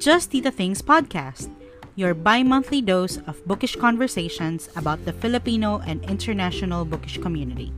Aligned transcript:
Just 0.00 0.32
Tita 0.32 0.48
Things 0.48 0.80
podcast, 0.80 1.52
your 1.92 2.16
bi 2.16 2.40
monthly 2.40 2.80
dose 2.80 3.20
of 3.28 3.44
bookish 3.44 3.76
conversations 3.76 4.72
about 4.72 4.96
the 5.04 5.12
Filipino 5.12 5.84
and 5.84 6.00
international 6.08 6.88
bookish 6.88 7.20
community. 7.20 7.68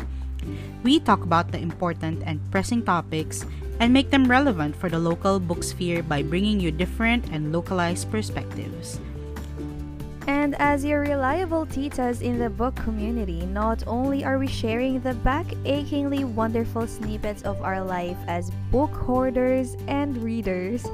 We 0.87 1.03
talk 1.03 1.27
about 1.27 1.51
the 1.51 1.59
important 1.59 2.23
and 2.23 2.39
pressing 2.55 2.87
topics 2.87 3.43
and 3.83 3.91
make 3.91 4.15
them 4.15 4.31
relevant 4.31 4.79
for 4.79 4.87
the 4.87 5.03
local 5.03 5.43
book 5.43 5.67
sphere 5.67 6.07
by 6.07 6.23
bringing 6.23 6.63
you 6.63 6.71
different 6.71 7.27
and 7.35 7.51
localized 7.51 8.07
perspectives. 8.15 9.03
And 10.53 10.61
as 10.61 10.85
your 10.85 11.01
reliable 11.01 11.65
titas 11.65 12.21
in 12.21 12.39
the 12.39 12.51
book 12.51 12.77
community, 12.77 13.47
not 13.47 13.83
only 13.87 14.23
are 14.23 14.37
we 14.37 14.47
sharing 14.47 15.01
the 15.01 15.15
back 15.25 15.47
achingly 15.65 16.25
wonderful 16.25 16.87
snippets 16.87 17.41
of 17.41 17.63
our 17.63 17.83
life 17.83 18.19
as 18.29 18.51
book 18.71 18.93
hoarders 18.93 19.79
and 19.89 20.15
readers, 20.19 20.85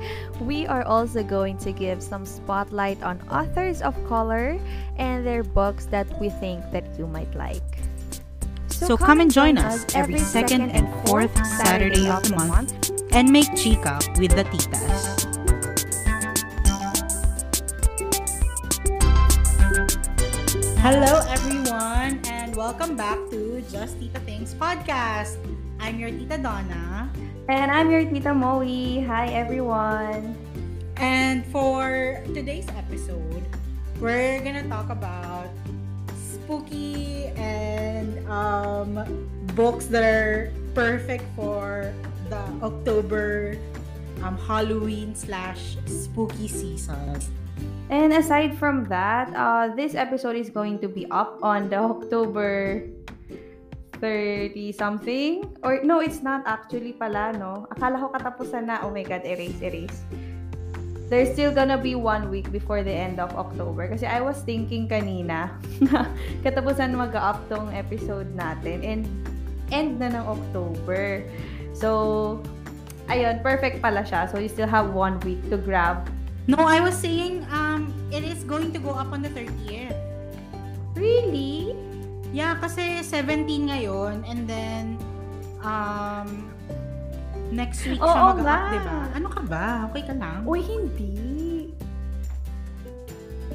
we 0.41 0.64
are 0.69 0.84
also 0.84 1.24
going 1.24 1.59
to 1.59 1.73
give 1.73 2.05
some 2.05 2.24
spotlight 2.24 3.02
on 3.02 3.20
authors 3.30 3.83
of 3.83 3.98
color 4.06 4.60
and 4.97 5.27
their 5.27 5.42
books 5.42 5.86
that 5.86 6.06
we 6.20 6.30
think 6.30 6.62
that 6.70 6.86
you 6.97 7.09
might 7.09 7.34
like. 7.34 7.83
So, 8.69 8.86
so 8.86 8.97
come 8.97 9.19
and 9.19 9.33
join 9.33 9.59
us 9.59 9.84
every 9.92 10.20
second 10.20 10.70
and 10.70 10.86
fourth 11.05 11.34
Saturday 11.45 12.09
of 12.09 12.22
the 12.22 12.36
month 12.36 12.92
and 13.11 13.28
make 13.28 13.52
chica 13.56 13.98
with 14.19 14.36
the 14.36 14.45
titas. 14.45 15.17
Hello, 20.78 21.20
everyone, 21.27 22.23
and 22.30 22.55
welcome 22.55 22.96
back 22.96 23.19
to 23.34 23.60
Just 23.66 23.98
Tita 23.98 24.20
Things 24.20 24.55
podcast. 24.55 25.34
I'm 25.82 25.98
your 25.98 26.09
Tita 26.09 26.38
Donna. 26.38 27.10
And 27.48 27.70
I'm 27.70 27.91
your 27.91 28.06
Tita 28.06 28.32
Moe. 28.32 28.62
Hi, 28.62 29.27
everyone. 29.34 30.38
And 30.97 31.44
for 31.50 32.22
today's 32.33 32.70
episode, 32.78 33.42
we're 33.98 34.38
gonna 34.41 34.66
talk 34.69 34.88
about 34.88 35.50
spooky 36.14 37.27
and 37.34 38.22
um, 38.31 39.03
books 39.58 39.86
that 39.86 40.06
are 40.06 40.55
perfect 40.78 41.25
for 41.34 41.92
the 42.31 42.41
October 42.62 43.58
um, 44.22 44.38
Halloween 44.38 45.14
slash 45.14 45.77
spooky 45.86 46.47
season. 46.47 47.19
And 47.89 48.12
aside 48.12 48.53
from 48.53 48.84
that, 48.92 49.33
uh, 49.33 49.72
this 49.72 49.97
episode 49.97 50.36
is 50.36 50.53
going 50.53 50.78
to 50.84 50.89
be 50.89 51.08
up 51.08 51.41
on 51.41 51.72
the 51.72 51.81
October 51.81 52.84
30 54.00 54.72
something. 54.72 55.48
Or 55.62 55.81
no, 55.83 56.00
it's 56.00 56.22
not 56.22 56.44
actually 56.47 56.92
pala, 56.92 57.33
no? 57.33 57.66
Akala 57.72 57.97
ko 57.97 58.12
katapusan 58.12 58.69
na. 58.69 58.84
Oh 58.84 58.92
my 58.92 59.03
God, 59.03 59.25
erase, 59.25 59.61
erase. 59.64 60.05
There's 61.09 61.33
still 61.33 61.48
gonna 61.48 61.81
be 61.81 61.97
one 61.97 62.28
week 62.28 62.53
before 62.53 62.84
the 62.84 62.92
end 62.92 63.16
of 63.16 63.33
October. 63.33 63.89
Kasi 63.89 64.05
I 64.05 64.20
was 64.20 64.36
thinking 64.44 64.84
kanina, 64.84 65.56
katapusan 66.44 66.92
mag-up 66.92 67.48
tong 67.48 67.72
episode 67.72 68.28
natin. 68.36 68.84
And 68.84 69.03
end 69.72 70.00
na 70.00 70.12
ng 70.12 70.25
October. 70.28 71.25
So, 71.72 72.41
ayun, 73.09 73.41
perfect 73.41 73.81
pala 73.81 74.05
siya. 74.05 74.28
So, 74.28 74.36
you 74.36 74.53
still 74.53 74.69
have 74.69 74.92
one 74.92 75.16
week 75.25 75.41
to 75.48 75.56
grab 75.56 76.09
No, 76.48 76.64
I 76.64 76.80
was 76.80 76.96
saying 76.96 77.44
um 77.52 77.92
it 78.08 78.24
is 78.24 78.41
going 78.48 78.72
to 78.72 78.80
go 78.80 78.96
up 78.96 79.12
on 79.12 79.20
the 79.20 79.28
30th. 79.36 79.92
Really? 80.96 81.77
Yeah, 82.32 82.56
kasi 82.56 83.04
17 83.04 83.68
ngayon 83.68 84.24
and 84.24 84.48
then 84.48 84.96
um 85.60 86.48
next 87.52 87.84
week 87.84 88.00
Oo 88.00 88.08
siya 88.08 88.32
mag-up, 88.32 88.64
di 88.72 88.80
ba? 88.80 88.98
Ano 89.12 89.28
ka 89.28 89.41
ba? 89.44 89.66
Okay 89.92 90.02
ka 90.08 90.16
lang? 90.16 90.48
Uy, 90.48 90.64
hindi. 90.64 91.69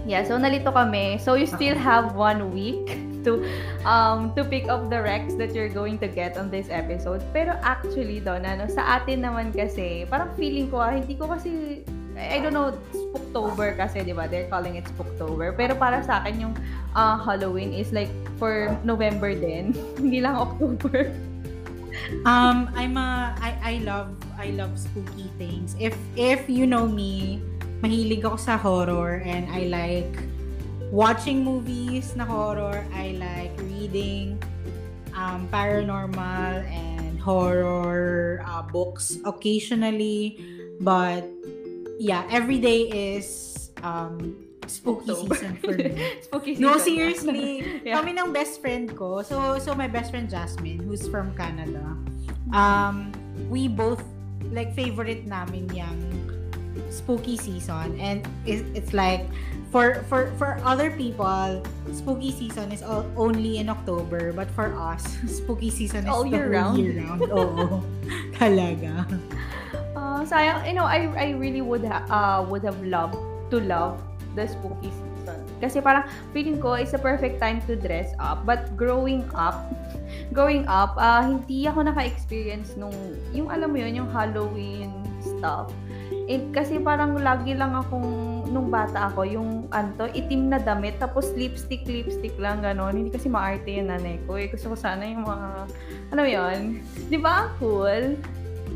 Yeah, 0.06 0.22
so 0.22 0.38
nalito 0.38 0.70
kami. 0.70 1.18
So 1.18 1.34
you 1.34 1.50
still 1.50 1.74
have 1.74 2.14
one 2.14 2.54
week 2.54 2.94
to 3.26 3.42
um 3.90 4.38
to 4.38 4.46
pick 4.46 4.70
up 4.70 4.94
the 4.94 5.02
recs 5.02 5.34
that 5.42 5.58
you're 5.58 5.72
going 5.72 5.98
to 5.98 6.06
get 6.06 6.38
on 6.38 6.54
this 6.54 6.70
episode. 6.70 7.26
Pero 7.34 7.58
actually, 7.66 8.22
Don, 8.22 8.46
ano, 8.46 8.70
sa 8.70 9.02
atin 9.02 9.26
naman 9.26 9.50
kasi, 9.50 10.06
parang 10.06 10.30
feeling 10.38 10.70
ko, 10.70 10.78
ah, 10.78 10.94
hindi 10.94 11.18
ko 11.18 11.32
kasi 11.32 11.82
I 12.18 12.40
don't 12.40 12.54
know, 12.54 12.74
Spooktober 12.94 13.78
kasi, 13.78 14.06
di 14.06 14.14
ba? 14.14 14.30
They're 14.30 14.50
calling 14.50 14.78
it 14.78 14.86
Spooktober. 14.94 15.58
Pero 15.58 15.74
para 15.76 16.02
sa 16.06 16.22
akin, 16.22 16.50
yung 16.50 16.54
uh, 16.94 17.18
Halloween 17.18 17.74
is 17.74 17.90
like 17.92 18.12
for 18.38 18.74
November 18.86 19.34
din. 19.34 19.74
Hindi 20.00 20.22
lang 20.22 20.38
October. 20.38 21.10
um, 22.26 22.70
I'm 22.78 22.98
a, 22.98 23.34
I, 23.42 23.52
I 23.62 23.74
love, 23.82 24.14
I 24.38 24.54
love 24.54 24.78
spooky 24.78 25.30
things. 25.38 25.76
If, 25.80 25.98
if 26.16 26.46
you 26.50 26.66
know 26.66 26.86
me, 26.86 27.42
mahilig 27.84 28.24
ako 28.24 28.38
sa 28.40 28.56
horror 28.56 29.20
and 29.28 29.50
I 29.52 29.68
like 29.68 30.14
watching 30.94 31.44
movies 31.44 32.16
na 32.16 32.24
horror. 32.24 32.86
I 32.94 33.18
like 33.18 33.52
reading 33.68 34.40
um, 35.18 35.50
paranormal 35.52 36.64
and 36.70 37.20
horror 37.20 38.46
uh, 38.46 38.62
books 38.62 39.18
occasionally. 39.26 40.40
But 40.80 41.28
yeah, 42.00 42.28
every 42.30 42.60
day 42.60 43.16
is 43.16 43.70
um 43.84 44.36
spooky 44.68 45.12
October. 45.12 45.36
season 45.36 45.54
for 45.60 45.74
me. 45.76 45.92
spooky 46.26 46.56
season. 46.56 46.72
No, 46.72 46.78
seriously. 46.78 47.82
yeah. 47.86 48.00
Kami 48.00 48.16
ng 48.18 48.32
best 48.32 48.62
friend 48.62 48.90
ko. 48.96 49.22
So 49.22 49.60
so 49.60 49.76
my 49.76 49.88
best 49.88 50.12
friend 50.12 50.30
Jasmine, 50.30 50.80
who's 50.80 51.08
from 51.08 51.36
Canada. 51.36 51.84
Um 52.56 53.12
we 53.50 53.68
both 53.68 54.04
like 54.52 54.72
favorite 54.76 55.26
namin 55.26 55.68
yung 55.74 55.98
spooky 56.90 57.38
season 57.38 57.98
and 58.00 58.26
it's, 58.46 58.62
it's 58.78 58.94
like 58.94 59.26
for 59.74 60.06
for 60.06 60.30
for 60.38 60.62
other 60.62 60.94
people 60.94 61.62
spooky 61.90 62.30
season 62.30 62.70
is 62.70 62.86
all, 62.86 63.06
only 63.18 63.58
in 63.58 63.70
October 63.70 64.30
but 64.34 64.46
for 64.54 64.74
us 64.78 65.02
spooky 65.28 65.70
season 65.70 66.06
is 66.06 66.10
all 66.10 66.26
year 66.26 66.54
round. 66.54 66.78
year 66.78 67.02
round. 67.02 67.22
Oo. 67.34 67.82
Talaga. 68.38 69.06
Uh, 70.14 70.22
sayang, 70.22 70.62
you 70.70 70.78
know, 70.78 70.86
I 70.86 71.10
I 71.18 71.34
really 71.34 71.66
would 71.66 71.82
ha- 71.82 72.06
uh 72.06 72.46
would 72.46 72.62
have 72.62 72.78
loved 72.86 73.18
to 73.50 73.58
love 73.58 73.98
the 74.38 74.46
spooky 74.46 74.94
season. 74.94 75.42
Kasi 75.58 75.82
parang 75.82 76.06
feeling 76.38 76.62
ko 76.62 76.78
it's 76.78 76.94
a 76.94 77.02
perfect 77.02 77.42
time 77.42 77.66
to 77.66 77.74
dress 77.74 78.14
up. 78.22 78.46
But 78.46 78.78
growing 78.78 79.26
up, 79.34 79.74
growing 80.38 80.70
up, 80.70 80.94
uh, 81.02 81.26
hindi 81.26 81.66
ako 81.66 81.90
naka-experience 81.90 82.78
nung 82.78 82.94
yung 83.34 83.50
alam 83.50 83.74
mo 83.74 83.82
yun, 83.82 84.06
yung 84.06 84.10
Halloween 84.14 84.94
stuff. 85.18 85.74
It, 86.30 86.54
kasi 86.54 86.78
parang 86.78 87.18
lagi 87.18 87.58
lang 87.58 87.74
akong 87.74 88.46
nung 88.54 88.70
bata 88.70 89.10
ako, 89.10 89.26
yung 89.26 89.50
anto, 89.74 90.06
itim 90.14 90.54
na 90.54 90.62
damit, 90.62 91.02
tapos 91.02 91.34
lipstick, 91.34 91.90
lipstick 91.90 92.38
lang, 92.38 92.62
gano'n. 92.62 92.94
Hindi 92.94 93.10
kasi 93.10 93.28
maarte 93.34 93.74
yung 93.74 93.90
nanay 93.90 94.22
ko. 94.30 94.38
Eh. 94.38 94.46
Gusto 94.54 94.72
ko 94.72 94.76
sana 94.78 95.10
yung 95.10 95.26
mga, 95.26 95.50
ano 96.14 96.22
yun? 96.22 96.86
Di 97.10 97.18
ba? 97.18 97.50
Cool. 97.58 98.14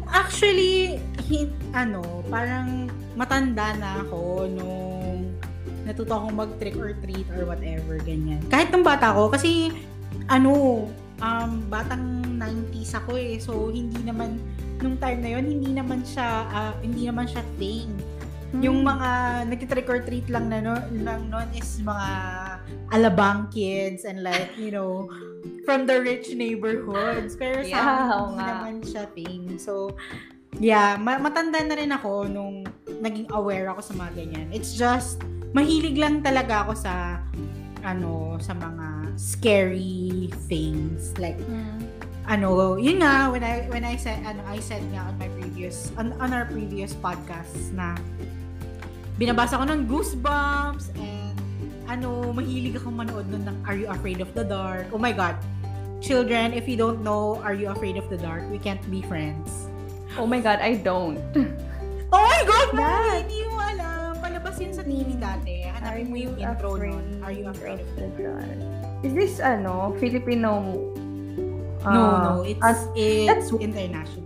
Actually, 0.08 1.02
hit, 1.28 1.52
ano, 1.76 2.24
parang 2.32 2.88
matanda 3.20 3.76
na 3.76 4.04
ako 4.06 4.48
nung 4.48 5.36
natuto 5.84 6.20
akong 6.20 6.36
mag-trick 6.36 6.76
or 6.80 6.96
treat 7.04 7.28
or 7.36 7.48
whatever, 7.48 8.00
ganyan. 8.04 8.40
Kahit 8.52 8.72
nung 8.72 8.84
bata 8.84 9.16
ko, 9.16 9.32
kasi, 9.32 9.72
ano, 10.28 10.86
um, 11.24 11.52
batang 11.72 12.24
90s 12.38 12.94
ako 12.96 13.12
eh. 13.18 13.36
So, 13.40 13.72
hindi 13.72 14.04
naman, 14.04 14.40
nung 14.80 15.00
time 15.02 15.20
na 15.24 15.30
yon 15.40 15.46
hindi 15.48 15.72
naman 15.74 16.04
siya, 16.06 16.48
uh, 16.52 16.74
hindi 16.84 17.08
naman 17.08 17.26
siya 17.26 17.44
thing. 17.58 17.90
Hmm. 18.56 18.64
Yung 18.64 18.80
mga 18.84 19.10
nag-trick 19.52 19.88
or 19.92 20.00
treat 20.08 20.28
lang 20.32 20.48
na 20.48 20.64
no, 20.64 20.80
lang 21.04 21.28
noon 21.28 21.50
is 21.52 21.84
mga 21.84 22.08
alabang 22.96 23.52
kids 23.52 24.08
and 24.08 24.24
like, 24.24 24.56
you 24.56 24.72
know, 24.72 25.12
from 25.64 25.86
the 25.86 26.00
rich 26.00 26.32
neighborhoods. 26.34 27.36
Pero 27.36 27.64
sa 27.64 27.70
Yeah, 27.70 27.84
amin, 27.84 28.08
hindi 28.08 28.36
nga. 28.36 28.48
naman 28.50 28.76
siya 28.82 29.04
thing. 29.12 29.42
So, 29.58 29.94
yeah, 30.58 30.96
ma- 30.98 31.20
matanda 31.20 31.60
na 31.62 31.76
rin 31.76 31.92
ako 31.92 32.26
nung 32.26 32.64
naging 33.00 33.30
aware 33.32 33.70
ako 33.70 33.82
sa 33.82 33.94
mga 33.94 34.12
ganyan. 34.16 34.48
It's 34.50 34.74
just, 34.74 35.22
mahilig 35.52 35.96
lang 35.96 36.22
talaga 36.22 36.66
ako 36.68 36.74
sa, 36.76 37.22
ano, 37.82 38.36
sa 38.42 38.54
mga 38.54 39.16
scary 39.18 40.30
things. 40.46 41.14
Like, 41.18 41.40
ano, 42.28 42.76
yun 42.76 43.00
nga, 43.00 43.32
when 43.32 43.42
I, 43.42 43.64
when 43.72 43.88
I 43.88 43.96
said, 43.96 44.20
ano, 44.28 44.44
I 44.46 44.60
said 44.60 44.84
nga 44.92 45.08
on 45.08 45.16
my 45.16 45.32
previous, 45.40 45.90
on, 45.96 46.12
on 46.20 46.36
our 46.36 46.46
previous 46.46 46.92
podcast 46.94 47.72
na, 47.72 47.96
binabasa 49.18 49.58
ko 49.58 49.66
ng 49.66 49.90
Goosebumps 49.90 50.94
and 50.94 51.17
ano, 51.88 52.32
mahilig 52.32 52.76
akong 52.76 52.96
manood 52.96 53.28
nun 53.28 53.48
ng 53.48 53.58
Are 53.64 53.76
You 53.76 53.88
Afraid 53.88 54.20
of 54.20 54.32
the 54.36 54.44
Dark? 54.44 54.92
Oh 54.92 55.00
my 55.00 55.12
God. 55.12 55.36
Children, 56.00 56.54
if 56.54 56.68
you 56.70 56.78
don't 56.78 57.02
know 57.02 57.42
Are 57.42 57.56
You 57.56 57.74
Afraid 57.74 57.98
of 57.98 58.06
the 58.08 58.20
Dark, 58.20 58.46
we 58.52 58.60
can't 58.60 58.84
be 58.92 59.02
friends. 59.02 59.68
Oh 60.16 60.28
my 60.28 60.40
God, 60.40 60.60
I 60.60 60.76
don't. 60.78 61.20
Oh 62.08 62.24
my 62.24 62.40
God! 62.48 62.68
That? 62.80 63.28
Hindi 63.28 63.44
mo 63.52 63.60
alam. 63.60 64.16
Palabas 64.24 64.56
yun 64.64 64.72
sa 64.72 64.80
TV 64.80 65.20
dati. 65.20 65.68
Hanapin 65.68 66.08
mo 66.08 66.16
yung 66.16 66.40
intro 66.40 66.80
nun. 66.80 67.04
Are 67.20 67.36
You 67.36 67.52
Afraid 67.52 67.84
of 67.84 67.90
the 68.00 68.08
Dark? 68.16 68.48
Is 69.04 69.12
this, 69.12 69.44
ano, 69.44 69.92
Filipino? 70.00 70.64
no, 71.84 71.92
no. 72.24 72.32
uh, 72.40 72.48
It's, 72.48 72.64
as- 72.64 72.88
it's 72.96 73.52
that's- 73.52 73.52
international. 73.60 74.24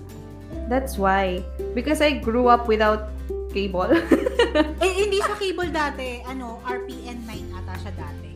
That's 0.70 0.94
why. 1.02 1.42
Because 1.74 2.06
I 2.06 2.22
grew 2.22 2.54
up 2.54 2.70
without 2.70 3.10
cable. 3.50 3.90
eh, 4.84 4.92
hindi 4.92 5.18
siya 5.24 5.36
cable 5.38 5.72
dati. 5.72 6.22
Ano, 6.28 6.60
RPN 6.66 7.24
9 7.28 7.60
ata 7.60 7.74
siya 7.80 7.94
dati. 7.96 8.30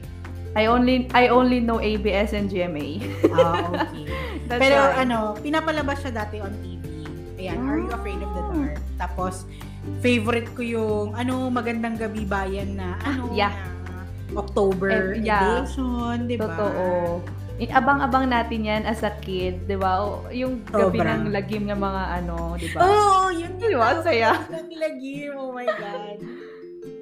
I 0.55 0.71
only 0.71 1.11
I 1.11 1.27
only 1.27 1.59
know 1.59 1.83
ABS 1.83 2.31
and 2.31 2.47
GMA. 2.47 3.03
Ah, 3.35 3.67
okay. 3.75 4.07
Pero 4.61 4.79
why. 4.79 5.03
ano, 5.03 5.35
pinapalabas 5.43 5.99
siya 5.99 6.23
dati 6.23 6.39
on 6.39 6.55
TV. 6.63 6.83
Ayan, 7.35 7.59
oh. 7.59 7.67
Are 7.67 7.79
You 7.83 7.91
Afraid 7.91 8.21
of 8.23 8.31
the 8.31 8.43
ah. 8.43 8.49
Dark? 8.55 8.75
Tapos, 8.95 9.35
favorite 9.99 10.47
ko 10.55 10.63
yung, 10.63 11.11
ano, 11.11 11.51
Magandang 11.51 11.99
Gabi 11.99 12.23
Bayan 12.23 12.79
na, 12.79 12.95
ano, 13.03 13.35
yeah. 13.35 13.51
na 13.51 14.39
October 14.39 15.19
eh, 15.19 15.27
yeah. 15.27 15.61
edition, 15.61 16.25
di 16.25 16.39
ba? 16.39 16.47
Totoo. 16.47 17.19
Abang-abang 17.55 18.27
natin 18.27 18.67
yan 18.67 18.83
as 18.83 18.99
a 18.99 19.15
kid, 19.23 19.63
di 19.63 19.79
ba? 19.79 20.03
Yung 20.35 20.67
gabi 20.67 20.99
Sobra. 20.99 21.15
ng 21.15 21.31
lagim 21.31 21.63
ng 21.71 21.79
mga 21.79 22.03
ano, 22.19 22.59
di 22.59 22.67
ba? 22.75 22.79
Oo, 22.83 22.91
oh, 22.91 23.27
yun. 23.31 23.55
Di 23.55 23.71
ba? 23.71 24.03
Saya. 24.03 24.43
Ng 24.51 24.75
lagim, 24.75 25.31
oh 25.39 25.55
my 25.55 25.63
God. 25.63 26.19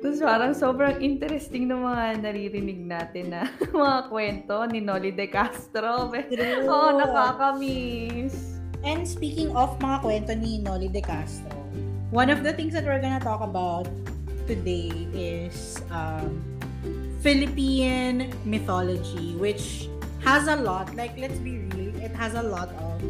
Tapos 0.03 0.19
parang 0.19 0.51
sobrang 0.51 0.99
interesting 0.99 1.63
ng 1.65 1.79
mga 1.79 2.03
naririnig 2.21 2.79
natin 2.85 3.31
na 3.31 3.47
mga 3.71 3.97
kwento 4.11 4.55
ni 4.67 4.83
Noli 4.83 5.15
De 5.15 5.31
Castro. 5.31 6.11
Oo, 6.11 6.69
oh, 6.69 6.89
nakakamiss. 7.01 8.59
And 8.83 9.07
speaking 9.07 9.55
of 9.55 9.79
mga 9.79 10.03
kwento 10.03 10.31
ni 10.35 10.59
Noli 10.59 10.91
De 10.91 10.99
Castro, 10.99 11.55
one 12.11 12.27
of 12.27 12.43
the 12.43 12.51
things 12.51 12.75
that 12.75 12.83
we're 12.83 12.99
gonna 12.99 13.23
talk 13.23 13.39
about 13.39 13.87
today 14.43 14.91
is 15.15 15.79
um, 15.87 16.43
Philippine 17.23 18.27
mythology, 18.43 19.39
which 19.39 19.87
has 20.23 20.47
a 20.47 20.55
lot, 20.55 20.95
like 20.95 21.15
let's 21.19 21.37
be 21.39 21.59
real, 21.75 21.95
it 21.99 22.15
has 22.15 22.33
a 22.33 22.43
lot 22.43 22.69
of, 22.79 23.01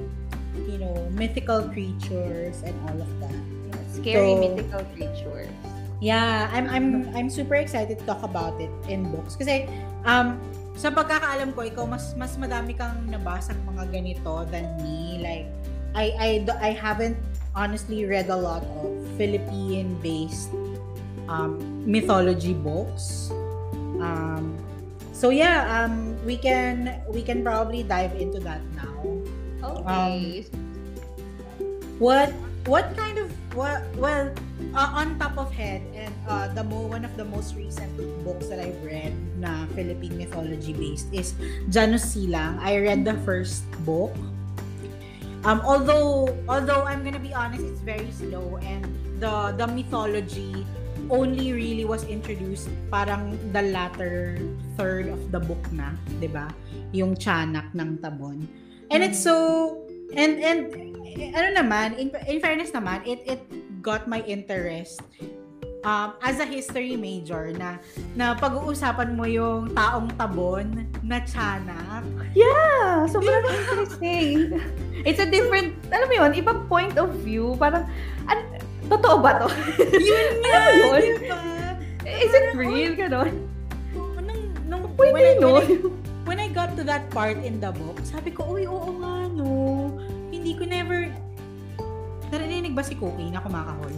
you 0.67 0.77
know, 0.77 1.07
mythical 1.13 1.69
creatures 1.69 2.61
and 2.65 2.75
all 2.89 2.97
of 2.97 3.11
that. 3.21 3.37
Yeah, 3.69 3.81
scary 3.93 4.33
so, 4.33 4.41
mythical 4.41 4.83
creatures. 4.97 5.49
Yeah, 6.01 6.51
I'm 6.51 6.67
I'm 6.67 6.87
I'm 7.15 7.29
super 7.29 7.55
excited 7.55 7.95
to 8.01 8.05
talk 8.05 8.27
about 8.27 8.59
it 8.59 8.73
in 8.91 9.07
books 9.07 9.39
kasi 9.39 9.71
um 10.03 10.35
sa 10.75 10.91
pagkakaalam 10.91 11.55
ko 11.55 11.63
ikaw 11.63 11.85
mas 11.87 12.11
mas 12.19 12.35
madami 12.35 12.75
kang 12.75 13.07
nabasa 13.07 13.55
mga 13.63 13.87
ganito 13.87 14.43
than 14.51 14.67
me 14.83 15.21
like 15.23 15.47
I 15.95 16.11
I 16.17 16.29
I 16.59 16.71
haven't 16.75 17.15
honestly 17.55 18.03
read 18.03 18.27
a 18.27 18.35
lot 18.35 18.65
of 18.83 18.89
Philippine 19.15 19.95
based 20.01 20.51
um 21.29 21.61
mythology 21.87 22.57
books. 22.57 23.31
Um 24.01 24.57
so 25.13 25.29
yeah, 25.29 25.69
um 25.69 26.17
we 26.25 26.35
can 26.35 26.99
we 27.07 27.21
can 27.21 27.45
probably 27.45 27.85
dive 27.85 28.17
into 28.17 28.41
that 28.41 28.59
now. 28.75 28.97
Okay. 29.63 30.43
Um, 30.43 30.73
what 32.01 32.33
what 32.65 32.91
kind 32.97 33.21
of 33.21 33.29
what 33.55 33.85
well 33.95 34.33
uh, 34.73 34.89
on 34.97 35.19
top 35.19 35.37
of 35.37 35.53
head 35.53 35.85
and 35.93 36.11
uh, 36.27 36.49
the 36.51 36.63
mo 36.63 36.89
one 36.89 37.05
of 37.05 37.15
the 37.15 37.23
most 37.23 37.55
recent 37.55 37.91
books 38.25 38.49
that 38.49 38.59
I've 38.59 38.79
read 38.83 39.13
na 39.37 39.69
Philippine 39.77 40.17
mythology 40.17 40.73
based 40.73 41.07
is 41.13 41.37
Janus 41.69 42.17
Silang. 42.17 42.57
I 42.59 42.81
read 42.81 43.05
the 43.05 43.15
first 43.21 43.63
book. 43.85 44.11
Um, 45.43 45.59
although 45.67 46.31
although 46.47 46.87
I'm 46.87 47.03
gonna 47.03 47.21
be 47.21 47.35
honest, 47.35 47.63
it's 47.63 47.83
very 47.83 48.09
slow 48.15 48.57
and 48.63 48.87
the 49.19 49.53
the 49.59 49.67
mythology 49.67 50.65
only 51.09 51.51
really 51.51 51.85
was 51.85 52.03
introduced 52.07 52.69
parang 52.91 53.35
the 53.51 53.63
latter 53.73 54.39
third 54.75 55.07
of 55.07 55.19
the 55.31 55.39
book 55.39 55.61
na, 55.71 55.95
'di 56.19 56.29
ba? 56.31 56.51
Yung 56.95 57.17
tiyanak 57.17 57.71
ng 57.75 57.99
tabon. 57.99 58.45
And 58.93 59.01
it's 59.01 59.19
so 59.19 59.79
and 60.13 60.37
and 60.39 60.59
ano 61.33 61.49
naman, 61.63 61.97
in, 61.97 62.13
in 62.29 62.37
fairness 62.39 62.71
naman, 62.71 63.01
it 63.07 63.23
it 63.25 63.41
got 63.83 64.07
my 64.07 64.23
interest 64.23 65.01
um, 65.83 66.15
as 66.23 66.39
a 66.39 66.47
history 66.47 66.95
major 66.95 67.51
na 67.53 67.77
na 68.15 68.33
pag-uusapan 68.33 69.13
mo 69.13 69.27
yung 69.27 69.71
taong 69.75 70.09
tabon 70.15 70.87
na 71.03 71.21
tiyanak. 71.21 72.03
Yeah! 72.33 73.05
Sobrang 73.11 73.43
interesting. 73.45 74.57
It's 75.03 75.19
a 75.19 75.27
different, 75.27 75.75
alam 75.91 76.07
mo 76.07 76.15
yun, 76.25 76.31
ibang 76.39 76.65
point 76.71 76.95
of 76.95 77.11
view. 77.21 77.59
Parang, 77.59 77.85
an, 78.31 78.39
totoo 78.97 79.17
ba 79.19 79.31
to? 79.41 79.47
yun 79.97 80.29
nga! 80.45 80.59
yun? 80.73 81.01
Diba? 81.17 81.39
Is 82.03 82.31
it 82.31 82.53
real? 82.53 82.93
Ganon? 82.93 83.33
Nung, 83.93 84.39
nung, 84.69 84.83
Pwede 84.93 85.13
when, 85.13 85.25
I, 85.25 85.33
when, 85.39 85.55
I, 85.57 85.67
when 86.27 86.37
I 86.39 86.47
got 86.51 86.77
to 86.77 86.83
that 86.85 87.09
part 87.09 87.41
in 87.41 87.57
the 87.57 87.73
book, 87.73 87.97
sabi 88.05 88.29
ko, 88.29 88.53
uy, 88.53 88.69
oo 88.69 88.91
nga, 89.01 89.27
no. 89.33 89.49
Hindi 90.29 90.53
ko 90.53 90.63
never, 90.67 91.09
Narinig 92.33 92.73
ba 92.73 92.81
si 92.81 92.97
Cookie 92.97 93.29
na 93.29 93.41
kumakahol? 93.41 93.93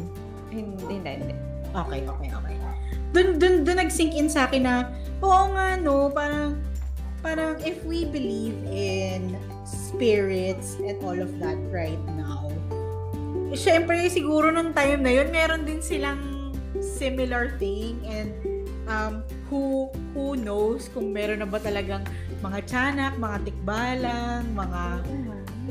Hindi, 0.51 0.83
hindi, 0.83 1.11
hindi. 1.23 1.35
Okay, 1.71 2.03
okay, 2.03 2.29
okay. 2.31 2.55
Dun, 3.15 3.39
dun, 3.39 3.63
dun 3.63 3.79
nag-sink 3.79 4.11
in 4.11 4.27
sa 4.27 4.47
akin 4.47 4.63
na, 4.67 4.75
oo 5.23 5.55
nga, 5.55 5.79
no, 5.79 6.11
parang, 6.11 6.59
parang 7.23 7.55
if 7.63 7.79
we 7.87 8.03
believe 8.03 8.55
in 8.67 9.39
spirits 9.63 10.75
and 10.83 10.99
all 10.99 11.15
of 11.15 11.31
that 11.39 11.55
right 11.71 11.99
now, 12.19 12.51
syempre, 13.55 14.07
siguro 14.11 14.51
nung 14.51 14.71
time 14.75 15.01
na 15.01 15.11
yun, 15.11 15.27
meron 15.31 15.63
din 15.63 15.79
silang 15.79 16.51
similar 16.79 17.55
thing 17.57 17.99
and 18.03 18.31
um, 18.87 19.23
who 19.47 19.89
who 20.13 20.35
knows 20.35 20.91
kung 20.91 21.11
meron 21.15 21.41
na 21.41 21.47
ba 21.47 21.57
talagang 21.59 22.03
mga 22.43 22.59
tiyanak, 22.67 23.13
mga 23.17 23.37
tikbalang, 23.47 24.43
mga 24.53 24.81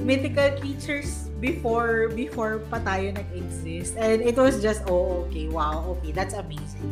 mythical 0.02 0.50
creatures 0.58 1.30
before 1.38 2.10
before 2.12 2.64
pa 2.72 2.82
tayo 2.82 3.14
nag-exist. 3.14 3.94
And 3.94 4.24
it 4.24 4.34
was 4.34 4.58
just, 4.58 4.82
oh, 4.90 5.28
okay, 5.28 5.46
wow, 5.46 5.86
okay, 5.98 6.10
that's 6.10 6.34
amazing. 6.34 6.90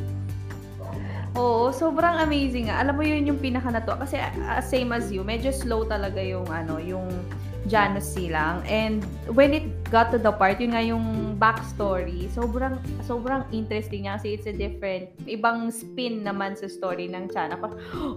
Oo, 1.32 1.72
sobrang 1.72 2.20
amazing 2.20 2.68
nga. 2.68 2.84
Alam 2.84 3.00
mo 3.00 3.02
yun 3.08 3.24
yung 3.24 3.40
pinaka 3.40 3.72
nato 3.72 3.96
kasi 3.96 4.20
uh, 4.20 4.60
same 4.60 4.92
as 4.92 5.08
you, 5.08 5.24
medyo 5.24 5.48
slow 5.48 5.88
talaga 5.88 6.20
yung 6.20 6.44
ano, 6.52 6.76
yung 6.76 7.08
Janus 7.66 8.12
silang. 8.12 8.60
And 8.68 9.00
when 9.32 9.56
it 9.56 9.66
got 9.92 10.08
to 10.08 10.16
the 10.16 10.32
part, 10.32 10.56
yun 10.56 10.72
nga 10.72 10.80
yung 10.80 11.36
backstory, 11.36 12.32
sobrang 12.32 12.80
sobrang 13.04 13.44
interesting 13.52 14.08
niya 14.08 14.16
kasi 14.16 14.40
it's 14.40 14.48
a 14.48 14.56
different, 14.56 15.12
ibang 15.28 15.68
spin 15.68 16.24
naman 16.24 16.56
sa 16.56 16.66
story 16.66 17.12
ng 17.12 17.28
Chana. 17.28 17.60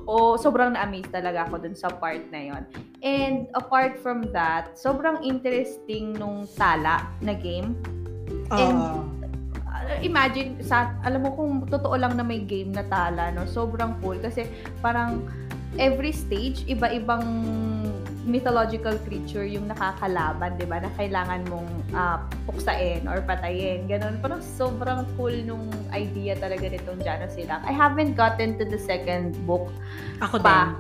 Oh, 0.07 0.39
sobrang 0.39 0.79
na-amaze 0.79 1.11
talaga 1.11 1.43
ako 1.51 1.67
dun 1.67 1.75
sa 1.75 1.91
part 1.91 2.23
na 2.31 2.55
yon. 2.55 2.63
And 3.03 3.51
apart 3.51 3.99
from 3.99 4.31
that, 4.31 4.79
sobrang 4.79 5.19
interesting 5.27 6.15
nung 6.15 6.47
tala 6.55 7.03
na 7.19 7.35
game. 7.35 7.75
And 8.55 8.79
uh 8.79 9.03
imagine 10.01 10.57
sa 10.65 10.97
alam 11.05 11.25
mo 11.25 11.37
kung 11.37 11.69
totoo 11.69 11.93
lang 11.93 12.17
na 12.17 12.25
may 12.25 12.41
game 12.41 12.73
na 12.73 12.81
tala 12.89 13.29
no 13.29 13.45
sobrang 13.45 13.93
cool 14.01 14.17
kasi 14.17 14.49
parang 14.81 15.29
every 15.77 16.09
stage 16.09 16.65
iba-ibang 16.65 17.21
mythological 18.25 18.97
creature 19.05 19.45
yung 19.45 19.69
nakakalaban 19.69 20.57
'di 20.57 20.65
ba 20.65 20.81
na 20.81 20.89
kailangan 20.97 21.45
mong 21.45 21.69
uh, 21.93 22.17
puksain 22.49 23.05
or 23.05 23.21
patayin 23.21 23.85
ganun 23.85 24.17
parang 24.19 24.41
sobrang 24.41 25.05
cool 25.15 25.33
nung 25.45 25.69
idea 25.93 26.33
talaga 26.35 26.65
nitong 26.65 26.99
Janus 27.05 27.37
Silang 27.37 27.61
I 27.63 27.71
haven't 27.71 28.17
gotten 28.17 28.57
to 28.57 28.65
the 28.65 28.81
second 28.81 29.37
book 29.45 29.69
ako 30.19 30.41
pa 30.41 30.73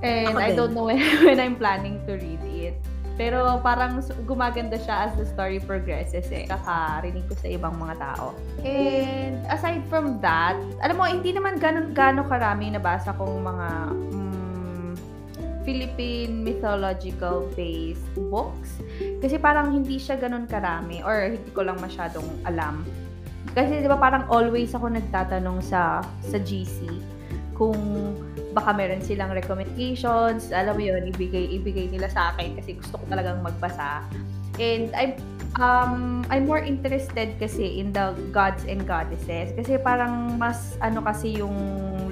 din. 0.00 0.06
and 0.06 0.34
ako 0.34 0.38
I 0.38 0.48
din. 0.54 0.56
don't 0.56 0.72
know 0.78 0.86
when, 0.90 1.02
when 1.26 1.38
I'm 1.42 1.58
planning 1.58 1.98
to 2.06 2.14
read 2.14 2.42
it 2.46 2.78
pero 3.12 3.60
parang 3.60 4.00
gumaganda 4.24 4.80
siya 4.80 5.06
as 5.06 5.12
the 5.20 5.28
story 5.28 5.60
progresses 5.60 6.32
eh. 6.32 6.48
Kakarinig 6.48 7.28
ko 7.28 7.36
sa 7.36 7.44
ibang 7.44 7.76
mga 7.76 8.00
tao. 8.00 8.32
And 8.64 9.36
aside 9.52 9.84
from 9.92 10.16
that, 10.24 10.56
alam 10.80 10.96
mo, 10.96 11.04
hindi 11.04 11.36
naman 11.36 11.60
ganun 11.60 11.92
gano 11.92 12.24
karami 12.24 12.72
nabasa 12.72 13.12
kong 13.12 13.44
mga 13.44 13.68
um, 13.92 14.31
Philippine 15.62 16.42
mythological 16.42 17.48
based 17.54 18.06
books. 18.30 18.78
Kasi 19.22 19.38
parang 19.38 19.70
hindi 19.70 19.96
siya 19.96 20.18
ganun 20.18 20.46
karami 20.46 21.02
or 21.02 21.34
hindi 21.34 21.50
ko 21.54 21.66
lang 21.66 21.78
masyadong 21.78 22.26
alam. 22.46 22.82
Kasi 23.52 23.82
'di 23.82 23.88
ba 23.90 23.98
parang 23.98 24.26
always 24.30 24.72
ako 24.74 24.90
nagtatanong 24.90 25.62
sa 25.62 26.02
sa 26.22 26.38
GC 26.38 26.88
kung 27.62 27.78
baka 28.56 28.74
meron 28.74 28.98
silang 29.04 29.30
recommendations, 29.30 30.50
alam 30.50 30.74
mo 30.74 30.82
yun, 30.82 31.08
ibigay, 31.08 31.46
ibigay 31.56 31.86
nila 31.88 32.08
sa 32.10 32.34
akin 32.34 32.58
kasi 32.58 32.74
gusto 32.74 32.98
ko 32.98 33.04
talagang 33.06 33.38
magbasa. 33.38 34.02
And 34.58 34.90
I'm, 34.98 35.14
um, 35.58 36.24
I'm 36.30 36.46
more 36.46 36.62
interested 36.62 37.36
kasi 37.36 37.80
in 37.80 37.92
the 37.92 38.16
gods 38.32 38.64
and 38.64 38.86
goddesses 38.86 39.52
kasi 39.52 39.76
parang 39.80 40.38
mas 40.40 40.76
ano 40.80 41.04
kasi 41.04 41.36
yung 41.40 41.56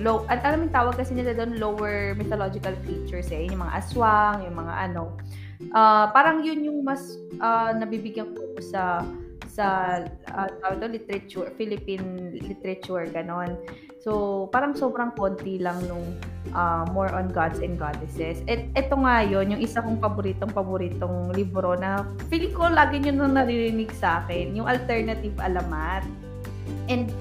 low, 0.01 0.25
at 0.33 0.41
alam 0.43 0.69
yung 0.69 0.75
tawag 0.75 0.97
kasi 0.97 1.13
nila 1.13 1.37
doon 1.37 1.61
lower 1.61 2.17
mythological 2.17 2.73
creatures 2.85 3.29
eh, 3.31 3.47
yung 3.47 3.61
mga 3.61 3.73
aswang, 3.85 4.49
yung 4.49 4.57
mga 4.57 4.75
ano. 4.91 5.15
Uh, 5.77 6.09
parang 6.17 6.41
yun 6.41 6.65
yung 6.65 6.79
mas 6.81 7.21
uh, 7.37 7.77
nabibigyan 7.77 8.33
ko 8.33 8.57
sa 8.65 9.05
sa 9.51 9.67
uh, 10.33 10.49
tawag 10.65 10.89
literature, 10.89 11.53
Philippine 11.61 12.33
literature, 12.41 13.05
ganon. 13.13 13.61
So, 14.01 14.49
parang 14.49 14.73
sobrang 14.73 15.13
konti 15.13 15.61
lang 15.61 15.77
nung 15.85 16.17
uh, 16.57 16.89
more 16.89 17.13
on 17.13 17.29
gods 17.29 17.61
and 17.61 17.77
goddesses. 17.77 18.41
At 18.49 18.65
ito 18.73 18.97
nga 18.97 19.21
yun, 19.21 19.53
yung 19.53 19.61
isa 19.61 19.85
kong 19.85 20.01
paboritong-paboritong 20.01 21.37
libro 21.37 21.77
na 21.77 22.09
feeling 22.33 22.57
ko 22.57 22.73
lagi 22.73 22.97
nyo 22.97 23.13
nung 23.13 23.37
naririnig 23.37 23.93
sa 23.93 24.25
akin, 24.25 24.57
yung 24.57 24.65
alternative 24.65 25.37
alamat. 25.37 26.01
And 26.89 27.13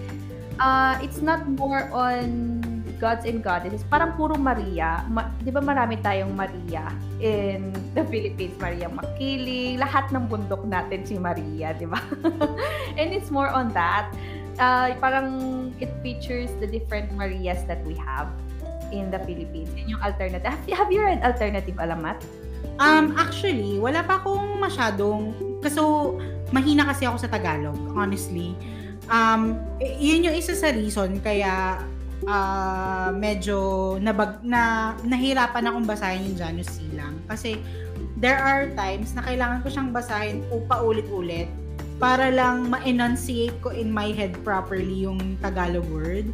uh, 0.63 0.95
it's 1.03 1.19
not 1.19 1.43
more 1.51 1.91
on 1.91 2.63
gods 3.00 3.27
and 3.27 3.43
goddesses. 3.43 3.83
Parang 3.88 4.15
puro 4.15 4.39
Maria. 4.39 5.03
Ma- 5.12 5.31
di 5.43 5.51
ba 5.51 5.63
marami 5.63 6.00
tayong 6.00 6.31
Maria 6.31 6.88
in 7.19 7.75
the 7.91 8.03
Philippines? 8.07 8.55
Maria 8.59 8.91
Makiling. 8.91 9.79
Lahat 9.79 10.12
ng 10.15 10.27
bundok 10.27 10.63
natin 10.67 11.07
si 11.07 11.19
Maria, 11.19 11.75
di 11.75 11.88
ba? 11.88 12.00
and 13.00 13.12
it's 13.12 13.31
more 13.31 13.51
on 13.51 13.71
that. 13.75 14.12
Uh, 14.59 14.91
parang 14.99 15.27
it 15.79 15.87
features 16.03 16.51
the 16.59 16.67
different 16.67 17.07
Marias 17.15 17.63
that 17.65 17.79
we 17.87 17.95
have 17.95 18.27
in 18.91 19.07
the 19.07 19.19
Philippines. 19.23 19.71
Yun 19.71 19.97
yung 19.97 20.03
alternative. 20.03 20.45
Have, 20.45 20.63
have 20.67 20.89
you 20.91 20.99
read 20.99 21.23
Alternative 21.23 21.75
Alamat? 21.79 22.19
Um, 22.79 23.15
actually, 23.15 23.79
wala 23.79 24.03
pa 24.03 24.19
akong 24.19 24.59
masyadong, 24.59 25.35
kaso 25.63 26.15
mahina 26.51 26.87
kasi 26.87 27.07
ako 27.07 27.23
sa 27.23 27.31
Tagalog, 27.31 27.75
honestly. 27.95 28.55
Um, 29.07 29.59
yun 29.79 30.27
yung 30.27 30.35
isa 30.35 30.55
sa 30.55 30.71
reason 30.71 31.19
kaya 31.23 31.79
uh, 32.27 33.09
medyo 33.15 33.95
nabag, 33.99 34.43
na 34.43 34.93
nahirapan 35.03 35.71
akong 35.71 35.87
basahin 35.87 36.23
yung 36.31 36.37
Janus 36.39 36.71
Silang. 36.71 37.19
Kasi 37.27 37.59
there 38.19 38.39
are 38.39 38.71
times 38.75 39.15
na 39.15 39.23
kailangan 39.23 39.59
ko 39.63 39.67
siyang 39.71 39.91
basahin 39.91 40.43
o 40.51 40.63
paulit-ulit 40.63 41.47
para 41.99 42.31
lang 42.31 42.71
ma-enunciate 42.71 43.59
ko 43.59 43.75
in 43.75 43.91
my 43.91 44.15
head 44.15 44.31
properly 44.47 45.03
yung 45.03 45.35
Tagalog 45.43 45.85
word. 45.91 46.31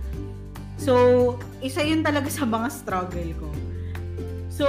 So, 0.77 1.35
isa 1.59 1.81
yun 1.81 2.05
talaga 2.05 2.29
sa 2.29 2.45
mga 2.45 2.69
struggle 2.69 3.31
ko. 3.41 3.49
So, 4.53 4.67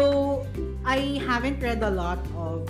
I 0.83 1.21
haven't 1.23 1.61
read 1.61 1.85
a 1.85 1.93
lot 1.93 2.19
of 2.35 2.65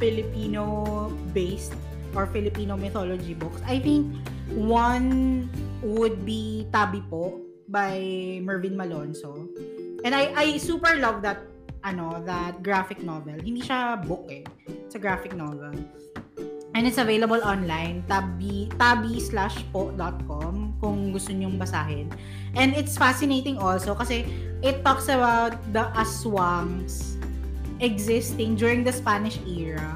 Filipino-based 0.00 1.76
or 2.16 2.26
Filipino 2.32 2.80
mythology 2.80 3.36
books. 3.36 3.60
I 3.68 3.78
think 3.78 4.08
one 4.56 5.46
would 5.84 6.24
be 6.24 6.66
Tabi 6.72 7.04
po 7.12 7.44
by 7.68 8.00
Mervin 8.42 8.74
Malonzo. 8.74 9.46
And 10.04 10.14
I 10.14 10.32
I 10.32 10.46
super 10.58 10.96
love 10.96 11.22
that 11.22 11.42
ano, 11.84 12.22
that 12.24 12.64
graphic 12.64 13.02
novel. 13.04 13.36
Hindi 13.36 13.60
siya 13.60 14.00
book 14.00 14.30
eh. 14.32 14.46
It's 14.66 14.96
a 14.96 15.02
graphic 15.02 15.36
novel. 15.36 15.74
And 16.74 16.90
it's 16.90 16.98
available 16.98 17.38
online, 17.46 18.02
tabi, 18.10 18.66
tabi-po.com 18.74 20.54
kung 20.82 20.98
gusto 21.14 21.30
nyong 21.30 21.54
basahin. 21.54 22.10
And 22.58 22.74
it's 22.74 22.98
fascinating 22.98 23.62
also 23.62 23.94
kasi 23.94 24.26
it 24.58 24.82
talks 24.82 25.06
about 25.06 25.54
the 25.70 25.86
aswangs 25.94 27.14
existing 27.78 28.58
during 28.58 28.82
the 28.82 28.90
Spanish 28.90 29.38
era. 29.46 29.94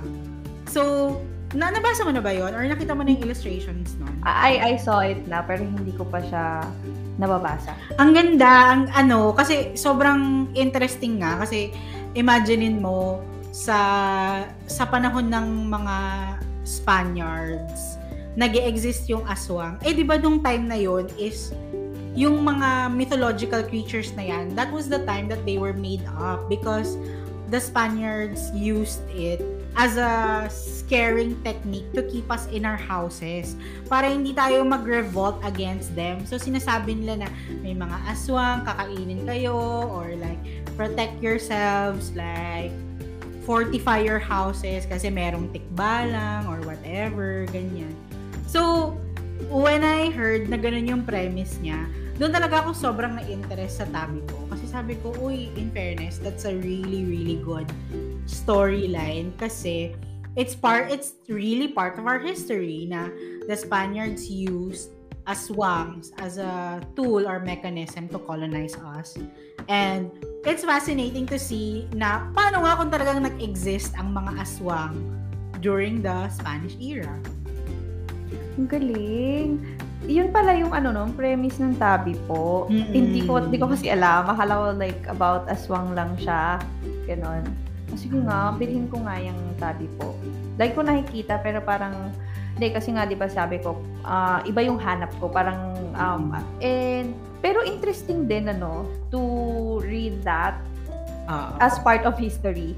So, 0.71 1.19
na 1.57 1.75
nabasa 1.75 2.07
mo 2.07 2.15
na 2.15 2.23
ba 2.23 2.31
yon 2.31 2.55
or 2.55 2.63
nakita 2.63 2.95
mo 2.95 3.03
na 3.03 3.11
yung 3.11 3.27
illustrations 3.27 3.99
nun? 3.99 4.15
I, 4.23 4.75
I 4.75 4.79
saw 4.79 5.03
it 5.03 5.25
na 5.27 5.43
pero 5.43 5.67
hindi 5.67 5.91
ko 5.99 6.07
pa 6.07 6.23
siya 6.23 6.63
nababasa. 7.19 7.75
Ang 7.99 8.15
ganda, 8.15 8.79
ang 8.79 8.83
ano, 8.95 9.35
kasi 9.35 9.75
sobrang 9.75 10.53
interesting 10.55 11.19
nga 11.19 11.43
kasi 11.43 11.75
imaginein 12.15 12.79
mo 12.79 13.19
sa 13.51 13.79
sa 14.71 14.85
panahon 14.87 15.27
ng 15.33 15.67
mga 15.67 15.97
Spaniards 16.69 17.97
nag 18.39 18.55
exist 18.55 19.11
yung 19.11 19.27
aswang. 19.27 19.83
Eh, 19.83 19.91
di 19.91 20.07
ba 20.07 20.15
nung 20.15 20.39
time 20.39 20.71
na 20.71 20.79
yon 20.79 21.11
is 21.19 21.51
yung 22.15 22.47
mga 22.47 22.95
mythological 22.95 23.67
creatures 23.67 24.15
na 24.15 24.31
yan, 24.31 24.55
that 24.55 24.71
was 24.71 24.87
the 24.87 25.03
time 25.03 25.27
that 25.27 25.43
they 25.43 25.59
were 25.59 25.75
made 25.75 26.07
up 26.15 26.47
because 26.47 26.95
the 27.51 27.59
Spaniards 27.59 28.55
used 28.55 29.03
it 29.11 29.43
as 29.75 29.99
a 29.99 30.47
scaring 30.51 31.35
technique 31.43 31.87
to 31.95 32.03
keep 32.07 32.31
us 32.31 32.47
in 32.55 32.63
our 32.63 32.79
houses 32.79 33.59
para 33.91 34.07
hindi 34.07 34.35
tayo 34.35 34.63
mag-revolt 34.63 35.39
against 35.43 35.91
them. 35.99 36.23
So 36.23 36.39
sinasabi 36.39 36.95
nila 36.95 37.27
na 37.27 37.29
may 37.59 37.75
mga 37.75 37.99
aswang, 38.07 38.63
kakainin 38.67 39.27
kayo 39.27 39.59
or 39.91 40.15
like 40.15 40.39
protect 40.79 41.19
yourselves 41.19 42.15
like 42.15 42.71
fortify 43.49 44.05
your 44.05 44.21
houses 44.21 44.85
kasi 44.85 45.09
merong 45.09 45.49
tikbalang 45.57 46.45
or 46.45 46.61
whatever, 46.69 47.49
ganyan. 47.49 47.97
So, 48.45 48.93
when 49.49 49.81
I 49.81 50.13
heard 50.13 50.53
na 50.53 50.61
ganun 50.61 50.85
yung 50.85 51.03
premise 51.09 51.57
niya, 51.65 51.89
doon 52.21 52.35
talaga 52.35 52.67
ako 52.67 52.77
sobrang 52.77 53.17
na-interest 53.17 53.81
sa 53.81 53.87
tabi 53.89 54.21
ko. 54.29 54.37
Kasi 54.53 54.69
sabi 54.69 55.01
ko, 55.01 55.17
uy, 55.17 55.49
in 55.57 55.73
fairness, 55.73 56.21
that's 56.21 56.45
a 56.45 56.53
really, 56.61 57.09
really 57.09 57.41
good 57.41 57.65
storyline 58.29 59.33
kasi 59.41 59.97
it's 60.37 60.53
part 60.53 60.93
it's 60.93 61.17
really 61.33 61.73
part 61.73 61.97
of 61.97 62.05
our 62.05 62.21
history 62.21 62.85
na 62.85 63.09
the 63.49 63.57
Spaniards 63.57 64.29
used 64.29 64.98
aswangs 65.29 66.11
as 66.25 66.41
a 66.41 66.81
tool 66.97 67.29
or 67.29 67.39
mechanism 67.39 68.09
to 68.09 68.19
colonize 68.25 68.75
us. 68.97 69.21
And 69.69 70.09
it's 70.49 70.65
fascinating 70.65 71.29
to 71.29 71.37
see 71.37 71.85
na 71.93 72.33
paano 72.33 72.65
nga 72.65 72.81
kung 72.81 72.89
talagang 72.89 73.21
nag-exist 73.29 73.93
ang 74.01 74.17
mga 74.17 74.41
aswang 74.41 74.97
during 75.61 76.01
the 76.01 76.33
Spanish 76.33 76.75
era. 76.81 77.13
Ang 78.57 78.67
galing. 78.67 79.61
Yun 80.09 80.33
pala 80.33 80.57
yung 80.57 80.73
ano 80.73 80.89
no, 80.95 81.05
premise 81.13 81.61
ng 81.61 81.77
tabi 81.77 82.17
po. 82.25 82.65
Mm-mm. 82.73 82.91
Hindi 82.97 83.21
ko 83.29 83.45
hindi 83.45 83.61
ko 83.61 83.69
kasi 83.69 83.93
alam. 83.93 84.33
Akala 84.33 84.53
ko 84.57 84.65
like 84.81 85.05
about 85.13 85.45
aswang 85.53 85.93
lang 85.93 86.17
siya. 86.17 86.57
Ganon. 87.05 87.45
Sige 87.97 88.21
nga, 88.21 88.53
bilhin 88.57 88.89
ko 88.89 89.01
nga 89.05 89.17
yung 89.21 89.37
tabi 89.57 89.89
po. 89.97 90.13
Like 90.61 90.77
ko 90.77 90.85
nakikita, 90.85 91.41
pero 91.41 91.65
parang, 91.65 92.13
hindi, 92.59 92.75
kasi 92.75 92.91
nga, 92.91 93.07
di 93.07 93.15
ba 93.15 93.31
sabi 93.31 93.63
ko, 93.63 93.79
uh, 94.03 94.43
iba 94.43 94.67
yung 94.67 94.83
hanap 94.83 95.15
ko. 95.23 95.31
Parang, 95.31 95.79
um, 95.95 96.35
and, 96.59 97.15
pero 97.39 97.63
interesting 97.63 98.27
din, 98.27 98.51
ano, 98.51 98.83
to 99.15 99.23
read 99.87 100.19
that 100.27 100.59
uh, 101.31 101.55
as 101.63 101.79
part 101.87 102.03
of 102.03 102.19
history. 102.19 102.75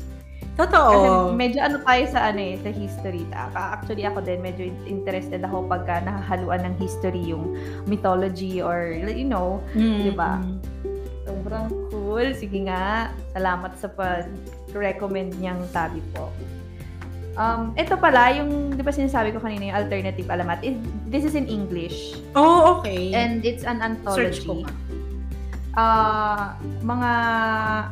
Totoo. 0.60 0.92
Kasi 0.92 1.08
medyo 1.40 1.58
ano 1.64 1.80
tayo 1.80 2.04
sa 2.12 2.20
ano 2.28 2.40
eh, 2.42 2.60
sa 2.60 2.68
history. 2.68 3.24
Actually 3.32 4.04
ako 4.04 4.20
din 4.20 4.44
medyo 4.44 4.68
interested 4.84 5.40
ako 5.40 5.64
pagka 5.64 6.04
nahahaluan 6.04 6.60
ng 6.68 6.74
history 6.76 7.32
yung 7.32 7.56
mythology 7.88 8.60
or 8.60 8.92
you 8.92 9.24
know, 9.24 9.62
mm, 9.72 10.04
'di 10.04 10.12
ba? 10.12 10.36
Mm. 10.36 10.60
Sobrang 11.24 11.66
cool. 11.88 12.26
Sige 12.36 12.68
nga. 12.68 13.14
Salamat 13.32 13.72
sa 13.80 13.88
pag-recommend 13.88 15.38
niyang 15.40 15.64
tabi 15.72 16.04
po. 16.12 16.28
Um, 17.40 17.72
ito 17.72 17.96
pala, 17.96 18.36
yung, 18.36 18.76
di 18.76 18.84
ba 18.84 18.92
sinasabi 18.92 19.32
ko 19.32 19.40
kanina, 19.40 19.72
yung 19.72 19.78
alternative 19.80 20.28
alamat, 20.28 20.60
it, 20.60 20.76
this 21.08 21.24
is 21.24 21.32
in 21.32 21.48
English. 21.48 22.20
Oh, 22.36 22.76
okay. 22.76 23.16
And 23.16 23.40
it's 23.40 23.64
an 23.64 23.80
anthology. 23.80 24.36
Search 24.36 24.44
ko 24.44 24.68
Uh, 25.70 26.50
mga 26.82 27.10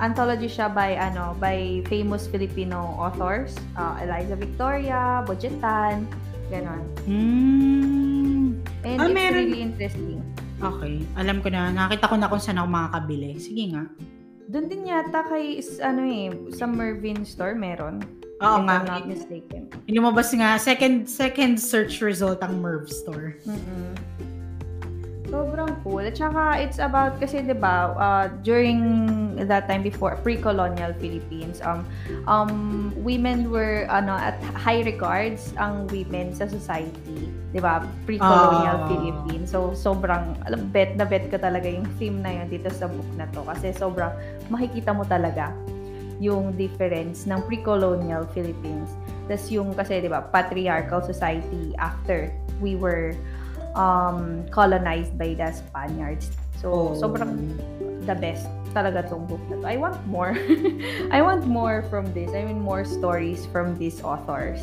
anthology 0.02 0.50
siya 0.50 0.66
by 0.66 0.98
ano 0.98 1.38
by 1.38 1.78
famous 1.86 2.26
Filipino 2.26 2.90
authors 2.98 3.54
uh, 3.78 3.94
Eliza 4.02 4.34
Victoria, 4.34 5.22
Bojetan, 5.22 6.02
ganon. 6.50 6.82
Mm. 7.06 8.58
And 8.82 8.98
ah, 8.98 9.06
it's 9.06 9.14
meron... 9.14 9.38
really 9.38 9.62
interesting. 9.62 10.18
Okay. 10.58 11.06
Alam 11.14 11.38
ko 11.38 11.54
na. 11.54 11.70
Nakita 11.70 12.10
ko 12.10 12.18
na 12.18 12.26
kung 12.26 12.42
saan 12.42 12.58
ako 12.58 12.66
makakabili. 12.66 13.38
Sige 13.38 13.70
nga. 13.70 13.86
Doon 14.50 14.66
din 14.66 14.90
yata 14.90 15.22
kay, 15.30 15.62
ano 15.78 16.02
eh, 16.02 16.34
sa 16.50 16.66
Mervin 16.66 17.22
store 17.22 17.54
meron. 17.54 18.02
Oo 18.38 18.58
nga. 18.62 18.82
I'm 18.82 18.86
not 18.86 19.04
mistaken. 19.10 19.66
Lumabas 19.90 20.30
nga, 20.30 20.54
second 20.62 21.10
second 21.10 21.58
search 21.58 21.98
result 21.98 22.38
ang 22.42 22.62
Merv 22.62 22.86
store. 22.86 23.34
Mm-mm. 23.42 23.98
Sobrang 25.28 25.76
cool. 25.84 26.00
At 26.00 26.16
saka, 26.16 26.56
it's 26.56 26.80
about, 26.80 27.20
kasi 27.20 27.44
di 27.44 27.52
ba 27.52 27.92
uh, 28.00 28.32
during 28.40 28.80
that 29.44 29.68
time 29.68 29.84
before, 29.84 30.16
pre-colonial 30.24 30.96
Philippines, 30.96 31.60
um, 31.60 31.84
um, 32.24 32.52
women 32.96 33.52
were, 33.52 33.84
ano, 33.92 34.16
at 34.16 34.40
high 34.56 34.80
regards 34.80 35.52
ang 35.60 35.84
women 35.92 36.32
sa 36.32 36.48
society. 36.48 37.28
Di 37.52 37.60
ba 37.60 37.84
Pre-colonial 38.08 38.80
uh, 38.80 38.88
Philippines. 38.88 39.52
So, 39.52 39.76
sobrang, 39.76 40.32
alam, 40.48 40.72
bet 40.72 40.96
na 40.96 41.04
bet 41.04 41.28
ko 41.28 41.36
talaga 41.36 41.68
yung 41.68 41.84
theme 42.00 42.24
na 42.24 42.40
yun 42.40 42.48
dito 42.48 42.72
sa 42.72 42.88
book 42.88 43.10
na 43.20 43.28
to. 43.36 43.44
Kasi 43.44 43.76
sobrang, 43.76 44.14
makikita 44.48 44.96
mo 44.96 45.04
talaga 45.04 45.52
yung 46.18 46.54
difference 46.58 47.26
ng 47.26 47.38
pre-colonial 47.46 48.26
Philippines. 48.34 48.90
Tapos 49.30 49.46
yung, 49.50 49.74
kasi 49.74 50.02
di 50.02 50.10
ba 50.10 50.26
patriarchal 50.28 51.02
society 51.02 51.72
after 51.78 52.30
we 52.58 52.74
were 52.74 53.14
um, 53.78 54.42
colonized 54.50 55.14
by 55.14 55.34
the 55.34 55.50
Spaniards. 55.54 56.34
So, 56.58 56.92
oh. 56.92 56.98
sobrang 56.98 57.54
the 58.02 58.18
best 58.18 58.50
talaga 58.74 59.06
tong 59.08 59.24
book 59.30 59.40
na 59.48 59.62
to. 59.62 59.66
I 59.66 59.76
want 59.78 59.98
more. 60.10 60.34
I 61.14 61.22
want 61.22 61.46
more 61.46 61.86
from 61.86 62.10
this. 62.12 62.34
I 62.34 62.44
mean, 62.44 62.60
more 62.60 62.82
stories 62.82 63.46
from 63.48 63.78
these 63.78 64.02
authors. 64.02 64.60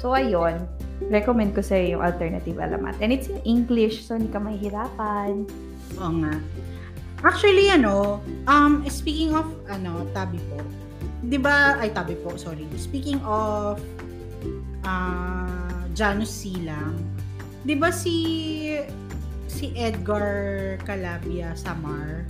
So, 0.00 0.16
ayun. 0.16 0.66
Recommend 1.12 1.54
ko 1.54 1.62
sa 1.62 1.78
yung 1.78 2.02
Alternative 2.02 2.58
Alamat. 2.58 2.98
And 2.98 3.14
it's 3.14 3.30
in 3.30 3.38
English, 3.46 4.08
so 4.08 4.18
hindi 4.18 4.32
ka 4.32 4.42
mahihirapan. 4.42 5.46
Oo 6.02 6.14
nga. 6.24 6.34
Actually, 7.26 7.70
ano, 7.70 8.22
um, 8.46 8.86
speaking 8.86 9.34
of, 9.34 9.46
ano, 9.66 10.06
tabi 10.14 10.38
po, 10.46 10.62
di 11.26 11.38
ba, 11.38 11.74
ay 11.82 11.90
tabi 11.90 12.14
po, 12.14 12.38
sorry. 12.38 12.62
Speaking 12.78 13.18
of, 13.26 13.82
uh, 14.86 15.82
Janus 15.98 16.30
Silang, 16.30 16.94
'di 17.66 17.74
ba 17.74 17.90
si 17.90 18.16
si 19.50 19.74
Edgar 19.74 20.78
Calabia 20.86 21.52
Samar? 21.58 22.22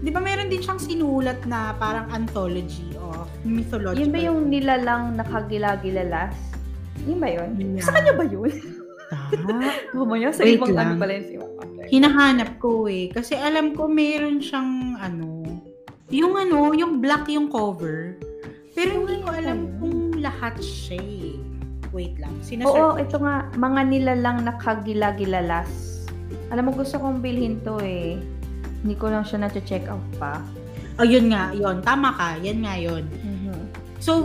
'Di 0.00 0.08
ba 0.08 0.24
meron 0.24 0.48
din 0.48 0.64
siyang 0.64 0.80
sinulat 0.80 1.44
na 1.44 1.76
parang 1.76 2.08
anthology 2.16 2.96
of 2.96 3.28
mythological. 3.44 4.00
Yun 4.00 4.10
ba 4.10 4.20
yung 4.24 4.40
nilalang 4.48 5.20
nakagilagilalas? 5.20 6.32
Yun 7.04 7.20
ba 7.20 7.28
yun? 7.28 7.50
Yeah. 7.60 7.84
Sa 7.84 7.92
kanya 7.92 8.16
ba 8.16 8.24
yun? 8.24 8.48
Mamaya 9.92 10.30
sa 10.30 10.42
Wait 10.42 10.56
ibang 10.56 10.72
lang. 10.72 10.94
ano 10.94 11.00
pala 11.00 11.12
yun 11.14 11.24
si 11.24 11.34
Okay. 11.40 11.86
hinahanap 11.92 12.50
ko 12.56 12.86
eh. 12.86 13.08
Kasi 13.08 13.34
alam 13.34 13.74
ko 13.74 13.84
meron 13.84 14.38
siyang 14.38 14.96
ano, 14.96 15.42
yung 16.08 16.34
ano, 16.34 16.70
yung 16.72 16.98
black 16.98 17.26
yung 17.28 17.48
cover. 17.48 18.14
Pero 18.70 19.02
hindi 19.02 19.18
ko 19.20 19.28
alam 19.28 19.58
kung 19.76 19.96
lahat 20.16 20.56
siya 20.58 20.98
eh. 20.98 21.34
Wait 21.90 22.14
lang. 22.16 22.30
Oo, 22.30 22.44
Sinasearch. 22.44 23.02
ito 23.02 23.16
nga, 23.18 23.50
mga 23.52 23.80
nilalang 23.84 24.38
nakagilagilalas. 24.44 25.68
Alam 26.48 26.70
mo, 26.70 26.72
gusto 26.72 26.96
kong 26.96 27.18
bilhin 27.18 27.58
to 27.60 27.82
eh. 27.82 28.14
Hindi 28.80 28.94
ko 28.94 29.10
lang 29.10 29.26
siya 29.26 29.42
na-check 29.42 29.90
out 29.90 30.02
pa. 30.16 30.38
Oh, 30.96 31.06
yun 31.06 31.28
nga, 31.28 31.50
yun. 31.50 31.82
Tama 31.82 32.14
ka. 32.14 32.38
Yan 32.38 32.62
nga 32.62 32.74
yun. 32.76 33.04
Mhm. 33.10 33.58
So, 33.98 34.22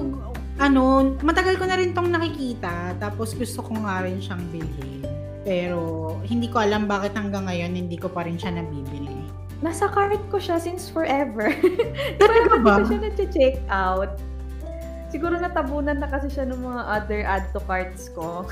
ano, 0.55 1.15
matagal 1.19 1.59
ko 1.59 1.65
na 1.67 1.75
rin 1.75 1.91
tong 1.91 2.11
nakikita. 2.11 2.95
Tapos 2.99 3.35
gusto 3.35 3.59
ko 3.59 3.75
nga 3.83 4.03
rin 4.07 4.23
siyang 4.23 4.43
bilhin. 4.51 5.03
Pero, 5.45 6.17
hindi 6.25 6.49
ko 6.49 6.57
alam 6.63 6.89
bakit 6.89 7.13
hanggang 7.13 7.45
ngayon 7.45 7.77
hindi 7.77 8.01
ko 8.01 8.09
pa 8.09 8.25
rin 8.25 8.39
siya 8.39 8.55
nabibili. 8.55 9.13
Nasa 9.61 9.85
cart 9.87 10.17
ko 10.33 10.41
siya 10.41 10.57
since 10.57 10.89
forever. 10.89 11.53
Talaga 12.21 12.53
ba? 12.59 12.81
Hindi 12.81 12.81
ko 12.81 12.89
siya 12.89 12.99
na-check 13.05 13.55
out. 13.69 14.11
Siguro 15.13 15.37
natabunan 15.37 16.01
na 16.01 16.09
kasi 16.09 16.27
siya 16.33 16.49
ng 16.49 16.59
mga 16.59 16.81
other 16.91 17.21
add 17.23 17.45
to 17.53 17.61
carts 17.63 18.09
ko. 18.11 18.43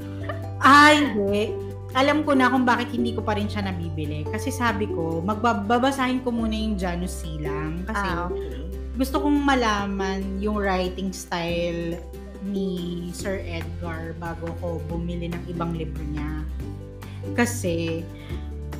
Ay, 0.62 1.04
hindi. 1.04 1.52
Alam 1.96 2.22
ko 2.22 2.36
na 2.36 2.52
kung 2.52 2.68
bakit 2.68 2.92
hindi 2.92 3.16
ko 3.16 3.24
pa 3.24 3.34
rin 3.34 3.48
siya 3.48 3.64
nabibili. 3.64 4.22
Kasi 4.28 4.52
sabi 4.52 4.86
ko, 4.88 5.24
magbabasahin 5.24 6.20
ko 6.22 6.30
muna 6.30 6.54
yung 6.54 6.76
Janus 6.76 7.24
Silang. 7.24 7.82
Kasi 7.88 8.04
Ah, 8.04 8.28
okay. 8.28 8.67
Gusto 8.98 9.22
kong 9.22 9.46
malaman 9.46 10.42
yung 10.42 10.58
writing 10.58 11.14
style 11.14 11.94
ni 12.42 13.06
Sir 13.14 13.38
Edgar 13.46 14.18
bago 14.18 14.50
ko 14.58 14.82
bumili 14.90 15.30
ng 15.30 15.42
ibang 15.46 15.70
libro 15.78 16.02
niya. 16.02 16.42
Kasi, 17.38 18.02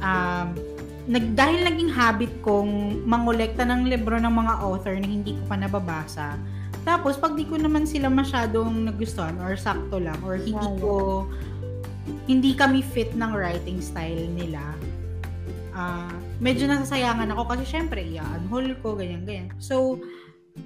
um, 0.02 0.58
nag, 1.06 1.38
dahil 1.38 1.62
naging 1.62 1.90
habit 1.94 2.34
kong 2.42 3.02
mangolekta 3.06 3.62
ng 3.62 3.86
libro 3.86 4.18
ng 4.18 4.30
mga 4.30 4.54
author 4.58 4.98
na 4.98 5.06
hindi 5.06 5.38
ko 5.38 5.42
pa 5.46 5.54
nababasa, 5.54 6.34
tapos 6.82 7.14
pag 7.14 7.38
di 7.38 7.46
ko 7.46 7.54
naman 7.54 7.86
sila 7.86 8.10
masyadong 8.10 8.90
nagustuhan 8.90 9.38
or 9.38 9.54
sakto 9.54 10.02
lang 10.02 10.18
or 10.26 10.34
hindi 10.34 10.68
ko 10.82 11.26
hindi 12.24 12.56
kami 12.56 12.80
fit 12.80 13.12
ng 13.12 13.32
writing 13.36 13.78
style 13.84 14.26
nila, 14.32 14.72
ah 15.78 16.10
medyo 16.42 16.66
nasasayangan 16.66 17.30
ako 17.30 17.54
kasi 17.54 17.64
syempre, 17.64 18.02
i-unhaul 18.02 18.74
ko, 18.82 18.98
ganyan-ganyan. 18.98 19.54
So, 19.62 20.02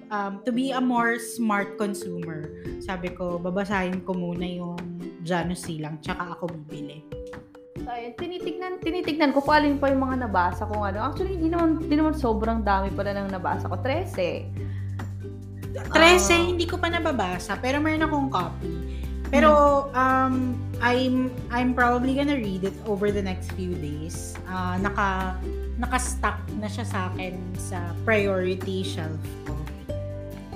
um, 0.09 0.41
to 0.49 0.51
be 0.51 0.73
a 0.73 0.81
more 0.81 1.21
smart 1.21 1.77
consumer, 1.77 2.49
sabi 2.81 3.13
ko, 3.13 3.37
babasahin 3.37 4.01
ko 4.09 4.17
muna 4.17 4.49
yung 4.49 4.81
Janus 5.23 5.69
Silang, 5.69 6.01
tsaka 6.01 6.33
ako 6.35 6.49
bibili. 6.65 7.05
So, 7.83 7.91
ayun, 7.91 8.15
tinitignan, 8.15 8.79
tinitignan 8.79 9.31
ko 9.35 9.43
kung 9.43 9.59
alin 9.59 9.77
pa 9.77 9.91
yung 9.91 10.07
mga 10.07 10.29
nabasa 10.29 10.65
kong 10.65 10.95
ano. 10.95 11.03
Actually, 11.03 11.35
hindi 11.35 11.51
naman, 11.51 11.83
hindi 11.83 11.97
naman 11.99 12.15
sobrang 12.15 12.63
dami 12.63 12.95
pala 12.95 13.13
ng 13.13 13.29
nabasa 13.33 13.67
ko. 13.67 13.77
13. 13.81 14.49
13, 15.73 15.91
Ah. 15.91 16.47
hindi 16.47 16.65
ko 16.69 16.77
pa 16.79 16.93
nababasa, 16.93 17.59
pero 17.59 17.81
meron 17.81 18.07
akong 18.07 18.29
copy. 18.31 18.73
Pero, 19.33 19.51
um, 19.97 20.53
I'm, 20.83 21.31
I'm 21.55 21.79
probably 21.79 22.19
gonna 22.19 22.35
read 22.35 22.67
it 22.67 22.75
over 22.91 23.15
the 23.15 23.23
next 23.23 23.55
few 23.55 23.79
days. 23.79 24.35
Ah, 24.51 24.75
naka, 24.83 25.39
naka-stack 25.79 26.43
na 26.59 26.67
siya 26.67 26.83
sa 26.83 27.07
akin 27.15 27.39
sa 27.55 27.95
priority 28.03 28.83
shelf 28.83 29.23
ko. 29.47 29.55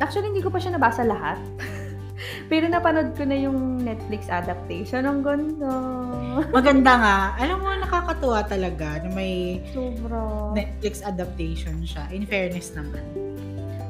Actually, 0.02 0.34
hindi 0.34 0.42
ko 0.42 0.50
pa 0.50 0.58
siya 0.58 0.74
nabasa 0.74 1.06
lahat. 1.06 1.38
Pero 2.50 2.66
napanood 2.66 3.14
ko 3.14 3.22
na 3.22 3.38
yung 3.38 3.80
Netflix 3.86 4.26
adaptation. 4.26 5.06
Ang 5.06 5.22
ganda. 5.22 5.72
Maganda 6.58 6.92
nga. 6.98 7.16
Alam 7.38 7.56
mo, 7.62 7.70
nakakatuwa 7.78 8.42
talaga 8.44 9.06
na 9.06 9.08
may 9.14 9.62
Sobra. 9.70 10.52
Netflix 10.58 11.06
adaptation 11.06 11.86
siya. 11.86 12.10
In 12.10 12.26
fairness 12.26 12.74
naman. 12.74 13.04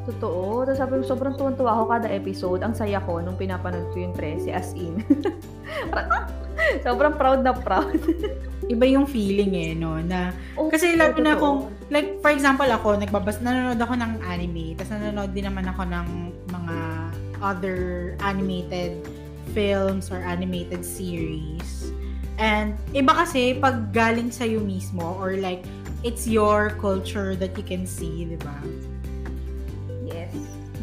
Totoo. 0.06 0.62
Tapos 0.62 0.78
sabi 0.78 0.92
ko, 0.98 1.04
sobrang 1.04 1.34
tuwan-tuwa 1.34 1.70
ako 1.74 1.84
kada 1.90 2.08
episode. 2.14 2.60
Ang 2.62 2.74
saya 2.78 3.02
ko 3.02 3.18
nung 3.18 3.34
pinapanood 3.34 3.90
ko 3.90 3.96
yung 3.98 4.14
13 4.14 4.54
as 4.54 4.70
in. 4.78 5.02
Ah, 5.92 6.30
sobrang 6.80 7.18
proud 7.18 7.42
na 7.42 7.50
proud. 7.50 7.98
Iba 8.72 8.86
yung 8.86 9.04
feeling 9.04 9.52
eh, 9.54 9.74
no? 9.74 9.98
Na, 9.98 10.30
Oh, 10.54 10.70
kasi 10.70 10.94
lalo 10.94 11.18
na 11.18 11.34
kung, 11.34 11.68
like, 11.90 12.22
for 12.22 12.30
example, 12.30 12.66
ako, 12.66 12.96
nagbabas, 12.96 13.42
nanonood 13.42 13.78
ako 13.82 13.94
ng 13.98 14.12
anime, 14.24 14.78
tapos 14.78 14.94
nanonood 14.94 15.30
din 15.34 15.46
naman 15.50 15.66
ako 15.66 15.82
ng 15.90 16.06
mga 16.48 16.76
other 17.42 17.78
animated 18.22 18.94
films 19.52 20.08
or 20.08 20.22
animated 20.22 20.86
series. 20.86 21.92
And, 22.38 22.78
iba 22.94 23.12
kasi 23.12 23.58
pag 23.58 23.90
galing 23.90 24.30
sa'yo 24.30 24.62
mismo, 24.62 25.18
or 25.18 25.36
like, 25.38 25.66
it's 26.02 26.26
your 26.26 26.74
culture 26.78 27.34
that 27.36 27.54
you 27.58 27.66
can 27.66 27.84
see, 27.84 28.26
di 28.26 28.38
ba? 28.38 28.54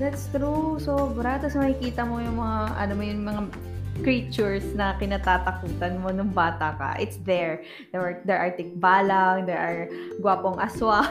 That's 0.02 0.30
true. 0.34 0.82
Sobra. 0.82 1.38
Tapos 1.38 1.58
makikita 1.58 2.06
mo 2.06 2.18
yung 2.20 2.38
mga, 2.42 2.60
ano 2.78 2.92
mo 2.98 3.04
yung 3.06 3.24
mga 3.24 3.42
creatures 4.02 4.66
na 4.74 4.98
kinatatakutan 4.98 6.02
mo 6.02 6.10
nung 6.10 6.34
bata 6.34 6.74
ka. 6.74 6.98
It's 6.98 7.22
there. 7.22 7.62
There 7.94 8.02
are, 8.02 8.16
there 8.26 8.40
are 8.42 8.50
tikbalang, 8.50 9.46
there 9.46 9.62
are 9.62 9.82
gwapong 10.18 10.58
aswa. 10.58 11.06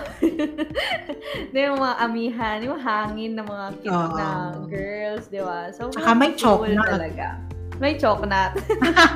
there 1.54 1.70
yung 1.70 1.78
mga 1.78 1.96
amihan, 2.02 2.58
yung 2.66 2.80
hangin 2.82 3.38
ng 3.38 3.46
mga 3.46 3.66
cute 3.86 3.94
Oo. 3.94 4.18
na 4.18 4.28
girls, 4.66 5.30
di 5.30 5.38
ba? 5.38 5.70
So, 5.70 5.94
Tsaka 5.94 6.10
may 6.18 6.34
choknut. 6.34 6.90
talaga. 6.90 7.38
May 7.78 7.98
choknut. 7.98 8.58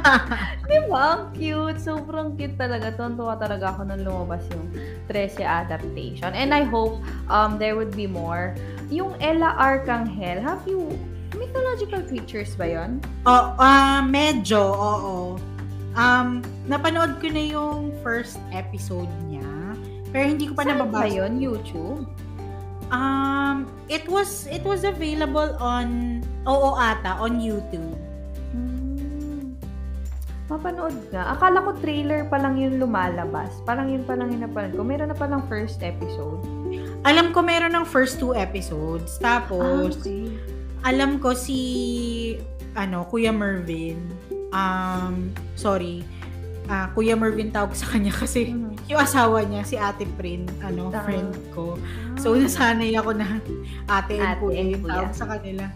di 0.70 0.78
ba? 0.90 1.22
Ang 1.22 1.34
cute. 1.34 1.78
Sobrang 1.78 2.34
cute 2.34 2.58
talaga. 2.58 2.94
Tuwan-tuwa 2.94 3.38
talaga 3.38 3.74
ako 3.74 3.86
nung 3.86 4.02
lumabas 4.02 4.42
yung 4.50 4.66
13 5.10 5.46
adaptation. 5.46 6.34
And 6.34 6.50
I 6.50 6.66
hope 6.66 6.98
um, 7.30 7.58
there 7.62 7.74
would 7.78 7.94
be 7.94 8.10
more. 8.10 8.54
Yung 8.90 9.18
Ella 9.18 9.54
Arcangel, 9.58 10.38
have 10.38 10.62
you... 10.66 10.94
Mythological 11.36 12.00
creatures 12.06 12.54
ba 12.56 12.64
yon? 12.64 13.02
Oh, 13.28 13.52
ah, 13.60 14.00
medyo, 14.00 14.62
oo. 14.62 15.16
Um, 15.96 16.40
napanood 16.64 17.18
ko 17.20 17.28
na 17.28 17.44
yung 17.44 17.92
first 18.00 18.40
episode 18.52 19.10
niya. 19.28 19.44
Pero 20.12 20.24
hindi 20.32 20.48
ko 20.48 20.56
pa 20.56 20.64
Saan 20.64 20.80
ba 20.80 20.86
nababasa. 20.86 21.12
yun? 21.12 21.32
YouTube? 21.40 22.08
Um, 22.88 23.66
it 23.90 24.06
was 24.06 24.46
it 24.46 24.62
was 24.62 24.86
available 24.86 25.58
on 25.58 26.22
oo 26.46 26.78
ata 26.78 27.18
on 27.18 27.42
YouTube. 27.42 27.98
Hmm. 28.54 29.58
Mapanood 30.46 30.94
nga. 31.10 31.34
Akala 31.34 31.66
ko 31.66 31.74
trailer 31.82 32.30
pa 32.30 32.38
lang 32.38 32.56
yung 32.56 32.78
lumalabas. 32.78 33.50
Parang 33.66 33.90
yun 33.90 34.06
pa 34.06 34.14
lang 34.14 34.30
yung 34.30 34.46
napanood 34.46 34.72
ko. 34.78 34.82
Meron 34.86 35.10
na 35.10 35.18
palang 35.18 35.42
first 35.50 35.82
episode. 35.82 36.38
Alam 37.06 37.30
ko 37.30 37.38
meron 37.38 37.70
ng 37.78 37.86
first 37.86 38.18
two 38.18 38.34
episodes. 38.34 39.14
Tapos 39.22 39.94
okay. 40.02 40.26
alam 40.82 41.22
ko 41.22 41.32
si 41.38 41.60
ano 42.74 43.06
Kuya 43.06 43.30
Mervin. 43.30 44.02
Um, 44.50 45.30
sorry. 45.54 46.02
Ah, 46.66 46.90
Kuya 46.90 47.14
Mervin 47.14 47.54
tawag 47.54 47.78
sa 47.78 47.86
kanya 47.94 48.10
kasi 48.22 48.50
Mhm. 48.50 48.90
yung 48.90 48.98
asawa 49.02 49.46
niya 49.46 49.62
si 49.62 49.78
Ate 49.78 50.06
Prin, 50.18 50.46
ano, 50.62 50.90
Ah. 50.90 51.02
friend 51.06 51.30
ko. 51.54 51.78
So, 52.18 52.34
nasanay 52.34 52.94
ako 52.98 53.14
na 53.18 53.38
ate 53.86 54.18
and 54.18 54.34
Ate 54.34 54.42
kuya 54.42 54.62
yung 54.74 54.82
tawag 54.82 55.14
sa 55.14 55.26
kanila. 55.30 55.70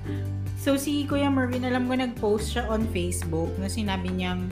So, 0.58 0.74
si 0.78 1.06
Kuya 1.06 1.30
Mervin, 1.30 1.62
alam 1.66 1.86
ko 1.90 1.94
nag-post 1.94 2.54
siya 2.54 2.66
on 2.70 2.86
Facebook 2.90 3.50
na 3.58 3.70
sinabi 3.70 4.14
niyang 4.14 4.46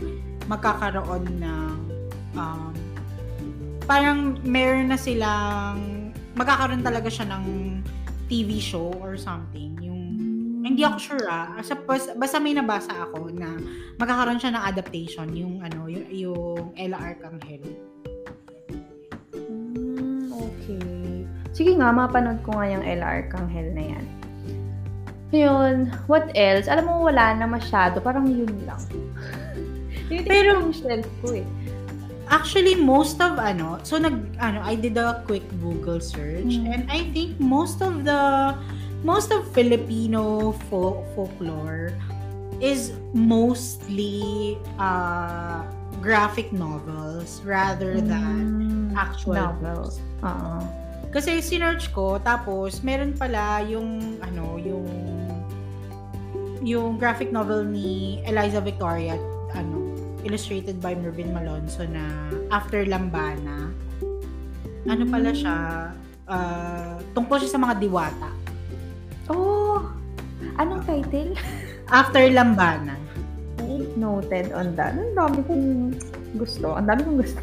magkakaroon 0.47 1.27
ng 1.38 1.75
um, 2.35 2.73
parang 3.87 4.38
meron 4.43 4.91
na 4.91 4.99
silang 4.99 5.98
magkakaroon 6.38 6.87
talaga 6.87 7.11
siya 7.11 7.27
ng 7.35 7.44
TV 8.31 8.62
show 8.62 8.94
or 9.03 9.18
something. 9.18 9.74
Yung 9.83 9.98
hindi 10.62 10.87
ako 10.87 10.96
sure 11.01 11.27
ah. 11.27 11.59
Sa, 11.66 11.74
bas- 11.74 12.14
basta 12.14 12.38
may 12.38 12.55
nabasa 12.55 12.94
ako 12.94 13.35
na 13.35 13.59
magkakaroon 13.98 14.38
siya 14.38 14.55
ng 14.55 14.62
adaptation 14.62 15.27
yung 15.35 15.59
ano, 15.59 15.90
yung, 15.90 16.07
yung 16.07 16.64
Ella 16.79 16.98
Arcangel. 17.03 17.64
Hmm, 19.35 20.31
okay. 20.31 21.27
Sige 21.51 21.74
nga, 21.74 21.90
mapanood 21.90 22.38
ko 22.46 22.55
nga 22.55 22.70
yung 22.70 22.85
Ella 22.87 23.18
Arcangel 23.18 23.74
na 23.74 23.85
yan. 23.96 24.07
Yun, 25.29 25.92
what 26.09 26.33
else? 26.33 26.70
Alam 26.72 26.88
mo, 26.88 26.94
wala 27.05 27.37
na 27.37 27.44
masyado. 27.44 28.01
Parang 28.01 28.24
yun 28.24 28.48
lang. 28.64 28.81
Pero- 30.29 30.64
yung 30.64 30.72
shelf 30.72 31.05
ko 31.20 31.37
eh. 31.37 31.44
Actually, 32.29 32.77
most 32.77 33.21
of 33.21 33.41
ano, 33.41 33.81
so 33.83 33.97
nag 33.97 34.37
ano, 34.37 34.61
I 34.61 34.77
did 34.77 35.01
a 35.01 35.25
quick 35.25 35.45
Google 35.64 35.97
search 36.01 36.61
Mm. 36.61 36.69
and 36.69 36.83
I 36.93 37.09
think 37.17 37.41
most 37.41 37.81
of 37.81 38.05
the 38.05 38.53
most 39.01 39.33
of 39.33 39.49
Filipino 39.57 40.53
folk 40.69 41.09
folklore 41.17 41.97
is 42.61 42.93
mostly 43.14 44.59
uh 44.77 45.64
graphic 46.05 46.53
novels 46.53 47.41
rather 47.49 47.99
than 47.99 48.91
Mm, 48.93 48.95
actual 48.95 49.35
novels. 49.35 49.99
Oo. 50.23 50.62
Kasi 51.09 51.41
sinearch 51.41 51.88
ko, 51.97 52.21
tapos 52.21 52.85
meron 52.85 53.17
pala 53.17 53.64
yung, 53.64 54.21
ano, 54.21 54.61
yung 54.61 54.85
yung 56.61 57.01
graphic 57.01 57.33
novel 57.33 57.64
ni 57.64 58.21
Eliza 58.29 58.61
Victoria, 58.61 59.17
illustrated 60.25 60.83
by 60.83 60.95
Mervyn 60.95 61.31
Malonzo 61.31 61.87
na 61.87 62.05
After 62.51 62.87
Lambana. 62.87 63.71
Ano 64.89 65.03
pala 65.11 65.31
siya, 65.37 65.55
ah, 66.27 66.97
tungkol 67.13 67.43
siya 67.43 67.59
sa 67.59 67.61
mga 67.61 67.75
diwata. 67.83 68.31
Oh! 69.29 69.85
Anong 70.57 70.83
title? 70.89 71.37
After 71.91 72.23
Lambana. 72.31 72.97
Noted 73.99 74.55
on 74.55 74.79
that. 74.79 74.95
Ang 74.95 75.15
dami 75.15 75.41
kong 75.45 75.67
gusto. 76.39 76.75
Ang 76.79 76.87
dami 76.89 77.01
kong 77.05 77.19
gusto. 77.21 77.41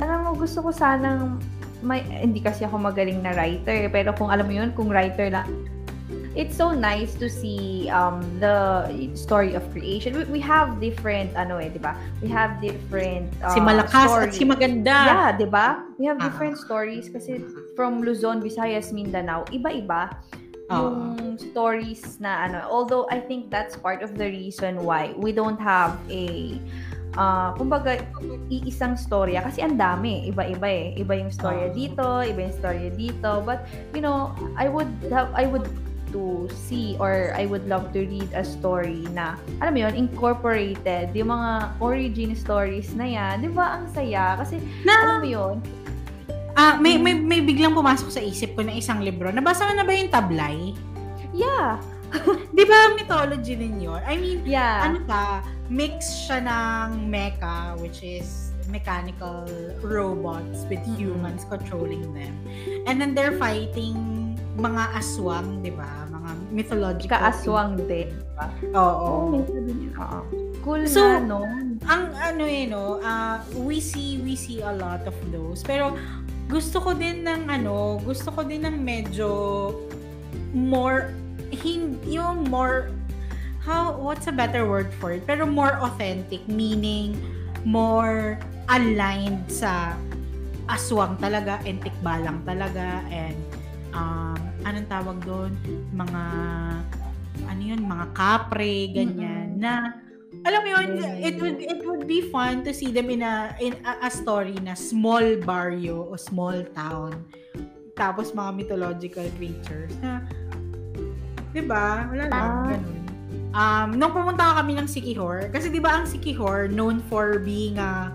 Alam 0.00 0.18
mo, 0.24 0.30
gusto 0.38 0.58
ko 0.62 0.70
sanang 0.70 1.42
may, 1.84 2.00
hindi 2.02 2.40
kasi 2.40 2.64
ako 2.64 2.80
magaling 2.80 3.20
na 3.20 3.36
writer, 3.36 3.92
pero 3.92 4.10
kung 4.16 4.32
alam 4.32 4.48
mo 4.48 4.54
yun, 4.54 4.70
kung 4.72 4.88
writer 4.88 5.28
lang, 5.28 5.46
it's 6.36 6.54
so 6.54 6.70
nice 6.70 7.16
to 7.16 7.26
see 7.32 7.88
um, 7.88 8.20
the 8.38 8.84
story 9.16 9.56
of 9.56 9.64
creation. 9.72 10.12
We, 10.14 10.38
we 10.38 10.40
have 10.44 10.78
different, 10.78 11.32
ano 11.34 11.56
eh, 11.56 11.72
di 11.72 11.80
ba? 11.80 11.96
We 12.20 12.28
have 12.28 12.60
different 12.60 13.32
uh, 13.40 13.56
si 13.56 13.60
Malakas 13.64 14.04
at 14.06 14.08
stories. 14.30 14.36
si 14.36 14.44
Maganda. 14.44 14.96
Yeah, 15.08 15.28
di 15.34 15.48
ba? 15.48 15.82
We 15.96 16.04
have 16.04 16.20
Ah. 16.20 16.28
different 16.28 16.60
stories 16.60 17.08
kasi 17.08 17.40
from 17.74 18.04
Luzon, 18.04 18.44
Visayas, 18.44 18.92
Mindanao, 18.92 19.48
iba-iba 19.48 20.12
Oo. 20.68 20.76
yung 20.76 20.96
stories 21.40 22.20
na 22.20 22.44
ano. 22.44 22.60
Although 22.68 23.08
I 23.08 23.24
think 23.24 23.48
that's 23.48 23.72
part 23.74 24.04
of 24.04 24.14
the 24.20 24.28
reason 24.28 24.84
why 24.84 25.16
we 25.16 25.32
don't 25.32 25.58
have 25.58 25.96
a 26.12 26.56
uh, 27.16 27.56
kumbaga 27.56 28.04
iisang 28.52 29.00
storya 29.00 29.40
kasi 29.40 29.64
ang 29.64 29.80
dami, 29.80 30.28
iba-iba 30.28 30.68
eh. 30.68 30.86
Iba 31.00 31.16
yung 31.16 31.32
storya 31.32 31.72
Oo. 31.72 31.76
dito, 31.76 32.04
iba 32.28 32.40
yung 32.44 32.56
storya 32.60 32.90
dito. 32.92 33.40
But 33.40 33.64
you 33.96 34.04
know, 34.04 34.36
I 34.60 34.68
would 34.68 34.90
have 35.08 35.32
I 35.32 35.48
would 35.48 35.64
to 36.16 36.48
see 36.48 36.96
or 36.96 37.36
I 37.36 37.44
would 37.44 37.68
love 37.68 37.92
to 37.92 38.00
read 38.00 38.32
a 38.32 38.40
story 38.40 39.04
na, 39.12 39.36
alam 39.60 39.76
mo 39.76 39.80
yun, 39.84 39.92
incorporated, 39.92 41.12
yung 41.12 41.28
mga 41.28 41.76
origin 41.76 42.32
stories 42.32 42.96
na 42.96 43.04
yan, 43.04 43.44
di 43.44 43.52
ba, 43.52 43.76
ang 43.76 43.92
saya? 43.92 44.40
Kasi, 44.40 44.56
Na, 44.80 44.96
alam 45.04 45.16
mo 45.20 45.28
yun, 45.28 45.56
ah, 46.56 46.80
may, 46.80 46.96
may, 46.96 47.12
may 47.12 47.44
biglang 47.44 47.76
pumasok 47.76 48.08
sa 48.08 48.24
isip 48.24 48.56
ko 48.56 48.64
na 48.64 48.72
isang 48.72 49.04
libro. 49.04 49.28
Nabasa 49.28 49.68
mo 49.68 49.76
na 49.76 49.84
ba 49.84 49.92
yung 49.92 50.08
tablay? 50.08 50.72
yeah, 51.36 51.76
Di 52.56 52.64
ba 52.64 52.96
mythology 52.96 53.58
din 53.58 53.82
yun? 53.82 54.00
I 54.06 54.16
mean, 54.16 54.40
yeah. 54.46 54.88
ano 54.88 55.02
ka, 55.04 55.42
mix 55.68 56.24
siya 56.24 56.40
ng 56.40 57.10
mecha, 57.10 57.74
which 57.82 58.00
is 58.00 58.54
mechanical 58.70 59.46
robots 59.82 60.66
with 60.66 60.82
Mhm. 60.86 60.96
humans 60.98 61.42
controlling 61.46 62.02
them. 62.14 62.34
And 62.86 62.98
then 62.98 63.14
they're 63.14 63.36
fighting 63.38 64.15
mga 64.56 64.82
aswang, 64.96 65.60
di 65.60 65.72
ba? 65.72 66.08
Mga 66.08 66.30
mythological. 66.50 67.12
Kaaswang 67.20 67.76
din. 67.84 68.08
Oo. 68.72 69.36
may 69.36 69.44
sabi 69.44 69.72
niya. 69.76 69.90
Oo. 70.00 70.20
Cool 70.64 70.82
So, 70.88 71.04
nga, 71.04 71.20
no? 71.22 71.44
Ang 71.86 72.04
ano 72.16 72.42
eh, 72.48 72.64
no, 72.66 72.98
ah, 73.04 73.44
we 73.54 73.78
see, 73.78 74.18
we 74.24 74.34
see 74.34 74.64
a 74.64 74.72
lot 74.72 75.04
of 75.04 75.14
those. 75.30 75.62
Pero, 75.62 75.94
gusto 76.48 76.80
ko 76.80 76.96
din 76.96 77.22
ng 77.22 77.46
ano, 77.46 78.00
gusto 78.02 78.32
ko 78.32 78.42
din 78.42 78.64
ng 78.64 78.76
medyo 78.80 79.28
more, 80.56 81.12
hin, 81.52 82.00
yung 82.08 82.48
more, 82.50 82.90
how, 83.62 83.94
what's 83.98 84.26
a 84.26 84.34
better 84.34 84.66
word 84.66 84.90
for 84.98 85.12
it? 85.14 85.22
Pero 85.28 85.44
more 85.44 85.76
authentic, 85.84 86.42
meaning 86.48 87.14
more 87.66 88.40
aligned 88.72 89.42
sa 89.52 89.94
aswang 90.66 91.14
talaga, 91.22 91.62
and 91.62 91.78
tikbalang 91.82 92.42
talaga, 92.42 93.02
and 93.10 93.38
um, 93.96 94.36
anong 94.62 94.88
tawag 94.92 95.16
doon? 95.24 95.52
Mga, 95.96 96.22
ano 97.48 97.60
yun, 97.64 97.80
mga 97.80 98.06
kapre, 98.12 98.92
ganyan, 98.92 99.56
Mm-mm. 99.56 99.62
na, 99.64 99.96
alam 100.44 100.60
mo 100.62 100.68
yun, 100.68 100.88
it 101.24 101.40
would 101.40 101.58
it 101.58 101.80
would 101.82 102.04
be 102.04 102.20
fun 102.28 102.60
to 102.60 102.70
see 102.70 102.92
them 102.92 103.08
in 103.08 103.24
a 103.24 103.56
in 103.58 103.74
a, 103.82 104.06
a 104.06 104.10
story 104.12 104.54
na 104.60 104.76
small 104.76 105.24
barrio 105.42 106.06
o 106.06 106.14
small 106.14 106.60
town. 106.76 107.24
Tapos 107.96 108.36
mga 108.36 108.50
mythological 108.52 109.26
creatures 109.40 109.90
na 110.04 110.22
'di 111.56 111.64
ba? 111.64 112.04
Wala 112.12 112.24
lang 112.28 112.46
Ah. 112.52 112.68
ganun. 112.68 113.00
Um, 113.56 113.88
nung 113.96 114.12
pumunta 114.12 114.60
kami 114.60 114.76
ng 114.76 114.84
Sikihor, 114.84 115.48
kasi 115.48 115.72
'di 115.72 115.80
ba 115.80 115.98
ang 115.98 116.04
Sikihor 116.04 116.68
known 116.68 117.00
for 117.08 117.40
being 117.40 117.80
a 117.80 118.12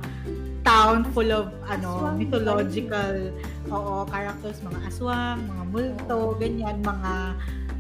town 0.62 1.06
full 1.14 1.30
of 1.30 1.50
ano 1.66 1.90
Aswang 2.12 2.18
mythological 2.22 3.16
oo 3.72 4.06
characters 4.10 4.62
mga 4.62 4.80
aswang 4.90 5.40
mga 5.46 5.64
multo 5.74 6.20
ganyan 6.38 6.78
mga 6.82 7.14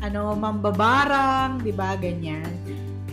ano 0.01 0.33
mambabarang 0.33 1.61
'di 1.61 1.73
ba 1.73 1.93
ganyan 1.97 2.49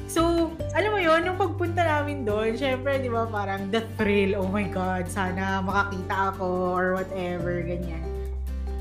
So, 0.08 0.48
alam 0.72 0.96
mo 0.96 0.98
yun, 1.04 1.20
nung 1.20 1.36
pagpunta 1.36 1.84
namin 1.84 2.24
doon, 2.24 2.56
syempre, 2.56 2.96
di 2.96 3.12
ba, 3.12 3.28
parang 3.28 3.68
the 3.68 3.84
thrill, 4.00 4.40
oh 4.40 4.48
my 4.48 4.64
God, 4.64 5.04
sana 5.04 5.60
makakita 5.60 6.32
ako 6.32 6.72
or 6.72 6.86
whatever, 6.96 7.60
ganyan. 7.60 8.00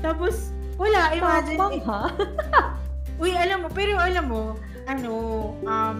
Tapos, 0.00 0.56
wala, 0.80 1.12
imagine, 1.12 1.60
Tapang, 1.60 1.84
ha? 1.84 2.02
uy, 3.20 3.36
alam 3.36 3.60
mo, 3.60 3.68
pero 3.68 4.00
alam 4.00 4.24
mo, 4.24 4.56
ano, 4.88 5.12
um, 5.68 5.98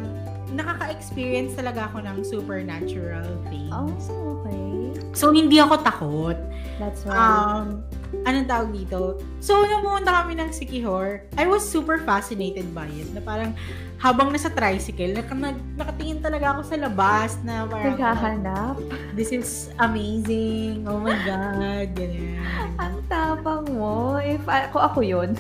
nakaka-experience 0.53 1.57
talaga 1.57 1.89
ako 1.93 2.05
ng 2.05 2.17
supernatural 2.25 3.29
things. 3.49 3.73
Oh, 4.09 4.41
okay. 4.41 4.69
So, 5.13 5.35
hindi 5.35 5.59
ako 5.59 5.83
takot. 5.83 6.39
That's 6.79 7.03
why. 7.03 7.17
Um, 7.17 7.83
anong 8.23 8.47
tawag 8.47 8.71
dito? 8.71 9.19
So, 9.43 9.67
nung 9.67 9.83
pumunta 9.83 10.15
kami 10.15 10.39
ng 10.39 10.55
Sikihor, 10.55 11.27
I 11.35 11.45
was 11.51 11.67
super 11.67 11.99
fascinated 12.01 12.71
by 12.71 12.87
it. 12.87 13.11
Na 13.11 13.21
parang, 13.21 13.53
habang 13.99 14.31
nasa 14.31 14.47
tricycle, 14.47 15.11
nak- 15.11 15.35
nak- 15.35 15.67
nakatingin 15.75 16.23
talaga 16.23 16.55
ako 16.55 16.61
sa 16.71 16.77
labas 16.79 17.35
na 17.43 17.67
parang, 17.67 17.99
Naghahanap. 17.99 18.75
this 19.19 19.35
is 19.35 19.75
amazing. 19.83 20.87
Oh 20.87 21.03
my 21.03 21.19
God. 21.27 21.91
Ganyan. 21.99 22.39
Ang 22.79 23.03
tapang 23.11 23.67
mo. 23.75 24.17
If 24.23 24.47
ako, 24.47 24.79
ako 24.79 24.99
yun. 25.03 25.35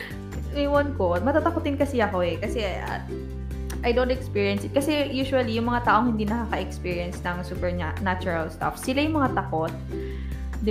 Iwan 0.56 0.96
ko. 0.96 1.20
Matatakotin 1.20 1.76
kasi 1.76 2.00
ako 2.00 2.24
eh. 2.24 2.40
Kasi 2.40 2.64
uh, 2.64 3.04
I 3.86 3.94
don't 3.94 4.10
experience 4.10 4.66
it. 4.66 4.74
Kasi 4.74 5.10
usually, 5.14 5.54
yung 5.54 5.70
mga 5.70 5.86
taong 5.86 6.14
hindi 6.14 6.26
nakaka-experience 6.26 7.22
ng 7.22 7.46
supernatural 7.46 8.50
stuff, 8.50 8.74
sila 8.78 9.02
yung 9.04 9.16
mga 9.18 9.30
takot. 9.38 9.72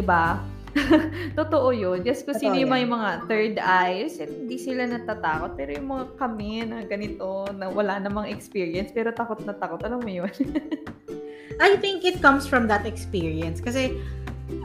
ba? 0.04 0.43
Totoo 1.39 1.74
yun. 1.74 2.06
Yes, 2.06 2.22
kung 2.22 2.38
sino 2.38 2.54
yung 2.60 2.70
may 2.70 2.86
mga 2.86 3.26
third 3.26 3.56
eyes, 3.58 4.20
hindi 4.22 4.60
sila 4.60 4.86
natatakot. 4.86 5.58
Pero 5.58 5.74
yung 5.74 5.89
mga 5.89 6.06
kami 6.20 6.67
na 6.67 6.84
ganito, 6.86 7.50
na 7.56 7.72
wala 7.72 7.98
namang 7.98 8.30
experience, 8.30 8.91
pero 8.93 9.10
takot 9.15 9.41
na 9.48 9.56
takot. 9.56 9.82
Alam 9.82 10.04
mo 10.04 10.12
yun? 10.12 10.34
I 11.63 11.80
think 11.82 12.06
it 12.06 12.22
comes 12.22 12.46
from 12.46 12.70
that 12.70 12.86
experience. 12.86 13.58
Kasi 13.58 13.98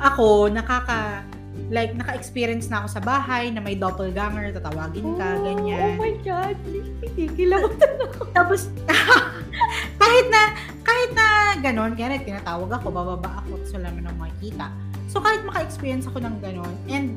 ako, 0.02 0.52
nakaka, 0.52 1.24
like, 1.72 1.96
naka-experience 1.96 2.68
na 2.68 2.84
ako 2.84 3.00
sa 3.00 3.00
bahay 3.00 3.48
na 3.48 3.64
may 3.64 3.72
doppelganger, 3.72 4.52
tatawagin 4.52 5.16
ka, 5.16 5.40
Oh, 5.40 5.44
ganyan. 5.48 5.96
Oh 5.96 6.04
my 6.04 6.14
God. 6.20 6.56
Kikil 7.16 7.50
ako. 7.56 7.66
Tapos, 8.36 8.68
kahit 10.02 10.26
na, 10.28 10.42
kahit 10.84 11.10
na 11.16 11.26
ganon, 11.64 11.96
kaya 11.96 12.20
tinatawag 12.20 12.68
ako, 12.76 12.92
bababa 12.92 13.40
ako, 13.40 13.56
tapos 13.64 13.72
wala 13.72 13.88
man 13.88 14.04
akong 14.04 14.22
makikita. 14.28 14.66
So, 15.08 15.24
kahit 15.24 15.48
maka-experience 15.48 16.04
ako 16.12 16.20
ng 16.20 16.36
ganon, 16.44 16.76
and 16.92 17.16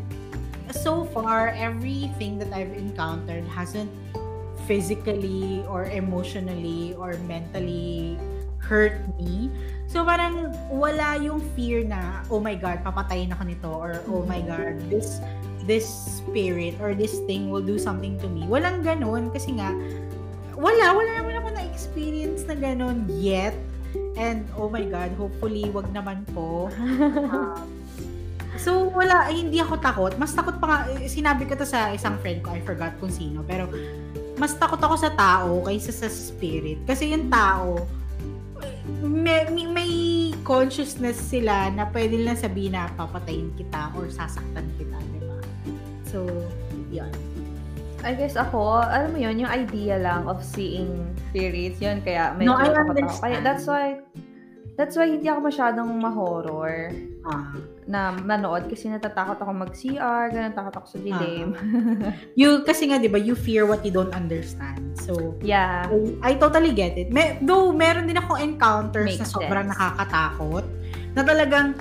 so 0.72 1.04
far, 1.12 1.52
everything 1.52 2.40
that 2.40 2.56
I've 2.56 2.72
encountered 2.80 3.44
hasn't 3.52 3.92
physically 4.64 5.68
or 5.68 5.86
emotionally 5.92 6.96
or 6.96 7.20
mentally 7.28 8.16
hurt 8.66 8.98
me. 9.18 9.54
So, 9.86 10.04
parang 10.04 10.52
wala 10.68 11.16
yung 11.22 11.40
fear 11.54 11.86
na, 11.86 12.26
oh 12.28 12.42
my 12.42 12.58
God, 12.58 12.84
papatayin 12.84 13.32
ako 13.32 13.44
nito, 13.46 13.70
or 13.72 14.02
oh 14.10 14.26
my 14.26 14.42
God, 14.44 14.82
this 14.92 15.22
this 15.66 15.86
spirit 16.22 16.78
or 16.78 16.94
this 16.94 17.26
thing 17.26 17.50
will 17.50 17.64
do 17.64 17.82
something 17.82 18.18
to 18.22 18.30
me. 18.30 18.46
Walang 18.46 18.86
ganon 18.86 19.34
kasi 19.34 19.58
nga, 19.58 19.74
wala, 20.54 20.94
wala 20.94 21.12
naman 21.22 21.34
ako 21.42 21.48
na-experience 21.58 22.46
na 22.46 22.56
ganon 22.56 23.06
yet. 23.10 23.58
And, 24.16 24.46
oh 24.60 24.68
my 24.68 24.84
God, 24.86 25.16
hopefully, 25.18 25.68
wag 25.74 25.90
naman 25.92 26.24
po. 26.32 26.70
Um, 28.56 28.62
so, 28.64 28.88
wala, 28.88 29.28
eh, 29.28 29.36
hindi 29.36 29.60
ako 29.60 29.80
takot. 29.84 30.16
Mas 30.16 30.32
takot 30.32 30.56
pa 30.64 30.66
nga, 30.68 30.78
eh, 30.96 31.12
sinabi 31.12 31.44
ko 31.44 31.60
to 31.60 31.68
sa 31.68 31.92
isang 31.92 32.16
friend 32.24 32.40
ko, 32.40 32.56
I 32.56 32.64
forgot 32.64 32.96
kung 33.04 33.12
sino, 33.12 33.44
pero 33.44 33.68
mas 34.40 34.56
takot 34.56 34.80
ako 34.80 34.96
sa 34.96 35.12
tao 35.12 35.64
kaysa 35.64 35.92
sa 35.92 36.08
spirit. 36.08 36.84
Kasi 36.88 37.12
yung 37.12 37.28
tao, 37.28 37.84
may, 39.02 39.46
may, 39.50 39.68
may 39.68 39.92
consciousness 40.46 41.18
sila 41.18 41.74
na 41.74 41.90
pwede 41.90 42.22
lang 42.22 42.38
sabihin 42.38 42.78
na 42.78 42.90
papatayin 42.94 43.50
kita 43.58 43.90
or 43.98 44.10
sasaktan 44.10 44.66
kita, 44.78 44.98
di 45.14 45.20
ba? 45.26 45.38
So, 46.06 46.26
yun. 46.94 47.12
I 48.06 48.14
guess 48.14 48.38
ako, 48.38 48.86
alam 48.86 49.18
mo 49.18 49.20
yun, 49.20 49.42
yung 49.42 49.50
idea 49.50 49.98
lang 49.98 50.30
of 50.30 50.46
seeing 50.46 51.10
spirits, 51.34 51.82
yun, 51.82 52.06
kaya 52.06 52.38
medyo 52.38 52.54
No, 52.54 52.62
I 52.62 52.70
understand. 52.70 53.22
Kaya 53.22 53.38
that's 53.42 53.66
why, 53.66 53.98
That's 54.76 55.00
why 55.00 55.08
hindi 55.08 55.32
ako 55.32 55.48
masyadong 55.48 55.90
ma-horror 56.04 56.92
Ah. 57.24 57.56
Na 57.86 58.18
manood 58.18 58.66
kasi 58.66 58.90
natatakot 58.90 59.38
ako 59.38 59.52
mag-CR, 59.54 60.34
ganun 60.34 60.54
takot 60.58 60.74
ako 60.82 60.88
sa 60.90 61.00
dilim. 61.02 61.50
You, 62.40 62.66
kasi 62.66 62.90
nga, 62.90 62.98
di 62.98 63.06
ba, 63.06 63.22
you 63.22 63.38
fear 63.38 63.70
what 63.70 63.86
you 63.86 63.94
don't 63.94 64.12
understand. 64.12 64.98
So, 64.98 65.38
yeah. 65.46 65.86
I, 66.22 66.34
I 66.34 66.42
totally 66.42 66.74
get 66.74 66.98
it. 66.98 67.14
May, 67.14 67.38
though, 67.46 67.70
meron 67.70 68.10
din 68.10 68.18
ako 68.18 68.42
encounters 68.42 69.14
Makes 69.14 69.22
na 69.22 69.28
sobrang 69.30 69.68
sense. 69.70 69.78
nakakatakot. 69.78 70.66
Na 71.14 71.22
talagang, 71.22 71.78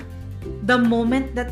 the 0.69 0.77
moment 0.77 1.33
that 1.33 1.49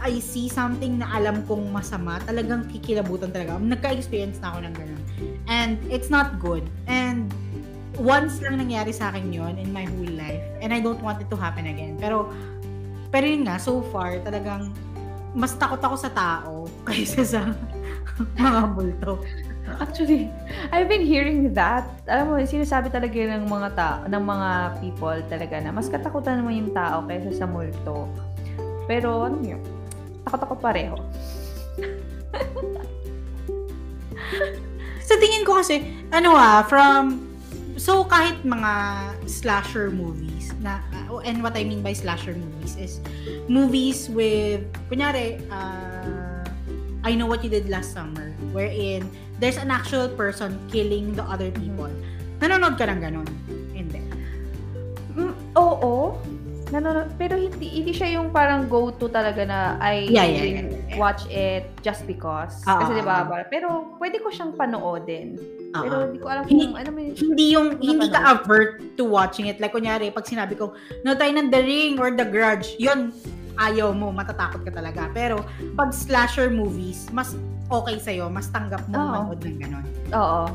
I 0.00 0.16
see 0.16 0.48
something 0.48 1.04
na 1.04 1.12
alam 1.12 1.44
kong 1.44 1.68
masama, 1.68 2.24
talagang 2.24 2.72
kikilabutan 2.72 3.36
talaga. 3.36 3.60
Nagka-experience 3.60 4.40
na 4.40 4.56
ako 4.56 4.58
ng 4.64 4.74
ganun. 4.80 5.02
And 5.44 5.76
it's 5.92 6.08
not 6.08 6.40
good. 6.40 6.64
And 6.88 7.28
once 8.00 8.40
lang 8.40 8.56
nangyari 8.56 8.96
sa 8.96 9.12
akin 9.12 9.28
yon 9.28 9.60
in 9.60 9.68
my 9.76 9.84
whole 9.84 10.14
life. 10.16 10.40
And 10.64 10.72
I 10.72 10.80
don't 10.80 11.04
want 11.04 11.20
it 11.20 11.28
to 11.28 11.36
happen 11.36 11.68
again. 11.68 12.00
Pero, 12.00 12.32
pero 13.10 13.26
yun 13.26 13.42
nga, 13.46 13.58
so 13.58 13.82
far, 13.90 14.22
talagang 14.22 14.70
mas 15.34 15.54
takot 15.54 15.78
ako 15.78 15.96
sa 15.98 16.10
tao 16.10 16.66
kaysa 16.88 17.22
sa 17.26 17.42
mga 18.40 18.62
multo. 18.74 19.20
Actually, 19.78 20.26
I've 20.74 20.90
been 20.90 21.06
hearing 21.06 21.54
that. 21.54 21.86
Alam 22.10 22.24
mo, 22.26 22.34
sinasabi 22.42 22.90
talaga 22.90 23.14
ng 23.14 23.46
mga 23.46 23.68
ta 23.78 24.02
ng 24.02 24.18
mga 24.18 24.50
people 24.82 25.20
talaga 25.30 25.62
na 25.62 25.70
mas 25.70 25.86
katakutan 25.86 26.42
mo 26.42 26.50
yung 26.50 26.74
tao 26.74 27.06
kaysa 27.06 27.30
sa 27.30 27.46
multo. 27.46 28.10
Pero 28.90 29.30
ano 29.30 29.38
yun? 29.38 29.62
Takot 30.26 30.42
ako 30.42 30.54
pareho. 30.58 30.98
Sa 35.10 35.18
tingin 35.18 35.42
ko 35.42 35.58
kasi, 35.58 35.82
ano 36.14 36.38
ah, 36.38 36.62
from, 36.62 37.18
so 37.74 38.06
kahit 38.06 38.38
mga 38.46 39.02
slasher 39.26 39.90
movies, 39.90 40.29
na, 40.60 40.84
uh, 41.08 41.24
and 41.24 41.42
what 41.42 41.56
I 41.56 41.64
mean 41.64 41.82
by 41.82 41.96
slasher 41.96 42.36
movies 42.36 42.76
is 42.76 43.00
movies 43.48 44.12
with, 44.12 44.68
kunyari, 44.92 45.40
uh, 45.48 46.44
I 47.02 47.16
Know 47.16 47.26
What 47.26 47.42
You 47.42 47.50
Did 47.50 47.72
Last 47.72 47.96
Summer, 47.96 48.36
wherein 48.52 49.08
there's 49.40 49.56
an 49.56 49.72
actual 49.72 50.08
person 50.12 50.60
killing 50.68 51.16
the 51.16 51.24
other 51.24 51.50
people. 51.50 51.88
Nanonood 52.44 52.76
ka 52.76 52.84
ng 52.84 53.00
ganon? 53.00 53.28
Hindi. 53.72 54.04
Mm, 55.16 55.34
oo. 55.56 56.20
Nanonood, 56.70 57.10
pero 57.18 57.34
hindi, 57.34 57.66
hindi 57.66 57.90
siya 57.90 58.14
yung 58.14 58.30
parang 58.30 58.70
go-to 58.70 59.10
talaga 59.10 59.42
na 59.42 59.74
I 59.82 60.06
Yeah, 60.06 60.22
yeah, 60.22 60.46
yeah, 60.46 60.66
yeah. 60.70 60.98
watch 61.02 61.26
it 61.26 61.66
just 61.82 62.06
because. 62.06 62.62
Ah, 62.62 62.86
Kasi 62.86 62.94
ah, 62.94 62.98
di 62.98 63.02
ba, 63.02 63.14
ah. 63.16 63.22
parang- 63.26 63.50
pero 63.50 63.68
pwede 63.98 64.22
ko 64.22 64.30
siyang 64.30 64.54
panoodin. 64.54 65.34
Ah, 65.70 65.82
Pero 65.82 65.94
hindi 66.06 66.18
ko 66.18 66.26
alam 66.26 66.42
Hindi- 66.46 66.66
kung 66.66 66.78
ano 66.78 66.90
mo 66.90 66.98
yun. 66.98 67.14
hindi 67.14 67.44
yung 67.54 67.68
hindi 67.78 68.06
ka 68.10 68.20
avert 68.38 68.70
to 68.98 69.06
watching 69.06 69.46
it 69.46 69.62
like 69.62 69.70
kunyari 69.70 70.10
pag 70.10 70.26
sinabi 70.26 70.58
ko 70.58 70.74
no 71.06 71.14
tayo 71.14 71.30
ng 71.30 71.46
The 71.46 71.62
Ring 71.62 71.94
or 72.02 72.10
The 72.10 72.26
Grudge 72.26 72.74
yun 72.74 73.14
ayaw 73.54 73.94
mo 73.94 74.10
matatakot 74.10 74.66
ka 74.66 74.72
talaga 74.74 75.06
pero 75.14 75.46
pag 75.78 75.94
slasher 75.94 76.50
movies 76.50 77.06
mas 77.14 77.38
okay 77.70 78.02
sa 78.02 78.10
mas 78.26 78.50
tanggap 78.50 78.82
mo 78.90 78.98
Oo. 78.98 79.30
manood 79.30 79.46
ng 79.46 79.58
ganon 79.62 79.86
Oo. 80.10 80.50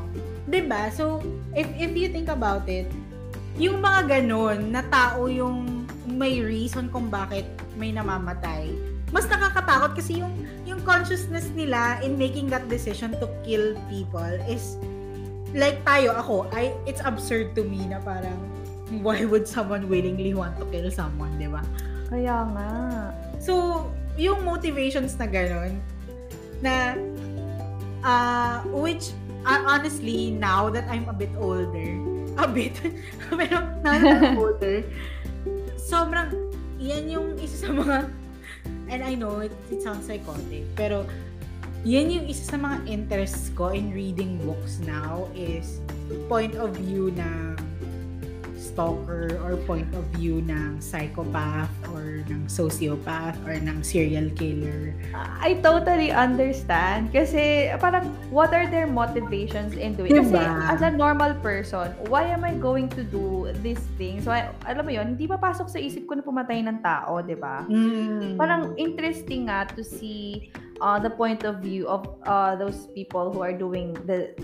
'di 0.51 0.67
ba 0.67 0.91
so 0.91 1.23
if 1.55 1.63
if 1.79 1.95
you 1.95 2.11
think 2.11 2.27
about 2.27 2.67
it 2.67 2.91
yung 3.55 3.79
mga 3.79 4.19
ganon 4.19 4.67
na 4.67 4.83
tao 4.83 5.31
yung 5.31 5.74
may 6.07 6.41
reason 6.41 6.89
kung 6.93 7.09
bakit 7.09 7.45
may 7.75 7.89
namamatay 7.91 8.71
mas 9.13 9.29
nakakatakot 9.29 9.97
kasi 9.97 10.21
yung 10.21 10.33
yung 10.65 10.81
consciousness 10.81 11.49
nila 11.53 12.01
in 12.01 12.17
making 12.17 12.49
that 12.49 12.65
decision 12.69 13.13
to 13.21 13.29
kill 13.45 13.77
people 13.89 14.33
is 14.49 14.77
like 15.55 15.79
tayo 15.87 16.13
ako 16.17 16.49
I 16.51 16.73
it's 16.89 17.01
absurd 17.05 17.53
to 17.55 17.63
me 17.63 17.85
na 17.85 18.01
parang 18.01 18.55
why 19.01 19.25
would 19.25 19.47
someone 19.47 19.89
willingly 19.89 20.33
want 20.33 20.57
to 20.61 20.65
kill 20.69 20.89
someone, 20.93 21.33
'di 21.41 21.49
ba? 21.49 21.63
Kaya 22.09 22.45
nga. 22.53 22.69
So, 23.41 23.85
yung 24.15 24.45
motivations 24.45 25.17
na 25.17 25.25
gano'n, 25.25 25.73
na, 26.61 26.95
uh, 28.05 28.61
which, 28.69 29.11
uh, 29.43 29.61
honestly, 29.65 30.31
now 30.31 30.69
that 30.69 30.85
I'm 30.85 31.09
a 31.09 31.15
bit 31.15 31.33
older, 31.37 31.97
a 32.37 32.45
bit, 32.45 32.77
pero 33.29 33.65
now 33.81 33.97
that 33.97 34.21
I'm 34.21 34.37
older, 34.43 34.85
sobrang, 35.85 36.33
yan 36.81 37.05
yung 37.05 37.37
isa 37.37 37.69
sa 37.69 37.69
mga, 37.69 38.09
and 38.89 39.05
I 39.05 39.13
know 39.13 39.45
it, 39.45 39.53
it 39.69 39.85
sounds 39.85 40.09
psychotic, 40.09 40.65
pero, 40.73 41.05
yan 41.85 42.09
yung 42.09 42.25
isa 42.25 42.41
sa 42.41 42.57
mga 42.57 42.89
interests 42.89 43.53
ko 43.53 43.69
in 43.69 43.93
reading 43.93 44.41
books 44.41 44.81
now 44.81 45.29
is 45.37 45.85
point 46.25 46.57
of 46.57 46.73
view 46.73 47.13
ng 47.13 47.53
stalker 48.75 49.39
or 49.39 49.55
point 49.63 49.87
of 49.95 50.03
view 50.19 50.43
ng 50.43 50.83
psychopath 50.83 51.71
or 51.95 52.19
ng 52.27 52.43
sociopath 52.51 53.39
or 53.47 53.55
ng 53.55 53.79
serial 53.79 54.27
killer. 54.35 54.91
I 55.15 55.55
totally 55.63 56.11
understand. 56.11 57.15
Kasi 57.15 57.71
parang 57.79 58.11
what 58.27 58.51
are 58.51 58.67
their 58.67 58.83
motivations 58.83 59.79
in 59.79 59.95
doing? 59.95 60.11
Kasi 60.11 60.35
Diba? 60.35 60.67
as 60.67 60.83
a 60.83 60.91
normal 60.91 61.31
person, 61.39 61.95
why 62.11 62.27
am 62.27 62.43
I 62.43 62.59
going 62.59 62.91
to 62.99 63.01
do 63.07 63.47
these 63.63 63.79
things? 63.95 64.27
Why, 64.27 64.51
alam 64.67 64.83
mo 64.83 64.91
yon 64.91 65.15
hindi 65.15 65.23
papasok 65.23 65.71
sa 65.71 65.79
isip 65.79 66.03
ko 66.03 66.19
na 66.19 66.23
pumatay 66.27 66.59
ng 66.67 66.83
tao, 66.83 67.23
di 67.23 67.39
ba? 67.39 67.63
Mm. 67.71 68.35
Parang 68.35 68.75
interesting 68.75 69.47
nga 69.47 69.63
to 69.71 69.87
see 69.87 70.51
uh, 70.83 70.99
the 70.99 71.09
point 71.15 71.47
of 71.47 71.63
view 71.63 71.87
of 71.87 72.03
uh, 72.27 72.59
those 72.59 72.91
people 72.91 73.31
who 73.31 73.39
are 73.39 73.55
doing 73.55 73.95
the 74.03 74.35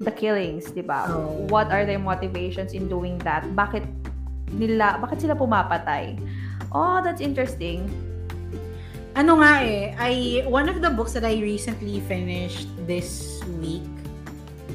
the 0.00 0.10
killings, 0.10 0.70
di 0.74 0.82
ba? 0.82 1.06
Oo. 1.10 1.46
What 1.52 1.70
are 1.70 1.86
their 1.86 2.02
motivations 2.02 2.74
in 2.74 2.90
doing 2.90 3.18
that? 3.22 3.46
Bakit 3.54 3.84
nila, 4.54 4.98
bakit 4.98 5.22
sila 5.22 5.34
pumapatay? 5.38 6.18
Oh, 6.74 6.98
that's 7.02 7.22
interesting. 7.22 7.86
ano 9.14 9.38
nga 9.38 9.62
eh, 9.62 9.94
I, 9.94 10.42
one 10.50 10.66
of 10.66 10.82
the 10.82 10.90
books 10.90 11.14
that 11.14 11.22
I 11.22 11.38
recently 11.38 12.02
finished 12.10 12.66
this 12.86 13.40
week, 13.62 13.86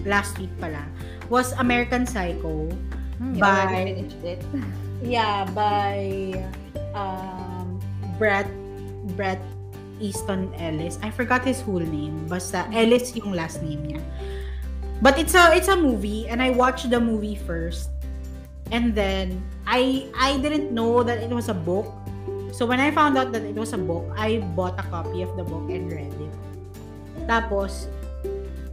last 0.08 0.40
week 0.40 0.52
pala, 0.64 0.84
was 1.28 1.52
American 1.60 2.08
Psycho. 2.08 2.72
Hmm, 3.20 3.36
By- 3.38 4.00
it. 4.24 4.42
Yeah, 5.00 5.48
by 5.56 6.36
um, 6.92 7.80
Brett 8.20 8.52
Brett 9.16 9.40
Easton 10.04 10.52
Ellis. 10.60 11.00
I 11.00 11.08
forgot 11.08 11.48
his 11.48 11.64
whole 11.64 11.80
name. 11.80 12.28
Basta 12.28 12.68
Ellis 12.76 13.16
yung 13.16 13.32
last 13.32 13.64
name 13.64 13.96
niya. 13.96 14.02
But 15.02 15.18
it's 15.18 15.34
a 15.34 15.56
it's 15.56 15.72
a 15.72 15.78
movie 15.80 16.28
and 16.28 16.44
I 16.44 16.52
watched 16.52 16.90
the 16.90 17.00
movie 17.00 17.36
first. 17.36 17.90
And 18.72 18.94
then 18.94 19.42
I 19.66 20.12
I 20.14 20.38
didn't 20.44 20.72
know 20.76 21.04
that 21.04 21.24
it 21.24 21.32
was 21.32 21.48
a 21.48 21.56
book. 21.56 21.88
So 22.52 22.66
when 22.66 22.80
I 22.80 22.92
found 22.92 23.16
out 23.18 23.32
that 23.32 23.44
it 23.44 23.56
was 23.56 23.72
a 23.72 23.80
book, 23.80 24.04
I 24.18 24.44
bought 24.58 24.76
a 24.76 24.86
copy 24.92 25.24
of 25.24 25.32
the 25.40 25.44
book 25.48 25.72
and 25.72 25.88
read 25.88 26.12
it. 26.12 26.34
Tapos 27.30 27.88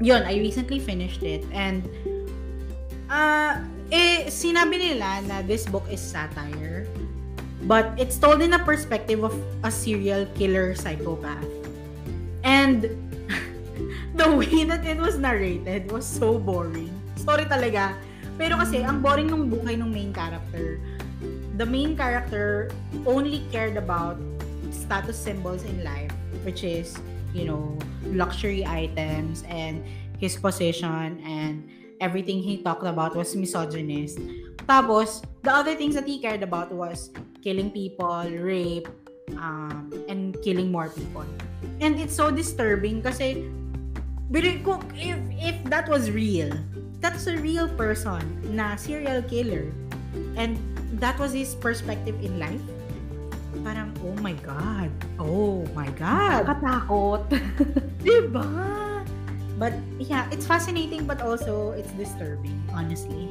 yun, 0.02 0.26
I 0.26 0.42
recently 0.42 0.82
finished 0.82 1.22
it 1.22 1.46
and 1.54 1.86
uh, 3.08 3.62
eh, 3.94 4.26
sinabi 4.26 4.82
nila 4.82 5.22
na 5.30 5.36
this 5.46 5.64
book 5.66 5.86
is 5.86 6.02
satire. 6.02 6.90
But 7.66 7.94
it's 7.98 8.18
told 8.18 8.42
in 8.42 8.54
a 8.54 8.62
perspective 8.62 9.24
of 9.24 9.34
a 9.64 9.70
serial 9.70 10.26
killer 10.38 10.74
psychopath. 10.74 11.46
And 12.46 12.86
the 14.16 14.32
way 14.32 14.64
that 14.64 14.84
it 14.84 14.96
was 14.96 15.20
narrated 15.20 15.92
was 15.92 16.08
so 16.08 16.40
boring. 16.40 16.90
Sorry 17.20 17.44
talaga. 17.44 17.92
Pero 18.40 18.56
kasi, 18.56 18.80
ang 18.80 19.04
boring 19.04 19.28
ng 19.28 19.48
buhay 19.52 19.76
ng 19.76 19.88
main 19.92 20.12
character. 20.12 20.80
The 21.56 21.64
main 21.64 21.96
character 21.96 22.72
only 23.08 23.44
cared 23.52 23.76
about 23.76 24.20
status 24.72 25.16
symbols 25.16 25.64
in 25.64 25.80
life, 25.84 26.12
which 26.44 26.64
is, 26.64 26.96
you 27.32 27.48
know, 27.48 27.76
luxury 28.12 28.64
items 28.64 29.44
and 29.48 29.80
his 30.20 30.36
position 30.36 31.20
and 31.24 31.64
everything 32.00 32.40
he 32.40 32.60
talked 32.60 32.84
about 32.84 33.16
was 33.16 33.32
misogynist. 33.36 34.20
Tapos, 34.68 35.24
the 35.44 35.52
other 35.52 35.76
things 35.76 35.96
that 35.96 36.04
he 36.04 36.20
cared 36.20 36.42
about 36.42 36.72
was 36.72 37.08
killing 37.40 37.70
people, 37.70 38.28
rape, 38.36 38.88
um, 39.40 39.88
and 40.08 40.36
killing 40.44 40.70
more 40.70 40.88
people. 40.88 41.24
And 41.80 41.96
it's 41.96 42.16
so 42.16 42.30
disturbing 42.30 43.00
kasi 43.00 43.48
bili 44.30 44.62
ko, 44.62 44.82
if, 44.94 45.18
if 45.38 45.56
that 45.70 45.88
was 45.88 46.10
real, 46.10 46.50
that's 47.00 47.26
a 47.26 47.36
real 47.38 47.68
person 47.68 48.22
na 48.50 48.76
serial 48.76 49.22
killer. 49.22 49.70
And 50.36 50.56
that 50.98 51.18
was 51.18 51.32
his 51.32 51.54
perspective 51.54 52.16
in 52.22 52.38
life. 52.38 52.62
Parang, 53.64 53.92
oh 54.04 54.16
my 54.20 54.34
God. 54.44 54.90
Oh 55.18 55.64
my 55.74 55.88
God. 55.96 56.46
Nakatakot. 56.46 57.28
Diba? 58.04 58.44
But 59.56 59.72
yeah, 59.96 60.28
it's 60.28 60.44
fascinating 60.44 61.08
but 61.08 61.24
also 61.24 61.72
it's 61.72 61.90
disturbing, 61.96 62.60
honestly. 62.76 63.28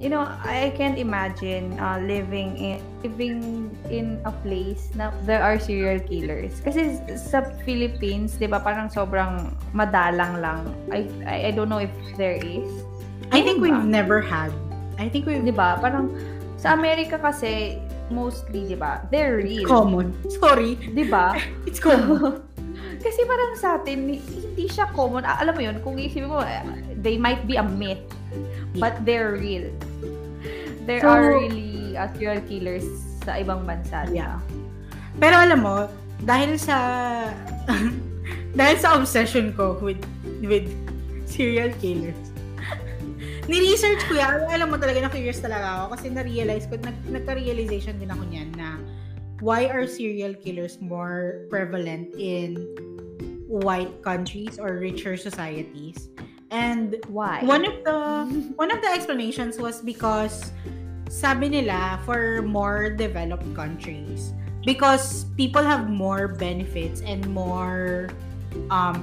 You 0.00 0.08
know, 0.08 0.24
I 0.24 0.72
can't 0.80 0.96
imagine 0.96 1.76
uh, 1.76 2.00
living 2.00 2.56
in 2.56 2.80
living 3.04 3.68
in 3.92 4.16
a 4.24 4.32
place 4.32 4.88
na 4.96 5.12
there 5.28 5.44
are 5.44 5.60
serial 5.60 6.00
killers. 6.00 6.56
Kasi 6.64 6.96
sa 7.20 7.44
Philippines, 7.68 8.40
'di 8.40 8.48
ba, 8.48 8.64
parang 8.64 8.88
sobrang 8.88 9.52
madalang 9.76 10.40
lang. 10.40 10.72
I 10.88 11.04
I, 11.28 11.36
I 11.38 11.50
don't 11.52 11.68
know 11.68 11.84
if 11.84 11.92
there 12.16 12.40
is. 12.40 12.64
I 13.28 13.44
think 13.44 13.60
we've 13.60 13.76
ba? 13.76 13.84
never 13.84 14.24
had. 14.24 14.56
I 14.96 15.12
think 15.12 15.28
we've 15.28 15.44
'Di 15.44 15.52
ba? 15.52 15.76
Parang 15.76 16.16
Sa 16.60 16.76
Amerika 16.76 17.16
kasi, 17.16 17.80
mostly, 18.12 18.68
di 18.68 18.76
ba, 18.76 19.00
they're 19.08 19.40
real. 19.40 19.64
Common. 19.64 20.12
Sorry. 20.28 20.76
Di 20.76 21.08
ba? 21.08 21.32
It's 21.68 21.80
common. 21.80 22.44
kasi 23.04 23.24
parang 23.24 23.56
sa 23.56 23.80
atin, 23.80 24.20
hindi 24.20 24.68
siya 24.68 24.92
common. 24.92 25.24
Alam 25.24 25.56
mo 25.56 25.62
yun, 25.64 25.76
kung 25.80 25.96
isipin 25.96 26.28
mo, 26.28 26.44
eh, 26.44 26.60
they 27.00 27.16
might 27.16 27.48
be 27.48 27.56
a 27.56 27.64
myth, 27.64 28.04
but 28.78 28.94
they're 29.02 29.34
real. 29.34 29.70
There 30.86 31.00
So, 31.00 31.08
are 31.08 31.38
really 31.38 31.96
uh, 31.96 32.08
serial 32.14 32.40
killers 32.46 32.86
sa 33.24 33.38
ibang 33.40 33.66
bansa. 33.66 34.06
Yeah. 34.10 34.38
Pero 35.18 35.36
alam 35.38 35.60
mo, 35.62 35.86
dahil 36.24 36.56
sa 36.56 36.76
dahil 38.58 38.76
sa 38.78 38.96
obsession 38.98 39.52
ko 39.54 39.78
with 39.82 40.00
with 40.42 40.66
serial 41.26 41.70
killers. 41.78 42.18
Ni-research 43.50 44.02
ko 44.06 44.18
yan. 44.18 44.46
Alam 44.50 44.74
mo 44.74 44.76
talaga 44.78 45.02
na 45.06 45.10
curious 45.10 45.42
talaga 45.42 45.82
ako 45.86 45.98
kasi 45.98 46.06
na-realize 46.10 46.70
ko, 46.70 46.78
nag, 46.78 46.96
nagka-realization 47.10 47.98
din 47.98 48.10
ako 48.10 48.22
niyan 48.30 48.50
na 48.54 48.78
why 49.40 49.66
are 49.66 49.88
serial 49.88 50.36
killers 50.36 50.78
more 50.78 51.48
prevalent 51.48 52.12
in 52.14 52.60
white 53.48 53.90
countries 54.06 54.60
or 54.60 54.78
richer 54.78 55.16
societies? 55.16 56.12
And 56.50 56.98
Why? 57.06 57.42
one 57.46 57.62
of 57.62 57.78
the 57.86 57.98
one 58.58 58.74
of 58.74 58.82
the 58.82 58.90
explanations 58.90 59.58
was 59.58 59.78
because 59.78 60.50
sabi 61.06 61.46
nila 61.50 61.98
for 62.06 62.42
more 62.42 62.90
developed 62.90 63.46
countries 63.54 64.34
because 64.66 65.30
people 65.38 65.62
have 65.62 65.90
more 65.90 66.26
benefits 66.26 67.02
and 67.06 67.22
more 67.30 68.10
um 68.70 69.02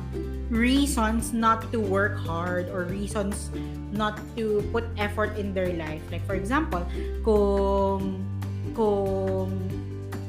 reasons 0.51 1.31
not 1.31 1.67
to 1.71 1.79
work 1.79 2.15
hard 2.19 2.67
or 2.71 2.87
reasons 2.87 3.51
not 3.91 4.19
to 4.35 4.63
put 4.71 4.83
effort 4.99 5.35
in 5.39 5.51
their 5.51 5.71
life 5.75 6.03
like 6.11 6.23
for 6.27 6.35
example 6.35 6.83
kung 7.23 8.23
kung 8.75 9.51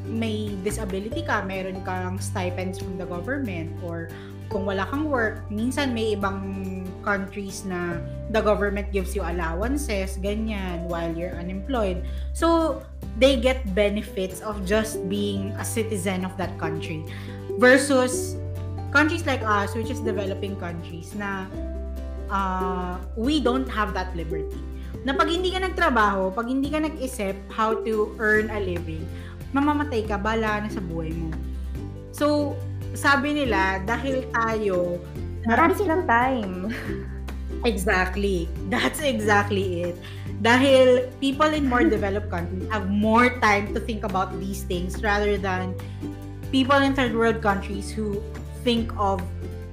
may 0.08 0.56
disability 0.64 1.20
ka, 1.22 1.44
meron 1.44 1.84
kang 1.84 2.16
stipends 2.18 2.80
from 2.80 2.96
the 2.96 3.04
government 3.04 3.70
or 3.84 4.08
kung 4.48 4.64
wala 4.64 4.88
kang 4.88 5.04
work, 5.06 5.44
minsan 5.52 5.92
may 5.92 6.16
ibang 6.16 6.40
countries 7.02 7.64
na 7.64 7.98
the 8.30 8.40
government 8.40 8.90
gives 8.92 9.16
you 9.16 9.22
allowances, 9.22 10.18
ganyan, 10.18 10.86
while 10.86 11.10
you're 11.12 11.34
unemployed. 11.38 12.02
So, 12.32 12.80
they 13.18 13.38
get 13.38 13.62
benefits 13.74 14.40
of 14.40 14.62
just 14.64 15.02
being 15.08 15.52
a 15.58 15.64
citizen 15.64 16.24
of 16.24 16.36
that 16.38 16.54
country. 16.58 17.02
Versus 17.58 18.38
countries 18.94 19.26
like 19.26 19.42
us, 19.42 19.74
which 19.74 19.90
is 19.90 20.00
developing 20.00 20.54
countries, 20.56 21.14
na 21.18 21.50
uh, 22.30 22.96
we 23.16 23.40
don't 23.40 23.68
have 23.68 23.92
that 23.92 24.14
liberty. 24.14 24.60
Na 25.02 25.14
pag 25.14 25.28
hindi 25.28 25.52
ka 25.52 25.62
nagtrabaho, 25.62 26.34
pag 26.34 26.46
hindi 26.48 26.70
ka 26.70 26.80
nag-isip 26.82 27.36
how 27.50 27.76
to 27.84 28.14
earn 28.18 28.50
a 28.50 28.60
living, 28.60 29.02
mamamatay 29.52 30.04
ka, 30.04 30.16
bala 30.20 30.64
na 30.64 30.68
sa 30.68 30.80
buhay 30.80 31.12
mo. 31.12 31.32
So, 32.12 32.56
sabi 32.98 33.44
nila, 33.44 33.82
dahil 33.84 34.26
tayo, 34.32 34.98
Marami 35.48 35.72
silang 35.80 36.04
time. 36.04 36.68
Exactly. 37.64 38.46
That's 38.68 39.00
exactly 39.00 39.88
it. 39.88 39.96
Dahil 40.44 41.08
people 41.24 41.48
in 41.48 41.66
more 41.66 41.82
developed 41.96 42.28
countries 42.28 42.68
have 42.68 42.92
more 42.92 43.40
time 43.40 43.72
to 43.72 43.80
think 43.80 44.04
about 44.04 44.36
these 44.38 44.62
things 44.68 45.00
rather 45.02 45.40
than 45.40 45.72
people 46.52 46.76
in 46.76 46.92
third 46.92 47.16
world 47.16 47.40
countries 47.40 47.88
who 47.88 48.20
think 48.60 48.92
of, 49.00 49.24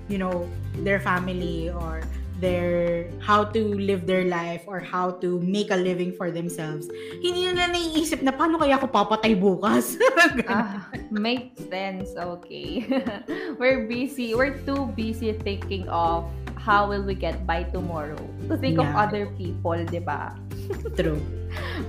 you 0.08 0.18
know, 0.18 0.48
their 0.82 1.04
family 1.04 1.70
or 1.70 2.02
their 2.40 3.08
how 3.24 3.44
to 3.56 3.62
live 3.80 4.06
their 4.06 4.28
life 4.28 4.64
or 4.68 4.80
how 4.80 5.12
to 5.24 5.40
make 5.40 5.72
a 5.72 5.80
living 5.80 6.12
for 6.12 6.32
themselves. 6.32 6.88
Hindi 7.24 7.52
nila 7.52 7.72
naiisip 7.72 8.20
na 8.22 8.36
paano 8.36 8.60
kaya 8.60 8.76
ako 8.76 8.92
papatay 8.92 9.40
bukas. 9.40 9.96
ah, 10.52 10.92
makes 11.12 11.64
sense. 11.72 12.12
Okay. 12.16 12.84
we're 13.60 13.88
busy. 13.88 14.36
We're 14.36 14.60
too 14.68 14.92
busy 14.96 15.32
thinking 15.40 15.88
of 15.88 16.28
how 16.60 16.90
will 16.90 17.06
we 17.06 17.14
get 17.14 17.46
by 17.46 17.64
tomorrow 17.70 18.20
to 18.50 18.58
think 18.58 18.82
of 18.82 18.90
Yeah. 18.90 19.06
other 19.06 19.30
people, 19.38 19.78
di 19.86 20.02
ba? 20.02 20.34
True. 20.98 21.22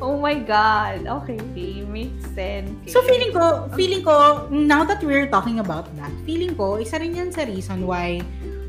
Oh 0.04 0.20
my 0.20 0.36
God. 0.36 1.08
Okay. 1.24 1.40
Makes 1.88 2.28
sense. 2.36 2.70
So 2.92 3.00
feeling 3.02 3.32
ko, 3.32 3.66
feeling 3.74 4.04
ko, 4.04 4.46
now 4.52 4.84
that 4.84 5.00
we're 5.02 5.26
talking 5.32 5.58
about 5.58 5.88
that, 5.96 6.12
feeling 6.28 6.54
ko, 6.54 6.76
isa 6.76 7.00
rin 7.00 7.16
yan 7.16 7.32
sa 7.32 7.48
reason 7.48 7.88
why 7.88 8.20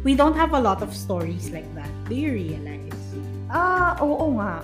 we 0.07 0.15
don't 0.15 0.39
have 0.39 0.55
a 0.55 0.59
lot 0.63 0.79
of 0.79 0.95
stories 0.95 1.51
like 1.51 1.67
that. 1.75 1.91
Do 2.07 2.15
you 2.15 2.31
realize? 2.31 2.95
Ah, 3.51 3.99
oo 3.99 4.39
nga. 4.39 4.63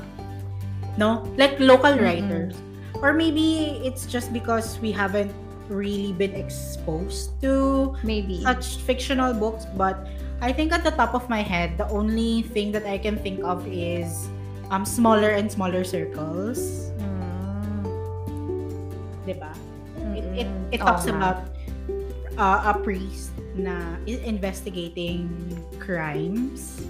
No? 0.96 1.28
Like 1.36 1.60
local 1.60 2.00
Mm-mm. 2.00 2.08
writers. 2.08 2.56
Or 3.04 3.12
maybe 3.12 3.84
it's 3.84 4.08
just 4.08 4.32
because 4.32 4.80
we 4.80 4.96
haven't 4.96 5.36
really 5.68 6.16
been 6.16 6.32
exposed 6.32 7.36
to 7.44 7.92
Maybe. 8.08 8.40
such 8.40 8.80
fictional 8.88 9.36
books, 9.36 9.68
but 9.76 10.08
I 10.40 10.56
think 10.56 10.72
at 10.72 10.88
the 10.88 10.96
top 10.96 11.12
of 11.12 11.28
my 11.28 11.44
head, 11.44 11.76
the 11.76 11.92
only 11.92 12.48
thing 12.56 12.72
that 12.72 12.88
I 12.88 12.96
can 12.96 13.20
think 13.20 13.44
of 13.44 13.68
is 13.68 14.32
um 14.72 14.88
smaller 14.88 15.36
and 15.36 15.52
smaller 15.52 15.84
circles. 15.84 16.88
Mm. 17.04 17.84
Diba? 19.28 19.52
It, 20.16 20.24
it, 20.24 20.48
Mm-mm. 20.48 20.72
it 20.72 20.80
talks 20.80 21.04
nga. 21.04 21.20
about 21.20 21.40
uh, 22.40 22.72
a 22.72 22.80
priest 22.80 23.33
na 23.56 23.98
investigating 24.08 25.30
crimes. 25.80 26.82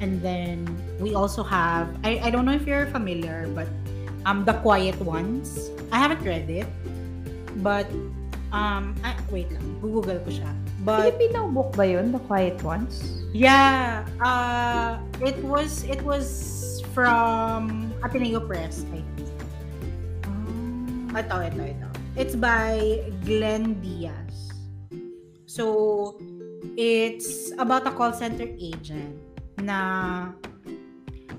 And 0.00 0.20
then 0.20 0.66
we 0.98 1.14
also 1.14 1.42
have 1.42 1.88
I, 2.04 2.18
I 2.24 2.28
don't 2.30 2.44
know 2.44 2.54
if 2.54 2.66
you're 2.66 2.86
familiar, 2.90 3.48
but 3.54 3.68
um 4.26 4.44
The 4.44 4.54
Quiet 4.60 4.98
Ones. 5.00 5.70
I 5.92 5.98
haven't 5.98 6.22
read 6.26 6.50
it. 6.50 6.68
But 7.62 7.86
um 8.52 8.94
I, 9.06 9.14
wait 9.30 9.50
lang, 9.50 9.64
Google 9.80 10.18
ko 10.22 10.30
siya. 10.30 10.50
But 10.84 11.16
Filipino 11.16 11.48
book 11.48 11.72
ba 11.72 11.86
yun? 11.88 12.12
The 12.12 12.20
Quiet 12.26 12.60
Ones? 12.62 13.24
yeah, 13.34 14.06
uh 14.22 15.02
it 15.18 15.34
was 15.42 15.82
it 15.90 15.98
was 16.06 16.78
from 16.94 17.90
Ateneo 18.06 18.38
Press, 18.38 18.86
I 18.94 19.02
think. 19.02 19.08
Ah. 20.22 21.18
Ito, 21.18 21.36
ito, 21.50 21.62
ito. 21.74 21.88
It's 22.14 22.38
by 22.38 23.02
Glenn 23.26 23.74
Diaz. 23.82 24.23
So, 25.54 26.18
it's 26.74 27.54
about 27.62 27.86
a 27.86 27.94
call 27.94 28.10
center 28.10 28.50
agent 28.58 29.14
na 29.62 30.34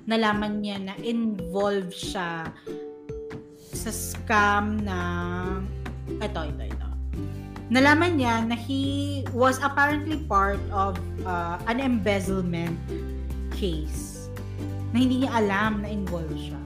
nalaman 0.08 0.64
niya 0.64 0.80
na 0.88 0.96
involved 1.04 1.92
siya 1.92 2.48
sa 3.60 3.92
scam 3.92 4.80
na 4.88 4.98
ito, 6.24 6.48
ito, 6.48 6.64
ito. 6.64 6.90
Nalaman 7.68 8.16
niya 8.16 8.48
na 8.48 8.56
he 8.56 9.28
was 9.36 9.60
apparently 9.60 10.24
part 10.32 10.64
of 10.72 10.96
uh, 11.28 11.60
an 11.68 11.84
embezzlement 11.84 12.80
case 13.52 14.32
na 14.96 15.04
hindi 15.04 15.28
niya 15.28 15.44
alam 15.44 15.84
na 15.84 15.92
involved 15.92 16.40
siya. 16.40 16.62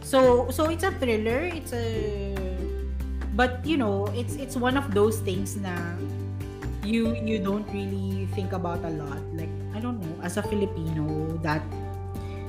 So 0.00 0.48
so 0.48 0.72
it's 0.72 0.88
a 0.88 0.94
thriller, 0.96 1.52
it's 1.52 1.76
a 1.76 1.84
but 3.36 3.60
you 3.60 3.76
know, 3.76 4.08
it's 4.16 4.40
it's 4.40 4.56
one 4.56 4.80
of 4.80 4.96
those 4.96 5.20
things 5.20 5.60
na 5.60 5.76
you 6.84 7.16
you 7.24 7.40
don't 7.40 7.66
really 7.72 8.28
think 8.36 8.52
about 8.52 8.84
a 8.84 8.92
lot. 8.92 9.20
Like 9.32 9.50
I 9.74 9.80
don't 9.80 9.98
know, 9.98 10.14
as 10.22 10.36
a 10.36 10.44
Filipino 10.44 11.34
that 11.40 11.64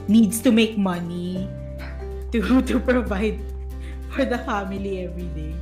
needs 0.07 0.43
to 0.45 0.51
make 0.51 0.77
money 0.77 1.47
to 2.31 2.39
to 2.69 2.75
provide 2.79 3.39
for 4.11 4.27
the 4.27 4.37
family 4.43 5.07
every 5.07 5.31
day. 5.33 5.55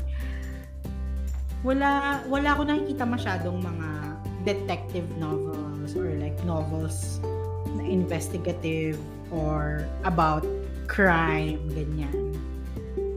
Wala 1.63 2.21
wala 2.27 2.49
ako 2.57 2.61
nakikita 2.67 3.05
masyadong 3.07 3.63
mga 3.63 3.89
detective 4.43 5.07
novels 5.15 5.95
or 5.95 6.11
like 6.19 6.35
novels 6.43 7.23
na 7.79 7.87
investigative 7.87 8.99
or 9.31 9.87
about 10.03 10.43
crime, 10.91 11.63
ganyan. 11.71 12.32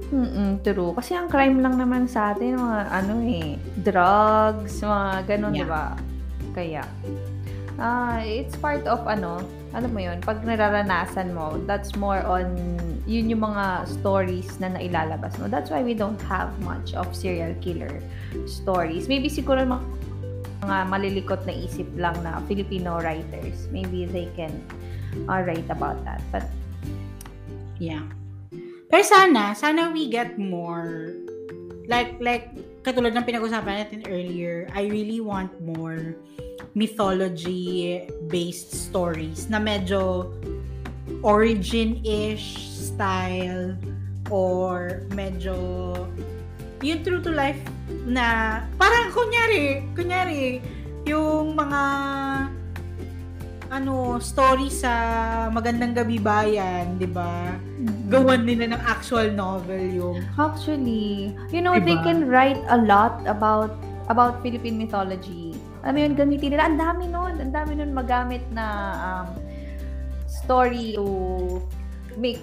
Mm-mm, 0.07 0.63
true. 0.63 0.95
Kasi 0.95 1.19
ang 1.19 1.27
crime 1.27 1.59
lang 1.59 1.83
naman 1.83 2.07
sa 2.07 2.31
atin, 2.31 2.55
mga 2.55 2.79
ano 2.95 3.15
eh, 3.27 3.59
drugs, 3.83 4.79
mga 4.79 5.11
ganun, 5.27 5.53
Yeah. 5.53 5.63
di 5.63 5.67
ba? 5.67 5.85
Kaya, 6.55 6.83
ah, 7.77 8.23
it's 8.23 8.55
part 8.57 8.87
of 8.87 9.03
ano, 9.05 9.43
alam 9.75 9.91
mo 9.93 10.01
yun, 10.01 10.23
pag 10.23 10.41
nararanasan 10.47 11.35
mo, 11.35 11.59
that's 11.67 11.99
more 11.99 12.23
on, 12.25 12.55
yun 13.05 13.29
yung 13.29 13.45
mga 13.45 13.85
stories 13.99 14.57
na 14.63 14.73
nailalabas 14.73 15.37
mo. 15.43 15.51
That's 15.51 15.69
why 15.69 15.83
we 15.83 15.93
don't 15.93 16.21
have 16.31 16.55
much 16.63 16.95
of 16.95 17.11
serial 17.13 17.53
killer 17.61 18.01
stories. 18.47 19.11
Maybe 19.11 19.27
siguro 19.29 19.67
mga, 19.67 19.85
mga 20.65 20.79
malilikot 20.89 21.41
na 21.45 21.53
isip 21.53 21.87
lang 21.99 22.17
na 22.23 22.41
Filipino 22.47 23.03
writers, 23.03 23.69
maybe 23.75 24.07
they 24.09 24.31
can 24.39 24.55
uh, 25.29 25.43
write 25.43 25.67
about 25.69 25.99
that. 26.07 26.23
But 26.31 26.47
Yeah. 27.77 28.09
Pero 28.87 29.03
sana, 29.03 29.55
sana 29.59 29.91
we 29.91 30.07
get 30.07 30.39
more. 30.39 31.15
Like 31.87 32.19
like 32.23 32.55
katulad 32.87 33.15
ng 33.19 33.27
pinag-usapan 33.27 33.83
natin 33.83 34.01
earlier, 34.07 34.71
I 34.75 34.87
really 34.87 35.19
want 35.19 35.51
more 35.59 36.15
mythology 36.79 38.05
based 38.31 38.71
stories 38.71 39.51
na 39.51 39.59
medyo 39.59 40.31
origin-ish 41.23 42.69
style 42.69 43.75
or 44.31 45.03
medyo 45.15 45.55
yung 46.85 47.01
true 47.03 47.23
to 47.25 47.33
life 47.33 47.59
na 48.07 48.61
parang 48.79 49.11
kunyari, 49.11 49.83
kunyari 49.97 50.61
yung 51.09 51.57
mga 51.57 51.83
ano, 53.69 54.19
story 54.19 54.71
sa 54.71 54.93
Magandang 55.51 55.93
Gabi 55.93 56.19
Bayan, 56.19 56.99
'di 56.99 57.09
ba? 57.11 57.55
Gawan 58.07 58.47
nila 58.47 58.71
ng 58.71 58.83
actual 58.83 59.35
novel 59.35 59.83
yung 59.91 60.17
Actually, 60.39 61.35
you 61.51 61.59
know, 61.59 61.75
they 61.75 61.99
Diba? 61.99 62.07
can 62.07 62.19
write 62.31 62.61
a 62.71 62.79
lot 62.79 63.19
about 63.27 63.75
about 64.07 64.39
Philippine 64.41 64.79
mythology. 64.79 65.55
Alam 65.83 65.93
mo 65.93 65.99
yun, 66.03 66.13
gamitin 66.15 66.49
nila. 66.55 66.65
Ang 66.67 66.79
dami 66.79 67.05
nun. 67.07 67.35
Ang 67.39 67.53
dami 67.55 67.73
nun 67.75 67.91
magamit 67.91 68.43
na 68.51 68.65
um, 68.99 69.27
story 70.27 70.95
to 70.95 71.07
make, 72.15 72.43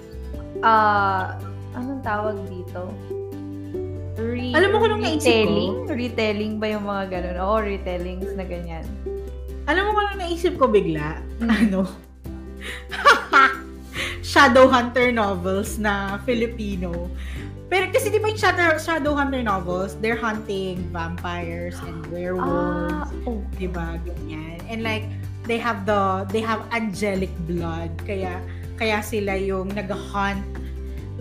uh, 0.64 1.36
anong 1.76 2.04
tawag 2.04 2.36
dito? 2.48 2.88
Re- 4.16 4.56
Alam 4.56 4.68
mo 4.72 4.76
kung 4.80 4.90
anong 4.96 5.04
naisip 5.04 5.24
ko? 5.24 5.28
retelling? 5.28 5.74
Retelling 5.90 6.54
ba 6.56 6.68
yung 6.72 6.86
mga 6.86 7.04
ganun? 7.10 7.36
Oo, 7.44 7.58
retellings 7.60 8.32
na 8.36 8.46
ganyan. 8.48 8.86
Alam 9.64 9.82
mo 9.88 9.90
kung 9.96 10.06
ano 10.12 10.16
naisip 10.20 10.54
ko 10.60 10.68
bigla? 10.68 11.20
Mm. 11.40 11.50
Ano? 11.64 11.82
Shadowhunter 14.34 15.14
novels 15.14 15.78
na 15.78 16.18
Filipino. 16.24 17.12
Pero 17.70 17.90
kasi 17.90 18.14
di 18.14 18.20
ba 18.22 18.30
yung 18.30 18.40
Shadow, 18.40 18.78
Shadowhunter 18.78 19.42
novels, 19.42 19.98
they're 20.04 20.20
hunting 20.20 20.84
vampires 20.94 21.78
and 21.86 22.06
werewolves. 22.14 23.10
Ah, 23.10 23.30
oh. 23.30 23.42
di 23.58 23.66
ba? 23.66 23.98
Ganyan. 24.04 24.62
And 24.70 24.86
like, 24.86 25.08
they 25.50 25.58
have 25.58 25.86
the, 25.86 26.28
they 26.30 26.42
have 26.42 26.62
angelic 26.70 27.32
blood. 27.50 27.92
Kaya, 28.06 28.40
kaya 28.78 29.02
sila 29.02 29.36
yung 29.38 29.74
nag-hunt 29.74 30.44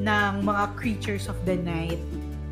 ng 0.01 0.32
mga 0.43 0.64
creatures 0.76 1.28
of 1.28 1.36
the 1.45 1.57
night. 1.57 2.01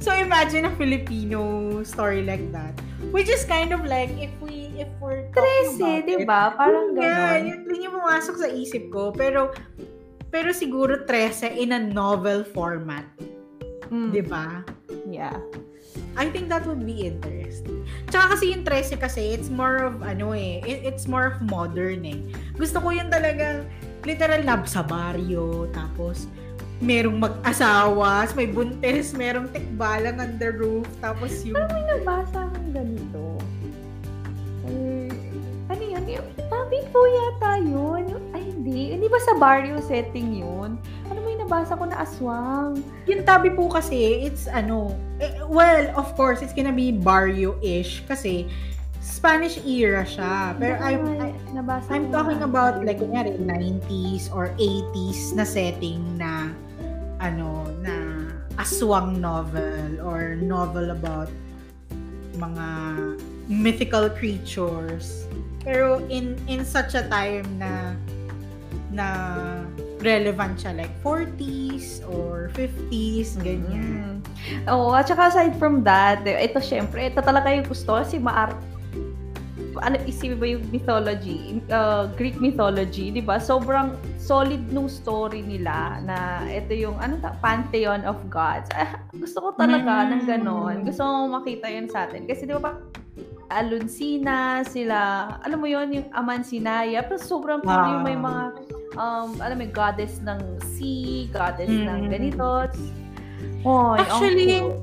So 0.01 0.16
imagine 0.16 0.64
a 0.64 0.72
Filipino 0.80 1.80
story 1.84 2.24
like 2.24 2.45
that. 2.53 2.72
Which 3.11 3.29
is 3.29 3.43
kind 3.45 3.75
of 3.75 3.83
like, 3.85 4.11
if 4.17 4.31
we, 4.39 4.71
if 4.79 4.89
we're 5.03 5.27
about 5.35 6.07
di 6.07 6.23
it, 6.23 6.27
ba? 6.27 6.55
Parang 6.55 6.95
Yeah, 6.95 7.37
ganon. 7.37 7.43
yun 7.47 7.61
din 7.67 7.79
yung 7.85 7.95
pumasok 7.99 8.35
sa 8.39 8.49
isip 8.49 8.89
ko. 8.89 9.11
Pero, 9.11 9.51
pero 10.31 10.55
siguro 10.55 11.03
13 11.05 11.59
in 11.59 11.75
a 11.75 11.81
novel 11.81 12.47
format. 12.47 13.03
Mm, 13.91 14.15
Di 14.15 14.23
ba? 14.23 14.63
Yeah. 15.11 15.35
I 16.15 16.31
think 16.31 16.47
that 16.51 16.63
would 16.67 16.87
be 16.87 17.07
interesting. 17.07 17.83
Tsaka 18.11 18.39
kasi 18.39 18.55
yung 18.55 18.63
13 18.63 18.99
kasi, 18.99 19.35
it's 19.35 19.51
more 19.51 19.83
of, 19.83 20.03
ano 20.03 20.31
eh, 20.31 20.63
it- 20.63 20.87
it's 20.87 21.11
more 21.11 21.27
of 21.27 21.43
modern 21.43 22.07
eh. 22.07 22.19
Gusto 22.55 22.79
ko 22.79 22.95
yung 22.95 23.11
talagang, 23.11 23.67
literal 24.07 24.43
lab 24.47 24.67
sa 24.67 24.87
baryo, 24.87 25.67
tapos, 25.75 26.31
merong 26.81 27.21
mag-asawa, 27.21 28.25
may 28.33 28.49
buntis, 28.49 29.13
merong 29.13 29.51
tikbalang 29.53 30.17
on 30.17 30.33
the 30.41 30.49
roof, 30.49 30.87
tapos 30.99 31.43
yung... 31.45 31.59
May 31.69 31.85
nabasa 31.91 32.49
akong 32.49 32.60
po 36.91 37.01
yata 37.07 37.59
yun. 37.62 38.05
Ay, 38.34 38.51
hindi. 38.51 38.95
Hindi 38.95 39.07
ba 39.07 39.18
sa 39.22 39.38
barrio 39.38 39.78
setting 39.82 40.43
yun? 40.43 40.76
Ano 41.09 41.18
may 41.22 41.38
nabasa 41.38 41.78
ko 41.78 41.86
na 41.86 42.03
aswang? 42.03 42.82
Yung 43.07 43.22
tabi 43.24 43.51
po 43.55 43.70
kasi, 43.70 44.26
it's 44.26 44.51
ano, 44.51 44.95
eh, 45.22 45.41
well, 45.47 45.91
of 45.95 46.11
course, 46.14 46.43
it's 46.43 46.55
gonna 46.55 46.74
be 46.74 46.91
barrio-ish 46.93 48.05
kasi 48.11 48.47
Spanish 49.01 49.57
era 49.64 50.05
siya. 50.05 50.55
Pero 50.61 50.76
I, 50.76 50.95
Ay, 50.97 51.32
I, 51.32 51.55
nabasa 51.57 51.88
I'm 51.88 52.12
talking 52.12 52.41
na. 52.41 52.49
about 52.49 52.84
like 52.84 53.01
kunyari 53.01 53.36
90s 53.41 54.28
or 54.30 54.53
80s 54.61 55.32
na 55.32 55.45
setting 55.45 56.05
na 56.20 56.53
ano 57.20 57.64
na 57.80 58.28
aswang 58.61 59.16
novel 59.20 60.01
or 60.05 60.36
novel 60.36 60.93
about 60.93 61.32
mga 62.36 62.66
mythical 63.49 64.09
creatures 64.12 65.24
pero 65.61 66.01
in 66.09 66.37
in 66.49 66.65
such 66.65 66.97
a 66.97 67.05
time 67.09 67.45
na 67.61 67.95
na 68.91 69.07
relevant 70.01 70.57
siya 70.57 70.73
like 70.75 70.93
40s 71.05 72.01
or 72.09 72.49
50s 72.57 73.37
ganyan 73.41 74.19
Mm. 74.41 74.73
Oo, 74.73 74.97
at 74.97 75.07
saka 75.07 75.29
aside 75.31 75.55
from 75.61 75.85
that, 75.85 76.25
ito 76.25 76.59
syempre, 76.65 77.13
ito 77.13 77.21
talaga 77.21 77.53
yung 77.53 77.69
gusto 77.69 78.01
si 78.03 78.17
Maar 78.19 78.51
ano 79.79 79.97
isipin 80.05 80.37
ba 80.37 80.47
yung 80.51 80.65
mythology, 80.75 81.63
uh, 81.71 82.11
Greek 82.19 82.37
mythology, 82.43 83.09
'di 83.15 83.23
ba? 83.23 83.39
Sobrang 83.39 83.95
solid 84.19 84.61
nung 84.75 84.91
story 84.91 85.41
nila 85.47 86.03
na 86.05 86.43
ito 86.51 86.75
yung 86.75 86.99
ano 86.99 87.17
ta, 87.23 87.33
pantheon 87.39 88.03
of 88.05 88.19
gods. 88.29 88.67
Ah, 88.75 88.99
gusto 89.15 89.41
ko 89.41 89.49
talaga 89.55 90.05
Mm. 90.05 90.09
ng 90.11 90.23
ganon. 90.27 90.77
Gusto 90.85 91.01
ko 91.07 91.13
makita 91.31 91.67
'yun 91.71 91.87
sa 91.87 92.05
atin 92.11 92.27
kasi 92.27 92.45
'di 92.45 92.59
ba 92.59 92.63
pa 92.67 92.73
Aluncina, 93.51 94.63
sila, 94.63 95.27
alam 95.43 95.59
mo 95.59 95.67
yon 95.67 95.91
yung 95.91 96.09
Amansinaya, 96.15 97.03
pero 97.03 97.19
sobrang 97.19 97.59
cool 97.61 97.83
yung 97.91 98.07
may 98.07 98.15
Wow. 98.15 98.27
mga, 98.31 98.43
um, 98.95 99.31
alam 99.43 99.57
mo, 99.59 99.67
goddess 99.69 100.23
ng 100.23 100.39
sea, 100.79 101.27
goddess 101.35 101.67
ng 101.69 102.07
Mm. 102.07 102.11
ganito. 102.15 102.47
Oy, 103.67 103.99
ang 103.99 104.07
Actually, 104.07 104.63
cool. 104.63 104.79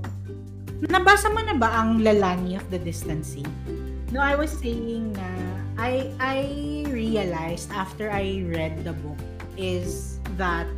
Nabasa 0.86 1.34
mo 1.34 1.42
na 1.42 1.58
ba 1.58 1.74
ang 1.74 2.06
Lalani 2.06 2.54
of 2.54 2.68
the 2.70 2.78
Distant 2.78 3.26
Sea? 3.26 3.48
No, 4.14 4.22
I 4.22 4.38
was 4.38 4.54
saying 4.54 5.10
na 5.18 5.26
I 5.76 6.14
I 6.22 6.38
realized 6.88 7.74
after 7.74 8.14
I 8.14 8.46
read 8.46 8.86
the 8.86 8.94
book 8.94 9.18
is 9.58 10.22
that 10.38 10.70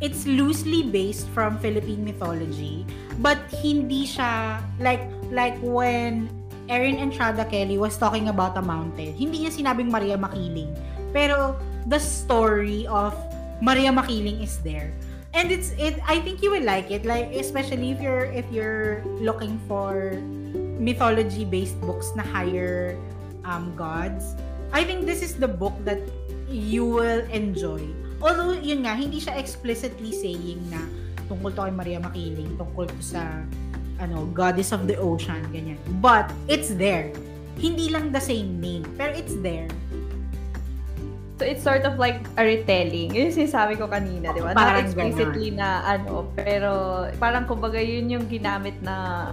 it's 0.00 0.24
loosely 0.24 0.82
based 0.82 1.28
from 1.36 1.60
Philippine 1.60 2.00
mythology 2.00 2.84
but 3.20 3.36
hindi 3.60 4.08
siya 4.08 4.60
like 4.80 5.04
like 5.28 5.56
when 5.60 6.28
Erin 6.66 6.98
Entrada 6.98 7.46
Kelly 7.46 7.78
was 7.78 7.94
talking 7.98 8.28
about 8.28 8.58
a 8.58 8.64
mountain. 8.64 9.14
Hindi 9.14 9.46
niya 9.46 9.52
sinabing 9.54 9.90
Maria 9.90 10.18
Makiling. 10.18 10.74
Pero 11.14 11.54
the 11.86 11.98
story 12.02 12.84
of 12.90 13.14
Maria 13.62 13.94
Makiling 13.94 14.42
is 14.42 14.58
there 14.66 14.90
and 15.36 15.52
it's 15.52 15.76
it 15.76 16.00
i 16.08 16.16
think 16.16 16.40
you 16.40 16.48
will 16.48 16.64
like 16.64 16.88
it 16.88 17.04
like 17.04 17.28
especially 17.36 17.92
if 17.92 18.00
you're 18.00 18.24
if 18.32 18.48
you're 18.48 19.04
looking 19.20 19.60
for 19.68 20.16
mythology 20.80 21.44
based 21.44 21.76
books 21.84 22.08
na 22.16 22.24
higher 22.24 22.96
um 23.44 23.68
gods 23.76 24.32
i 24.72 24.80
think 24.80 25.04
this 25.04 25.20
is 25.20 25.36
the 25.36 25.46
book 25.48 25.76
that 25.84 26.00
you 26.48 26.88
will 26.88 27.20
enjoy 27.28 27.84
although 28.24 28.56
yun 28.56 28.80
nga 28.88 28.96
hindi 28.96 29.20
siya 29.20 29.36
explicitly 29.36 30.08
saying 30.08 30.56
na 30.72 30.80
tungkol 31.28 31.52
to 31.52 31.68
kay 31.68 31.74
Maria 31.74 32.00
Makiling 32.00 32.56
tungkol 32.56 32.88
to 32.88 33.00
sa 33.04 33.44
ano 33.98 34.28
goddess 34.30 34.70
of 34.70 34.84
the 34.84 34.96
ocean 34.96 35.40
ganyan 35.48 35.76
but 35.98 36.28
it's 36.46 36.72
there 36.72 37.08
hindi 37.56 37.88
lang 37.88 38.10
the 38.10 38.20
same 38.20 38.58
name 38.58 38.84
pero 38.94 39.12
it's 39.12 39.36
there 39.40 39.68
So 41.36 41.44
it's 41.44 41.60
sort 41.60 41.84
of 41.84 42.00
like 42.00 42.24
a 42.40 42.48
retelling. 42.48 43.12
Yun 43.12 43.28
yung 43.28 43.36
sinasabi 43.36 43.76
ko 43.76 43.84
kanina, 43.84 44.32
di 44.32 44.40
ba? 44.40 44.56
Not 44.56 44.56
Parang 44.56 44.88
explicitly 44.88 45.52
na 45.52 45.84
ano, 45.84 46.32
pero 46.32 47.04
parang 47.20 47.44
kumbaga 47.44 47.76
yun 47.76 48.08
yung 48.08 48.24
ginamit 48.24 48.72
na 48.80 49.28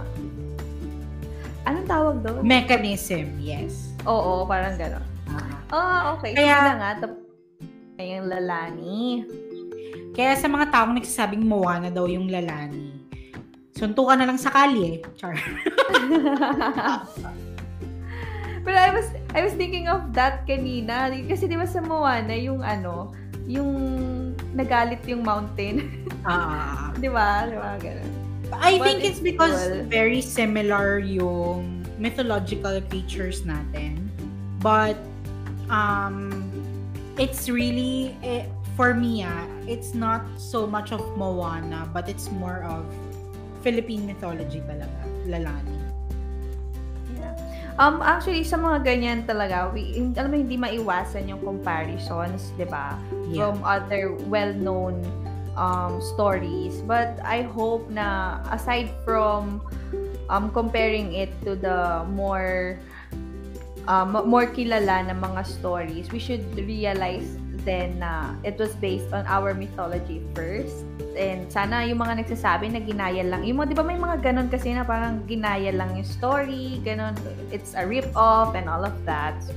anong 1.64 1.88
tawag 1.88 2.16
doon? 2.20 2.44
mechanism 2.44 3.32
yes 3.40 3.96
Oo, 4.04 4.44
parang 4.44 4.76
gano'n. 4.76 5.00
Ah. 5.32 5.48
Ah, 5.72 6.00
okay. 6.12 6.36
Kaya- 6.36 6.76
na 6.76 6.76
nga, 6.76 6.90
tap- 7.00 7.22
Ayang 7.96 8.28
lalani. 8.28 9.24
Kaya 10.12 10.36
sa 10.36 10.44
mga 10.44 10.66
taong 10.68 10.92
nagsasabing 10.92 11.40
Moana 11.40 11.88
daw 11.88 12.04
yung 12.04 12.28
lalani, 12.28 12.93
suntukan 13.74 14.16
na 14.22 14.26
lang 14.30 14.38
sa 14.38 14.50
kalye. 14.54 15.02
Char. 15.18 15.34
Pero 18.64 18.78
I 18.80 18.90
was 18.96 19.06
I 19.36 19.44
was 19.44 19.52
thinking 19.58 19.92
of 19.92 20.16
that 20.16 20.48
kanina 20.48 21.12
kasi 21.28 21.44
'di 21.44 21.58
ba 21.58 21.68
sa 21.68 21.84
Moana 21.84 22.32
yung 22.32 22.64
ano, 22.64 23.12
yung 23.44 23.70
nagalit 24.56 25.04
yung 25.04 25.20
mountain, 25.20 25.84
Ah. 26.24 26.94
'di 26.96 27.10
ba? 27.12 27.44
'Di 27.44 27.56
ba 27.60 27.76
ganun. 27.76 28.12
I 28.54 28.78
But 28.78 28.86
think 28.86 28.98
it's 29.04 29.18
it's 29.18 29.20
because 29.20 29.58
cool. 29.68 29.84
very 29.90 30.22
similar 30.24 30.96
yung 31.02 31.82
mythological 32.00 32.80
creatures 32.88 33.42
natin. 33.44 34.08
But 34.64 34.96
um 35.68 36.30
it's 37.20 37.50
really 37.52 38.16
eh, 38.24 38.46
for 38.78 38.94
me 38.96 39.26
ah, 39.28 39.44
it's 39.68 39.92
not 39.92 40.24
so 40.40 40.64
much 40.64 40.88
of 40.94 41.04
Moana 41.20 41.84
but 41.92 42.08
it's 42.08 42.32
more 42.32 42.64
of 42.64 42.86
Philippine 43.64 44.04
mythology 44.04 44.60
talaga, 44.68 45.00
lalani. 45.24 45.78
Yeah. 47.16 47.32
Um 47.80 48.04
actually 48.04 48.44
sa 48.44 48.60
mga 48.60 48.84
ganyan 48.84 49.18
talaga, 49.24 49.72
we 49.72 49.96
alam 50.14 50.28
mo 50.28 50.36
hindi 50.36 50.60
maiwasan 50.60 51.32
yung 51.32 51.40
comparisons, 51.40 52.52
'di 52.60 52.68
ba? 52.68 53.00
Yeah. 53.32 53.48
From 53.48 53.64
other 53.64 54.12
well-known 54.28 55.00
um 55.56 55.98
stories. 56.14 56.84
But 56.84 57.16
I 57.24 57.48
hope 57.48 57.88
na 57.88 58.38
aside 58.52 58.92
from 59.08 59.64
um 60.28 60.52
comparing 60.52 61.16
it 61.16 61.32
to 61.48 61.56
the 61.56 62.04
more 62.12 62.76
um, 63.88 64.16
more 64.28 64.46
kilala 64.48 65.08
na 65.08 65.14
mga 65.16 65.44
stories, 65.46 66.08
we 66.12 66.20
should 66.20 66.44
realize 66.56 67.36
din 67.64 67.98
na 67.98 68.36
it 68.44 68.60
was 68.60 68.70
based 68.78 69.10
on 69.10 69.24
our 69.26 69.56
mythology 69.56 70.20
first. 70.36 70.84
And 71.16 71.48
sana 71.48 71.82
yung 71.88 71.98
mga 71.98 72.22
nagsasabi 72.22 72.70
na 72.70 72.80
ginaya 72.84 73.24
lang. 73.24 73.42
Yung 73.48 73.58
mga, 73.58 73.72
di 73.72 73.76
ba 73.80 73.84
may 73.84 73.98
mga 73.98 74.20
ganon 74.20 74.48
kasi 74.52 74.76
na 74.76 74.84
parang 74.84 75.24
ginaya 75.24 75.72
lang 75.72 75.96
yung 75.96 76.06
story, 76.06 76.78
ganon, 76.84 77.16
it's 77.48 77.72
a 77.74 77.82
rip-off 77.82 78.52
and 78.54 78.68
all 78.68 78.84
of 78.84 78.94
that. 79.08 79.34
So, 79.42 79.56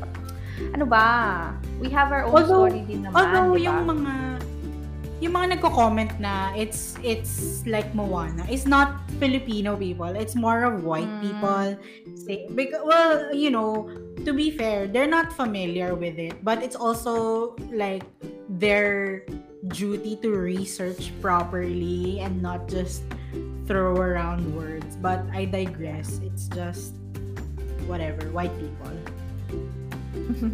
ano 0.73 0.85
ba? 0.89 1.53
We 1.77 1.93
have 1.93 2.09
our 2.09 2.25
own 2.25 2.41
Although- 2.41 2.71
story 2.71 2.81
din 2.87 3.05
naman, 3.05 3.15
Although 3.19 3.53
yung 3.59 3.85
mga 3.85 4.13
yung 5.17 5.33
mga 5.33 5.57
nagko-comment 5.57 6.13
na 6.21 6.53
it's 6.53 6.93
it's 7.01 7.65
like 7.65 7.89
Moana 7.97 8.45
it's 8.45 8.69
not 8.69 9.01
Filipino 9.17 9.73
people 9.73 10.05
it's 10.13 10.37
more 10.37 10.61
of 10.61 10.85
white 10.85 11.09
Mm. 11.09 11.21
people 11.25 11.67
say 12.13 12.45
because 12.53 12.85
well 12.85 13.33
you 13.33 13.49
know 13.49 13.89
to 14.25 14.31
be 14.33 14.53
fair 14.53 14.85
they're 14.85 15.09
not 15.09 15.33
familiar 15.33 15.97
with 15.97 16.21
it 16.21 16.37
but 16.45 16.61
it's 16.61 16.77
also 16.77 17.55
like 17.73 18.05
their 18.61 19.25
duty 19.73 20.15
to 20.21 20.29
research 20.37 21.09
properly 21.21 22.21
and 22.21 22.37
not 22.37 22.69
just 22.69 23.01
throw 23.65 23.97
around 23.97 24.45
words 24.53 24.93
but 25.01 25.25
I 25.33 25.49
digress 25.49 26.21
it's 26.21 26.45
just 26.53 26.93
whatever 27.89 28.29
white 28.29 28.53
people 28.61 28.93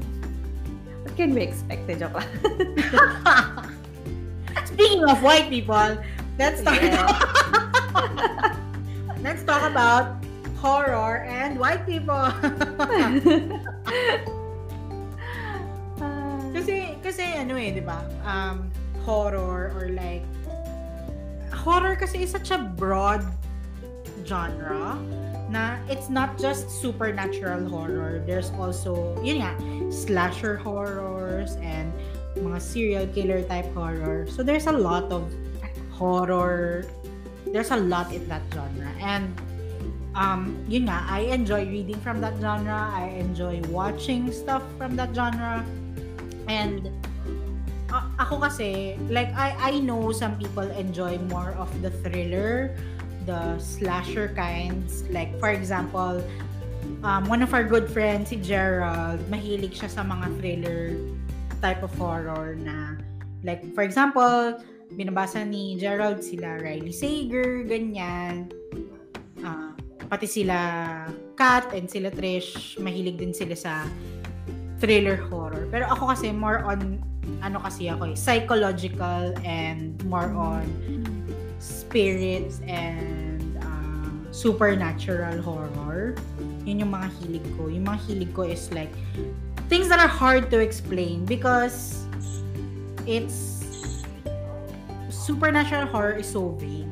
What 1.04 1.20
can 1.20 1.36
we 1.36 1.44
expect? 1.44 1.84
Joke. 2.00 2.16
Speaking 4.66 5.04
of 5.06 5.22
white 5.22 5.50
people, 5.50 5.98
let's 6.38 6.62
talk 6.62 6.82
Yeah. 6.82 7.08
let's 9.22 9.44
talk 9.44 9.64
about 9.70 10.24
horror 10.58 11.24
and 11.28 11.60
white 11.60 11.86
people. 11.86 12.16
Kasi 16.54 16.96
kasi 17.02 17.24
ano 17.36 17.58
eh, 17.58 17.74
'di 17.76 17.84
ba? 17.84 18.08
Um 18.24 18.72
horror 19.04 19.74
or 19.76 19.92
like 19.92 20.24
horror 21.52 21.96
kasi 21.96 22.24
is 22.24 22.32
such 22.32 22.52
a 22.52 22.60
broad 22.80 23.24
genre 24.24 24.96
na 25.52 25.78
it's 25.88 26.10
not 26.10 26.40
just 26.40 26.70
supernatural 26.82 27.68
horror. 27.70 28.24
There's 28.26 28.50
also, 28.58 29.14
yun 29.22 29.44
nga, 29.44 29.54
slasher 29.92 30.58
horrors 30.58 31.60
and 31.62 31.94
mga 32.38 32.60
serial 32.62 33.06
killer 33.14 33.44
type 33.46 33.70
horror. 33.74 34.26
So 34.30 34.42
there's 34.44 34.68
a 34.68 34.76
lot 34.76 35.12
of 35.12 35.30
horror. 35.92 36.86
There's 37.46 37.72
a 37.72 37.78
lot 37.78 38.12
in 38.14 38.28
that 38.30 38.42
genre. 38.54 38.90
And 38.98 39.30
um, 40.16 40.58
yun 40.68 40.90
nga, 40.90 41.06
I 41.06 41.30
enjoy 41.30 41.66
reading 41.66 42.00
from 42.02 42.22
that 42.22 42.34
genre. 42.42 42.90
I 42.94 43.14
enjoy 43.18 43.62
watching 43.70 44.32
stuff 44.32 44.64
from 44.78 44.96
that 44.96 45.14
genre. 45.14 45.66
And 46.48 46.90
a- 47.94 48.10
ako 48.20 48.42
kasi, 48.42 48.98
like, 49.10 49.30
I, 49.38 49.54
I 49.58 49.80
know 49.80 50.12
some 50.12 50.38
people 50.38 50.66
enjoy 50.74 51.18
more 51.30 51.54
of 51.62 51.70
the 51.82 51.92
thriller, 52.02 52.76
the 53.26 53.58
slasher 53.60 54.34
kinds. 54.36 55.04
Like, 55.10 55.38
for 55.40 55.50
example, 55.50 56.24
um, 57.04 57.26
one 57.26 57.42
of 57.42 57.54
our 57.54 57.64
good 57.64 57.90
friends, 57.90 58.30
si 58.30 58.38
Gerald, 58.38 59.20
mahilig 59.30 59.78
siya 59.78 59.90
sa 59.90 60.02
mga 60.04 60.26
thriller 60.42 60.98
type 61.64 61.80
of 61.80 61.96
horror 61.96 62.60
na, 62.60 63.00
like, 63.48 63.64
for 63.72 63.88
example, 63.88 64.60
binabasa 65.00 65.48
ni 65.48 65.80
Gerald 65.80 66.20
sila 66.20 66.60
Riley 66.60 66.92
Sager, 66.92 67.64
ganyan. 67.64 68.52
Ah, 69.40 69.72
pati 70.12 70.28
sila 70.28 70.60
Kat 71.40 71.72
and 71.72 71.88
sila 71.88 72.12
Trish, 72.12 72.76
mahilig 72.78 73.18
din 73.18 73.32
sila 73.32 73.56
sa 73.56 73.88
thriller 74.84 75.16
horror. 75.16 75.66
Pero 75.72 75.88
ako 75.88 76.12
kasi 76.12 76.36
more 76.36 76.62
on 76.68 77.00
ano 77.40 77.64
kasi 77.64 77.88
ako 77.88 78.12
eh, 78.12 78.16
psychological 78.20 79.32
and 79.48 79.96
more 80.04 80.36
on 80.36 80.68
spirits 81.64 82.60
and 82.68 83.56
um, 83.64 84.28
supernatural 84.36 85.40
horror. 85.40 86.20
Yun 86.68 86.84
yung 86.84 86.92
mga 86.92 87.08
hilig 87.24 87.46
ko. 87.56 87.72
Yung 87.72 87.88
mga 87.88 88.00
hilig 88.04 88.32
ko 88.36 88.44
is 88.44 88.68
like 88.76 88.92
things 89.74 89.90
that 89.90 89.98
are 89.98 90.14
hard 90.22 90.54
to 90.54 90.62
explain 90.62 91.26
because 91.26 92.06
it's 93.10 93.66
supernatural 95.10 95.90
horror 95.90 96.14
is 96.14 96.30
so 96.30 96.54
vague. 96.62 96.86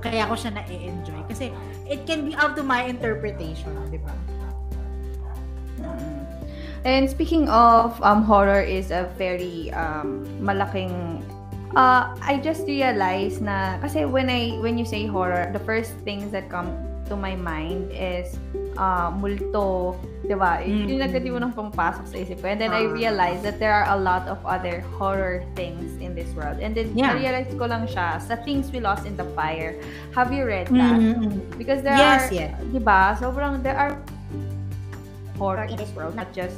Kaya 0.00 0.24
ako 0.24 0.32
siya 0.40 0.56
na-enjoy. 0.56 1.20
Kasi 1.28 1.52
it 1.84 2.08
can 2.08 2.24
be 2.24 2.32
up 2.40 2.56
to 2.56 2.64
my 2.64 2.88
interpretation, 2.88 3.76
di 3.92 4.00
ba? 4.00 4.16
And 6.88 7.04
speaking 7.04 7.52
of 7.52 8.00
um, 8.00 8.24
horror 8.24 8.64
is 8.64 8.88
a 8.88 9.12
very 9.20 9.68
um, 9.76 10.24
malaking 10.40 11.20
uh, 11.76 12.16
I 12.24 12.40
just 12.40 12.64
realized 12.64 13.44
na 13.44 13.76
kasi 13.84 14.08
when 14.08 14.32
I 14.32 14.56
when 14.64 14.80
you 14.80 14.88
say 14.88 15.04
horror, 15.04 15.52
the 15.52 15.60
first 15.68 15.92
things 16.00 16.32
that 16.32 16.48
come 16.48 16.72
to 17.12 17.16
my 17.18 17.36
mind 17.36 17.92
is 17.92 18.40
uh, 18.78 19.10
multo, 19.10 19.98
'di 20.22 20.38
ba? 20.38 20.62
Mm. 20.62 20.86
Yung 20.86 21.00
yung 21.02 21.36
unang 21.42 21.52
pumapasok 21.52 22.04
sa 22.06 22.16
isip 22.16 22.38
ko. 22.40 22.46
And 22.46 22.62
then 22.62 22.70
I 22.70 22.86
Ah. 22.86 22.94
realized 22.94 23.42
that 23.42 23.58
there 23.58 23.74
are 23.74 23.90
a 23.90 23.98
lot 23.98 24.30
of 24.30 24.38
other 24.46 24.80
horror 24.96 25.42
things 25.58 25.98
in 25.98 26.14
this 26.14 26.30
world. 26.38 26.62
And 26.62 26.72
then 26.72 26.94
Yeah. 26.94 27.12
na-realize 27.12 27.50
ko 27.58 27.66
lang 27.66 27.90
siya 27.90 28.22
sa 28.22 28.38
Things 28.38 28.70
We 28.70 28.78
Lost 28.78 29.04
in 29.04 29.18
the 29.18 29.26
Fire. 29.34 29.74
Have 30.14 30.30
you 30.30 30.46
read 30.46 30.70
that? 30.70 30.96
Mm-hmm. 30.96 31.58
Because 31.58 31.82
there 31.82 31.98
Yes, 31.98 32.30
are, 32.30 32.48
yes. 32.48 32.54
di 32.70 32.80
ba, 32.80 33.18
sobrang 33.18 33.60
there 33.66 33.76
are 33.76 33.98
horror 35.36 35.66
in 35.66 35.76
this 35.76 35.90
world, 35.92 36.14
not 36.14 36.30
just 36.30 36.56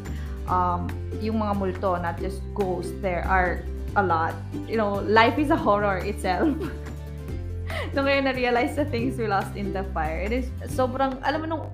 um, 0.48 0.88
yung 1.24 1.40
mga 1.40 1.56
multo, 1.56 1.96
not 2.00 2.20
just 2.20 2.44
ghosts. 2.52 2.92
There 3.00 3.24
are 3.24 3.64
a 3.96 4.04
lot. 4.04 4.36
You 4.68 4.76
know, 4.76 5.02
life 5.04 5.36
is 5.40 5.50
a 5.50 5.58
horror 5.58 5.98
itself. 6.04 6.52
nung 7.94 8.06
ngayon 8.06 8.30
na-realize 8.30 8.74
the 8.78 8.86
things 8.86 9.18
we 9.18 9.26
lost 9.26 9.54
in 9.54 9.72
the 9.74 9.82
fire. 9.94 10.22
It 10.22 10.32
is 10.32 10.46
sobrang, 10.74 11.18
alam 11.22 11.42
mo 11.42 11.46
nung 11.46 11.64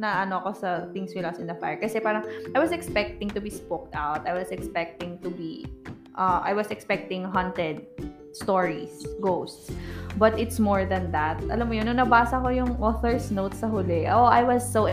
na 0.00 0.24
ano 0.24 0.40
ako 0.40 0.50
sa 0.56 0.68
things 0.96 1.12
we 1.12 1.20
lost 1.20 1.38
in 1.38 1.46
the 1.46 1.54
fire. 1.60 1.76
Kasi 1.76 2.00
parang, 2.00 2.24
I 2.56 2.58
was 2.58 2.72
expecting 2.72 3.28
to 3.36 3.40
be 3.40 3.52
spooked 3.52 3.92
out. 3.92 4.24
I 4.24 4.32
was 4.32 4.48
expecting 4.48 5.20
to 5.20 5.28
be, 5.28 5.68
uh, 6.16 6.40
I 6.40 6.56
was 6.56 6.72
expecting 6.72 7.28
haunted 7.28 7.84
stories, 8.32 9.04
ghosts. 9.20 9.68
But 10.16 10.40
it's 10.40 10.56
more 10.56 10.88
than 10.88 11.12
that. 11.12 11.44
Alam 11.52 11.68
mo 11.68 11.74
yun, 11.76 11.92
nung 11.92 12.00
nabasa 12.00 12.40
ko 12.40 12.48
yung 12.48 12.80
author's 12.80 13.28
notes 13.28 13.60
sa 13.60 13.68
huli, 13.68 14.08
oh, 14.08 14.24
I 14.24 14.40
was 14.40 14.64
so 14.64 14.88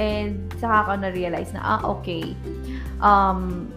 and 0.00 0.48
saka 0.56 0.88
ko 0.88 0.92
na-realize 0.96 1.52
na, 1.52 1.60
ah, 1.60 1.80
okay. 1.84 2.32
Um, 3.04 3.68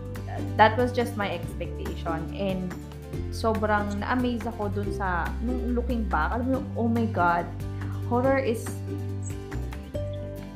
that 0.55 0.79
was 0.79 0.95
just 0.95 1.19
my 1.19 1.27
expectation. 1.27 2.23
And 2.31 2.71
sobrang 3.35 3.99
na-amaze 3.99 4.47
ako 4.47 4.71
dun 4.71 4.89
sa, 4.95 5.27
nung 5.43 5.75
looking 5.75 6.07
back, 6.07 6.31
alam 6.31 6.47
mo, 6.47 6.59
oh 6.79 6.87
my 6.87 7.05
God, 7.11 7.43
horror 8.07 8.39
is 8.39 8.63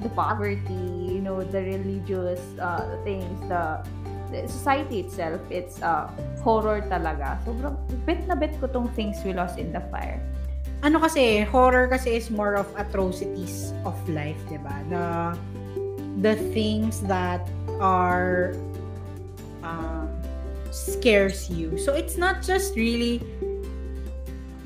the 0.08 0.16
poverty, 0.16 0.88
you 1.12 1.20
know, 1.20 1.44
the 1.44 1.60
religious 1.60 2.40
uh, 2.60 2.98
things, 3.04 3.36
the, 3.52 3.84
the 4.32 4.48
society 4.48 5.04
itself, 5.04 5.44
it's 5.52 5.84
uh, 5.84 6.08
horror 6.40 6.80
talaga. 6.88 7.36
Sobrang 7.44 7.76
bet 8.08 8.24
na 8.28 8.36
bet 8.36 8.56
ko 8.64 8.72
tong 8.72 8.88
things 8.96 9.20
we 9.28 9.36
lost 9.36 9.60
in 9.60 9.76
the 9.76 9.84
fire. 9.92 10.24
ano 10.84 11.00
kasi, 11.02 11.42
horror 11.42 11.88
kasi 11.90 12.18
is 12.18 12.30
more 12.30 12.54
of 12.54 12.68
atrocities 12.78 13.74
of 13.86 13.98
life, 14.10 14.38
di 14.50 14.62
ba? 14.62 14.76
The, 14.94 15.08
the 16.22 16.36
things 16.54 17.02
that 17.10 17.42
are 17.82 18.54
um, 19.64 20.10
scares 20.70 21.50
you. 21.50 21.78
So, 21.82 21.94
it's 21.94 22.18
not 22.18 22.46
just 22.46 22.78
really, 22.78 23.26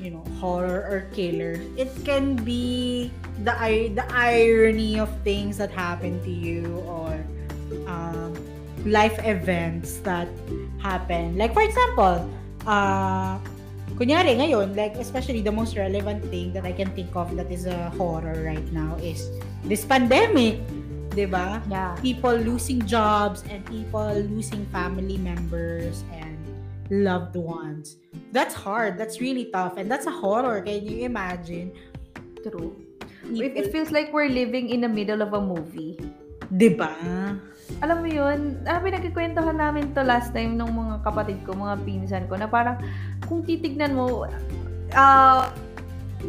you 0.00 0.12
know, 0.12 0.24
horror 0.36 0.84
or 0.84 1.08
killer. 1.16 1.56
It 1.80 1.88
can 2.04 2.36
be 2.36 3.10
the 3.42 3.54
i- 3.58 3.90
the 3.94 4.06
irony 4.10 4.98
of 4.98 5.10
things 5.26 5.58
that 5.58 5.70
happen 5.70 6.22
to 6.22 6.30
you 6.30 6.82
or 6.86 7.18
um, 7.90 8.34
life 8.86 9.18
events 9.26 9.98
that 10.06 10.28
happen. 10.78 11.36
Like, 11.38 11.54
for 11.54 11.62
example, 11.62 12.26
uh, 12.66 13.38
kunyari 13.98 14.38
ngayon, 14.38 14.74
like 14.74 14.94
especially 14.98 15.42
the 15.42 15.52
most 15.52 15.76
relevant 15.76 16.22
thing 16.30 16.52
that 16.54 16.64
I 16.64 16.72
can 16.72 16.90
think 16.94 17.14
of 17.14 17.34
that 17.36 17.50
is 17.50 17.66
a 17.66 17.90
horror 17.98 18.42
right 18.42 18.66
now 18.72 18.98
is 19.02 19.26
this 19.66 19.84
pandemic, 19.86 20.58
'di 21.12 21.26
ba? 21.26 21.60
Yeah. 21.70 21.94
People 22.00 22.34
losing 22.38 22.82
jobs 22.86 23.44
and 23.50 23.62
people 23.66 24.06
losing 24.26 24.64
family 24.72 25.18
members 25.18 26.02
and 26.14 26.34
loved 26.90 27.36
ones. 27.36 27.96
That's 28.32 28.54
hard. 28.56 28.96
That's 28.98 29.20
really 29.20 29.48
tough 29.52 29.76
and 29.76 29.86
that's 29.90 30.06
a 30.08 30.14
horror. 30.14 30.60
Can 30.64 30.82
you 30.84 31.04
imagine? 31.06 31.72
True. 32.42 32.74
It, 33.30 33.54
it 33.54 33.66
feels 33.70 33.94
like 33.94 34.10
we're 34.10 34.32
living 34.32 34.70
in 34.70 34.82
the 34.82 34.90
middle 34.90 35.22
of 35.22 35.30
a 35.36 35.42
movie. 35.42 35.98
'Di 36.52 36.74
ba? 36.74 36.92
Alam 37.80 37.96
mo 38.04 38.08
yun, 38.10 38.60
ah, 38.68 38.82
pinagkikwentuhan 38.82 39.56
namin 39.56 39.94
to 39.96 40.04
last 40.04 40.36
time 40.36 40.60
nung 40.60 40.74
mga 40.76 41.00
kapatid 41.06 41.40
ko, 41.46 41.56
mga 41.56 41.80
pinsan 41.86 42.24
ko, 42.28 42.36
na 42.36 42.50
parang 42.50 42.76
kung 43.24 43.40
titignan 43.46 43.96
mo, 43.96 44.28
ah, 44.92 45.48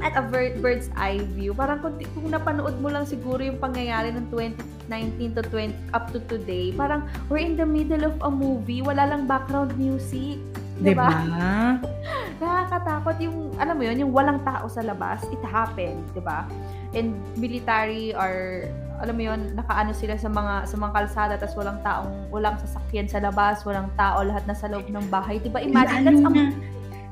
at 0.02 0.14
a 0.18 0.24
bird's 0.58 0.90
eye 0.98 1.22
view. 1.38 1.54
Parang 1.54 1.78
kung, 1.84 2.00
kung 2.18 2.32
napanood 2.34 2.80
mo 2.82 2.90
lang 2.90 3.06
siguro 3.06 3.44
yung 3.44 3.62
pangyayari 3.62 4.10
ng 4.16 4.26
2019 4.32 5.38
to 5.38 5.44
20 5.54 5.76
up 5.94 6.10
to 6.10 6.18
today, 6.26 6.74
parang 6.74 7.06
we're 7.30 7.44
in 7.44 7.54
the 7.54 7.68
middle 7.68 8.02
of 8.02 8.16
a 8.26 8.32
movie, 8.32 8.82
wala 8.82 9.06
lang 9.06 9.30
background 9.30 9.76
music. 9.78 10.42
Diba? 10.84 11.08
Diba? 11.08 11.52
Nakakatakot 12.44 13.16
yung, 13.24 13.56
alam 13.56 13.76
mo 13.80 13.84
yun, 13.88 13.98
yung 14.04 14.12
walang 14.12 14.44
tao 14.44 14.68
sa 14.68 14.84
labas, 14.84 15.24
it 15.32 15.40
happened, 15.48 16.04
diba? 16.12 16.44
And 16.92 17.16
military 17.40 18.12
are, 18.12 18.68
alam 19.00 19.16
mo 19.16 19.24
yun, 19.24 19.56
nakaano 19.56 19.96
sila 19.96 20.20
sa 20.20 20.28
mga 20.28 20.68
sa 20.68 20.76
mga 20.76 20.92
kalsada 20.92 21.34
tapos 21.40 21.56
walang 21.56 21.80
taong, 21.82 22.28
walang 22.30 22.60
sasakyan 22.60 23.08
sa 23.08 23.24
labas, 23.24 23.64
walang 23.64 23.88
tao, 23.96 24.22
lahat 24.22 24.44
na 24.44 24.54
sa 24.54 24.68
loob 24.68 24.86
ng 24.92 25.08
bahay. 25.08 25.40
Diba? 25.40 25.64
Imagine, 25.64 26.04
lalo 26.04 26.12
that's 26.12 26.24
na, 26.28 26.44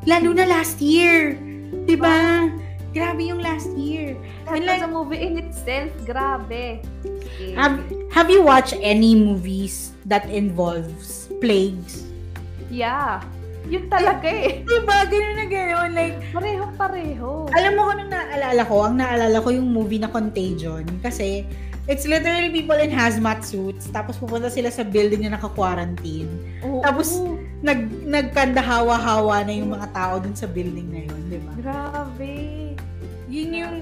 lalo 0.06 0.30
na 0.36 0.46
last 0.46 0.78
year. 0.84 1.40
Diba? 1.88 2.12
Oh. 2.12 2.70
Grabe 2.92 3.24
yung 3.24 3.40
last 3.40 3.72
year. 3.80 4.20
That 4.44 4.60
was 4.60 4.68
like- 4.68 4.84
a 4.84 4.92
movie 4.92 5.24
in 5.24 5.40
itself. 5.40 5.96
Grabe. 6.04 6.84
Okay. 7.08 7.56
Have, 7.56 7.80
have 8.12 8.28
you 8.28 8.44
watched 8.44 8.76
any 8.84 9.16
movies 9.16 9.96
that 10.04 10.28
involves 10.28 11.32
plagues? 11.40 12.04
yeah. 12.72 13.20
Yun 13.68 13.86
talaga 13.88 14.28
eh. 14.28 14.64
Diba? 14.64 14.98
Ganun 15.06 15.36
na 15.36 15.46
ganun. 15.46 15.90
Like, 15.92 16.18
Pareho-pareho. 16.32 17.52
alam 17.52 17.72
mo 17.76 17.82
kung 17.86 17.94
anong 18.00 18.12
naalala 18.12 18.62
ko? 18.66 18.76
Ang 18.84 18.96
naalala 18.98 19.38
ko 19.38 19.50
yung 19.52 19.70
movie 19.70 20.02
na 20.02 20.10
Contagion. 20.10 20.84
Kasi, 21.00 21.46
it's 21.86 22.06
literally 22.06 22.50
people 22.50 22.78
in 22.78 22.90
hazmat 22.90 23.44
suits. 23.44 23.88
Tapos 23.90 24.18
pupunta 24.18 24.50
sila 24.50 24.70
sa 24.70 24.82
building 24.82 25.26
na 25.26 25.38
naka-quarantine. 25.38 26.30
Oo. 26.64 26.82
Tapos, 26.82 27.22
Nag, 27.62 28.10
nagkandahawa-hawa 28.10 29.46
na 29.46 29.54
yung 29.54 29.70
mga 29.70 29.94
tao 29.94 30.18
dun 30.18 30.34
sa 30.34 30.50
building 30.50 30.90
na 30.90 31.06
yun. 31.06 31.22
Diba? 31.30 31.54
Grabe. 31.62 32.34
Yun 33.30 33.50
yung... 33.54 33.74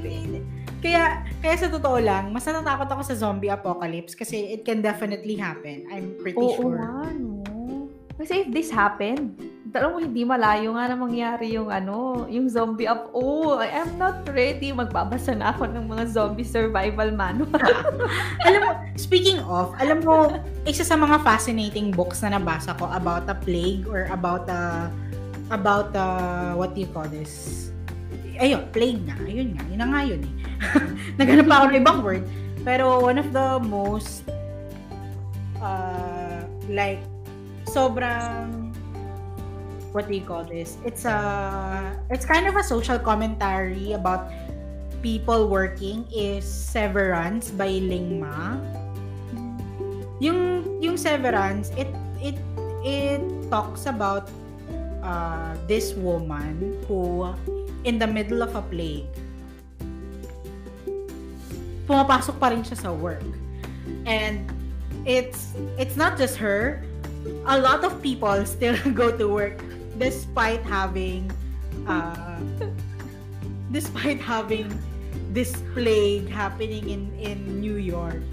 Kaya, 0.80 1.24
kaya 1.40 1.56
sa 1.56 1.72
totoo 1.72 1.96
lang, 2.00 2.32
mas 2.32 2.44
natatakot 2.44 2.88
ako 2.88 3.02
sa 3.04 3.16
zombie 3.16 3.48
apocalypse 3.48 4.16
kasi 4.16 4.52
it 4.52 4.64
can 4.64 4.80
definitely 4.80 5.36
happen. 5.36 5.88
I'm 5.88 6.16
pretty 6.20 6.40
Oo 6.40 6.56
sure. 6.56 6.76
nga, 6.76 7.08
no? 7.16 7.88
Kasi 8.16 8.44
if 8.44 8.52
this 8.52 8.68
happened, 8.68 9.36
alam 9.70 9.90
mo, 9.94 9.98
hindi 10.02 10.26
malayo 10.26 10.74
nga 10.74 10.90
na 10.90 10.98
mangyari 10.98 11.54
yung 11.54 11.70
ano, 11.70 12.26
yung 12.26 12.50
zombie 12.50 12.90
up. 12.90 13.14
Oh, 13.14 13.62
I 13.62 13.70
am 13.86 14.02
not 14.02 14.26
ready. 14.34 14.74
Magbabasa 14.74 15.38
na 15.38 15.54
ako 15.54 15.70
ng 15.70 15.86
mga 15.86 16.04
zombie 16.10 16.48
survival 16.48 17.14
manual. 17.14 17.54
alam 18.48 18.60
mo, 18.66 18.72
speaking 18.98 19.38
of, 19.46 19.76
alam 19.78 20.02
mo, 20.02 20.34
isa 20.66 20.82
sa 20.82 20.98
mga 20.98 21.22
fascinating 21.22 21.94
books 21.94 22.26
na 22.26 22.34
nabasa 22.40 22.74
ko 22.82 22.90
about 22.90 23.30
a 23.30 23.38
plague 23.38 23.86
or 23.86 24.10
about 24.10 24.50
a, 24.50 24.90
about 25.54 25.94
a, 25.94 26.08
what 26.58 26.74
do 26.74 26.82
you 26.82 26.90
call 26.90 27.06
this? 27.06 27.70
Ayun, 28.42 28.66
plague 28.74 29.04
na. 29.06 29.14
Ayun 29.22 29.54
nga, 29.54 29.64
yun 29.70 29.80
na 29.84 29.88
nga 29.92 30.02
yun 30.02 30.22
eh. 30.24 30.34
Naghanap 31.20 31.46
pa 31.46 31.56
ako 31.62 31.66
ng 31.70 31.78
ibang 31.78 32.00
word. 32.02 32.24
Pero 32.66 33.04
one 33.04 33.22
of 33.22 33.30
the 33.36 33.62
most, 33.68 34.26
uh, 35.62 36.42
like, 36.72 37.04
sobrang, 37.70 38.69
what 39.92 40.08
do 40.08 40.14
you 40.14 40.22
call 40.22 40.44
this? 40.44 40.78
It's 40.86 41.06
a, 41.06 41.98
it's 42.10 42.26
kind 42.26 42.48
of 42.48 42.56
a 42.56 42.64
social 42.64 43.00
commentary 43.00 43.94
about 43.94 44.30
people 45.02 45.48
working 45.48 46.06
is 46.14 46.46
Severance 46.46 47.52
by 47.52 47.80
Ling 47.82 48.20
Ma. 48.20 48.58
Yung 50.20 50.68
yung 50.84 50.98
Severance, 51.00 51.72
it 51.80 51.88
it 52.20 52.36
it 52.84 53.24
talks 53.50 53.88
about 53.88 54.28
uh, 55.02 55.56
this 55.68 55.96
woman 55.96 56.76
who 56.88 57.32
in 57.88 57.98
the 57.98 58.08
middle 58.08 58.44
of 58.44 58.54
a 58.56 58.64
plague 58.68 59.08
pumapasok 61.90 62.38
pa 62.38 62.54
rin 62.54 62.62
siya 62.62 62.78
sa 62.78 62.92
work. 62.94 63.26
And 64.06 64.46
it's 65.10 65.58
it's 65.82 65.98
not 65.98 66.22
just 66.22 66.38
her. 66.38 66.86
A 67.50 67.58
lot 67.58 67.82
of 67.82 67.98
people 68.06 68.38
still 68.46 68.78
go 69.00 69.10
to 69.10 69.26
work 69.26 69.58
despite 70.00 70.64
having 70.64 71.30
uh, 71.88 72.40
despite 73.72 74.20
having 74.20 74.72
this 75.30 75.54
plague 75.76 76.28
happening 76.30 76.90
in 76.90 77.12
in 77.20 77.62
New 77.62 77.76
York. 77.78 78.24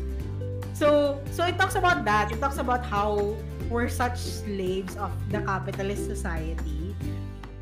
So 0.73 1.21
so 1.35 1.45
it 1.45 1.59
talks 1.59 1.75
about 1.75 2.07
that. 2.07 2.33
It 2.33 2.41
talks 2.41 2.57
about 2.57 2.87
how 2.87 3.37
we're 3.69 3.91
such 3.91 4.17
slaves 4.17 4.97
of 4.97 5.11
the 5.35 5.43
capitalist 5.43 6.07
society, 6.07 6.95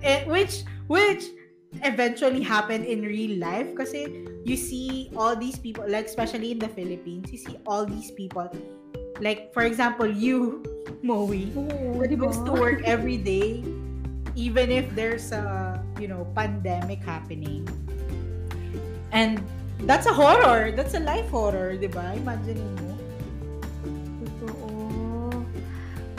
eh, 0.04 0.22
which 0.28 0.62
which 0.86 1.32
eventually 1.82 2.38
happened 2.38 2.86
in 2.86 3.02
real 3.02 3.34
life 3.42 3.66
Because 3.74 3.90
you 4.46 4.54
see 4.54 5.10
all 5.16 5.34
these 5.34 5.58
people 5.58 5.82
like 5.88 6.06
especially 6.06 6.52
in 6.52 6.62
the 6.62 6.68
Philippines 6.68 7.32
you 7.32 7.38
see 7.38 7.58
all 7.66 7.84
these 7.84 8.12
people 8.12 8.46
like 9.18 9.50
for 9.50 9.66
example 9.66 10.06
you 10.06 10.62
Moe 11.02 11.26
who 11.26 12.06
goes 12.14 12.38
to 12.46 12.52
work 12.52 12.86
every 12.86 13.16
day 13.16 13.64
even 14.34 14.70
if 14.70 14.86
there's 14.94 15.30
a 15.30 15.78
you 15.98 16.06
know 16.10 16.26
pandemic 16.34 16.98
happening 17.02 17.62
and 19.14 19.38
that's 19.86 20.06
a 20.06 20.14
horror 20.14 20.74
that's 20.74 20.94
a 20.94 21.02
life 21.02 21.26
horror 21.30 21.78
di 21.78 21.86
ba 21.86 22.14
imagine 22.18 22.58
mo 22.82 22.94
Totoo. 24.24 25.44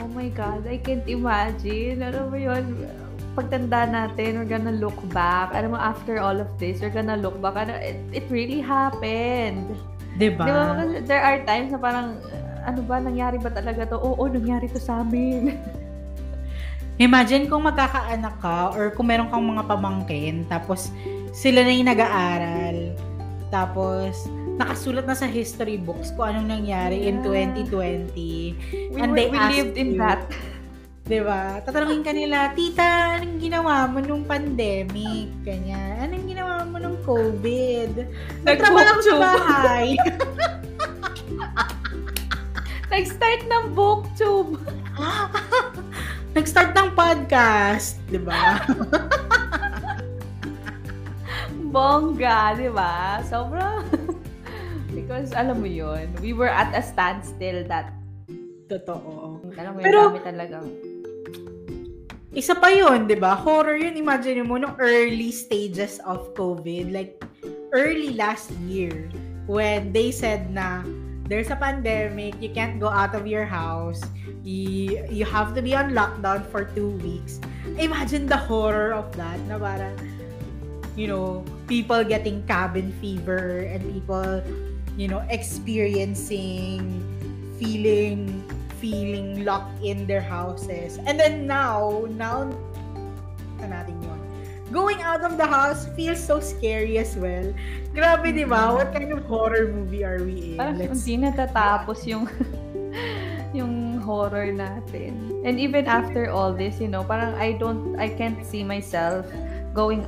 Oh 0.00 0.08
my 0.14 0.28
God, 0.30 0.66
I 0.66 0.78
can't 0.78 1.06
imagine. 1.10 2.02
Alam 2.02 2.30
mo 2.30 2.38
yun, 2.38 2.64
pagtanda 3.34 3.84
natin, 3.90 4.40
we're 4.40 4.48
gonna 4.48 4.74
look 4.76 4.96
back. 5.12 5.52
Alam 5.52 5.74
mo, 5.74 5.78
after 5.80 6.22
all 6.22 6.38
of 6.38 6.48
this, 6.56 6.80
we're 6.80 6.94
gonna 6.94 7.18
look 7.18 7.36
back. 7.42 7.58
Ano, 7.58 7.74
it, 7.76 7.98
it 8.14 8.24
really 8.30 8.62
happened. 8.62 9.74
di 10.16 10.30
Di 10.30 10.36
ba? 10.38 10.46
Kasi 10.46 11.04
there 11.04 11.20
are 11.20 11.42
times 11.44 11.74
na 11.74 11.78
parang, 11.80 12.16
ano 12.64 12.80
ba, 12.86 12.96
nangyari 13.02 13.36
ba 13.36 13.50
talaga 13.52 13.84
to? 13.92 13.96
Oo, 14.00 14.24
nangyari 14.30 14.70
to 14.70 14.80
sa 14.80 15.04
amin. 15.04 15.52
Imagine 16.96 17.44
kung 17.44 17.68
magkakaanak 17.68 18.40
ka 18.40 18.72
or 18.72 18.88
kung 18.96 19.12
meron 19.12 19.28
kang 19.28 19.44
mga 19.44 19.68
pamangkin 19.68 20.48
tapos 20.48 20.88
sila 21.30 21.60
na 21.60 21.68
yung 21.68 21.92
nag-aaral 21.92 22.96
tapos 23.52 24.26
nakasulat 24.56 25.04
na 25.04 25.12
sa 25.12 25.28
history 25.28 25.76
books 25.76 26.08
kung 26.16 26.32
anong 26.32 26.48
nangyari 26.48 27.04
in 27.04 27.20
Yeah. 27.20 27.52
2020. 27.68 28.16
We, 28.96 28.96
And 28.96 29.12
they 29.12 29.28
we 29.28 29.36
lived 29.36 29.76
in 29.76 29.94
you. 29.94 30.00
that. 30.00 30.24
Diba? 31.06 31.62
Tatanungin 31.62 32.02
ka 32.02 32.10
nila, 32.10 32.50
Tita, 32.56 33.20
anong 33.20 33.38
ginawa 33.38 33.86
mo 33.86 34.02
nung 34.02 34.26
pandemic? 34.26 35.30
Ganyan. 35.46 36.02
Anong 36.02 36.26
ginawa 36.26 36.66
mo 36.66 36.82
nung 36.82 36.98
COVID? 37.06 37.92
Nagtrabaho 38.42 38.98
sa 38.98 39.14
bahay. 39.14 39.94
Nag-start 42.90 43.42
ng 43.46 43.64
booktube. 43.70 44.58
Nag-start 46.36 46.76
ng 46.76 46.92
podcast. 46.92 47.96
Diba? 48.12 48.60
Bongga, 51.72 52.60
di 52.60 52.68
ba? 52.68 53.24
Sobrang... 53.24 53.88
Because, 54.92 55.32
alam 55.32 55.64
mo 55.64 55.68
yun, 55.68 56.12
we 56.20 56.36
were 56.36 56.52
at 56.52 56.76
a 56.76 56.84
standstill 56.84 57.64
that, 57.72 57.88
Totoo. 58.68 59.40
alam 59.56 59.76
mo 59.76 59.78
yun, 59.80 59.86
Pero- 59.88 60.12
dami 60.12 60.20
talagang, 60.20 60.68
Isa 62.36 62.52
pa 62.52 62.68
yun, 62.68 63.08
di 63.08 63.16
ba? 63.16 63.32
Horror 63.32 63.80
yun. 63.80 63.96
Imagine 63.96 64.44
mo 64.44 64.60
nung 64.60 64.76
early 64.76 65.32
stages 65.32 65.96
of 66.04 66.36
COVID. 66.36 66.92
Like, 66.92 67.16
early 67.72 68.12
last 68.12 68.52
year 68.68 69.08
when 69.48 69.88
they 69.88 70.12
said 70.12 70.52
na 70.52 70.84
there's 71.32 71.48
a 71.48 71.56
pandemic, 71.56 72.36
you 72.44 72.52
can't 72.52 72.76
go 72.76 72.92
out 72.92 73.16
of 73.16 73.24
your 73.24 73.48
house, 73.48 74.04
you, 74.46 75.02
you 75.10 75.24
have 75.26 75.54
to 75.58 75.60
be 75.60 75.74
on 75.74 75.90
lockdown 75.90 76.46
for 76.46 76.64
two 76.64 76.90
weeks. 77.02 77.40
Imagine 77.78 78.26
the 78.26 78.38
horror 78.38 78.94
of 78.94 79.10
that 79.18 79.42
na 79.50 79.58
parang, 79.58 79.98
you 80.94 81.10
know, 81.10 81.42
people 81.66 82.04
getting 82.06 82.46
cabin 82.46 82.94
fever 83.02 83.66
and 83.66 83.82
people, 83.92 84.38
you 84.96 85.10
know, 85.10 85.18
experiencing, 85.34 86.86
feeling, 87.58 88.38
feeling 88.78 89.44
locked 89.44 89.82
in 89.82 90.06
their 90.06 90.22
houses. 90.22 91.02
And 91.04 91.18
then 91.18 91.46
now, 91.50 92.06
now, 92.14 92.46
na 93.58 93.66
natin 93.66 93.98
yun. 93.98 94.20
Going 94.70 95.02
out 95.02 95.22
of 95.26 95.38
the 95.38 95.46
house 95.46 95.90
feels 95.98 96.22
so 96.22 96.38
scary 96.38 96.98
as 96.98 97.18
well. 97.18 97.50
Grabe, 97.94 98.30
di 98.34 98.46
ba? 98.46 98.74
What 98.74 98.94
kind 98.94 99.10
of 99.10 99.26
horror 99.26 99.74
movie 99.74 100.06
are 100.06 100.22
we 100.22 100.54
in? 100.54 100.58
parang 100.58 100.78
Let's- 100.78 101.02
hindi 101.02 101.22
natatapos 101.22 102.02
yung, 102.06 102.26
yung 103.58 103.85
horror 104.06 104.54
natin. 104.54 105.42
And 105.42 105.58
even 105.58 105.90
after 105.90 106.30
all 106.30 106.54
this, 106.54 106.78
you 106.78 106.86
know, 106.86 107.02
parang 107.02 107.34
I 107.34 107.58
don't, 107.58 107.98
I 107.98 108.06
can't 108.06 108.38
see 108.46 108.62
myself 108.62 109.26
going 109.74 110.06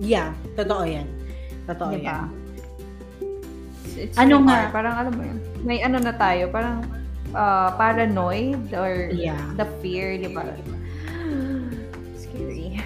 Yeah, 0.00 0.32
totoo 0.56 0.84
yan. 0.88 1.08
Totoo 1.68 1.92
Di 1.96 2.04
ba? 2.04 2.24
yan. 2.24 2.28
It's 3.96 4.16
Ano 4.20 4.44
nga? 4.44 4.68
hard. 4.68 4.72
Parang 4.76 4.94
alam 4.96 5.12
mo 5.16 5.22
yun. 5.24 5.38
May 5.64 5.80
ano 5.80 5.96
na 5.96 6.12
tayo, 6.12 6.52
parang 6.52 6.84
uh, 7.32 7.72
paranoid 7.80 8.72
or 8.76 9.08
Yeah. 9.12 9.40
the 9.56 9.64
fear, 9.80 10.20
di 10.20 10.28
ba? 10.28 10.44
Scary. 12.20 12.76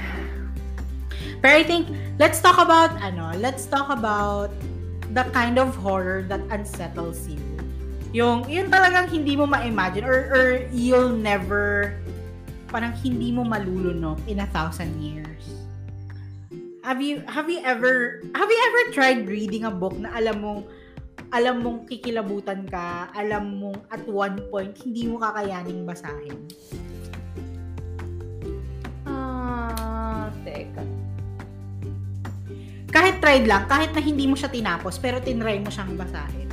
Pero 1.42 1.52
I 1.56 1.64
think, 1.66 1.90
let's 2.22 2.38
talk 2.38 2.62
about, 2.62 2.94
ano, 3.02 3.34
let's 3.42 3.66
talk 3.66 3.90
about 3.90 4.54
the 5.10 5.26
kind 5.34 5.58
of 5.58 5.74
horror 5.74 6.22
that 6.30 6.40
unsettles 6.54 7.26
you. 7.26 7.39
Yung, 8.10 8.42
yun 8.50 8.66
talagang 8.66 9.06
hindi 9.06 9.38
mo 9.38 9.46
ma-imagine 9.46 10.02
or, 10.02 10.18
or 10.34 10.46
you'll 10.74 11.14
never, 11.14 11.94
parang 12.66 12.90
hindi 12.98 13.30
mo 13.30 13.46
malulunok 13.46 14.18
in 14.26 14.42
a 14.42 14.48
thousand 14.50 14.98
years. 14.98 15.46
Have 16.82 16.98
you, 16.98 17.22
have 17.30 17.46
you 17.46 17.62
ever, 17.62 18.18
have 18.34 18.50
you 18.50 18.60
ever 18.66 18.82
tried 18.90 19.30
reading 19.30 19.62
a 19.62 19.70
book 19.70 19.94
na 19.94 20.10
alam 20.10 20.42
mong, 20.42 20.60
alam 21.30 21.62
mong 21.62 21.86
kikilabutan 21.86 22.66
ka, 22.66 23.14
alam 23.14 23.62
mong 23.62 23.78
at 23.94 24.02
one 24.10 24.42
point 24.50 24.74
hindi 24.82 25.06
mo 25.06 25.22
kakayaning 25.22 25.86
basahin? 25.86 26.34
Ah, 29.06 30.34
teka. 30.42 30.82
Kahit 32.90 33.22
tried 33.22 33.46
lang, 33.46 33.70
kahit 33.70 33.94
na 33.94 34.02
hindi 34.02 34.26
mo 34.26 34.34
siya 34.34 34.50
tinapos, 34.50 34.98
pero 34.98 35.22
tinry 35.22 35.62
mo 35.62 35.70
siyang 35.70 35.94
basahin. 35.94 36.49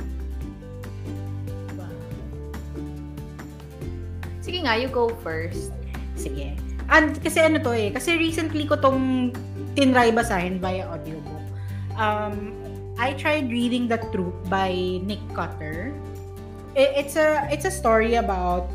Sige 4.58 4.66
nga, 4.66 4.74
you 4.74 4.90
go 4.90 5.14
first. 5.22 5.70
Sige. 6.18 6.58
And 6.90 7.14
kasi 7.22 7.38
ano 7.38 7.62
to 7.62 7.70
eh, 7.70 7.94
kasi 7.94 8.18
recently 8.18 8.66
ko 8.66 8.74
tong 8.74 9.30
tinry 9.78 10.10
basahin 10.10 10.58
via 10.58 10.82
audiobook. 10.90 11.46
Um, 11.94 12.50
I 12.98 13.14
tried 13.14 13.54
reading 13.54 13.86
The 13.86 14.02
Truth 14.10 14.34
by 14.50 14.98
Nick 15.06 15.22
Cutter. 15.30 15.94
It's 16.74 17.14
a 17.14 17.46
it's 17.54 17.70
a 17.70 17.70
story 17.70 18.18
about 18.18 18.66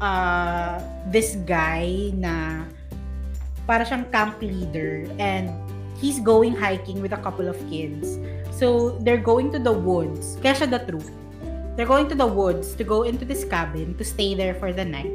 uh, 0.00 0.80
this 1.12 1.36
guy 1.44 2.16
na 2.16 2.64
para 3.68 3.84
siyang 3.84 4.08
camp 4.08 4.40
leader 4.40 5.04
and 5.20 5.52
he's 6.00 6.24
going 6.24 6.56
hiking 6.56 7.04
with 7.04 7.12
a 7.12 7.20
couple 7.20 7.52
of 7.52 7.60
kids. 7.68 8.16
So, 8.48 8.96
they're 9.04 9.20
going 9.20 9.52
to 9.52 9.60
the 9.60 9.76
woods. 9.76 10.40
Kaya 10.40 10.56
siya 10.56 10.68
the 10.72 10.80
truth. 10.88 11.12
They're 11.76 11.84
going 11.84 12.08
to 12.08 12.16
the 12.16 12.26
woods 12.26 12.72
to 12.80 12.84
go 12.84 13.04
into 13.04 13.28
this 13.28 13.44
cabin 13.44 13.92
to 14.00 14.04
stay 14.04 14.32
there 14.32 14.56
for 14.56 14.72
the 14.72 14.84
night. 14.84 15.12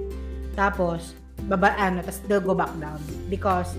Tapos, 0.54 1.18
baba, 1.50 1.74
ano, 1.74 2.06
tapos 2.06 2.22
they'll 2.30 2.46
go 2.46 2.54
back 2.54 2.70
down. 2.78 3.02
Because 3.34 3.74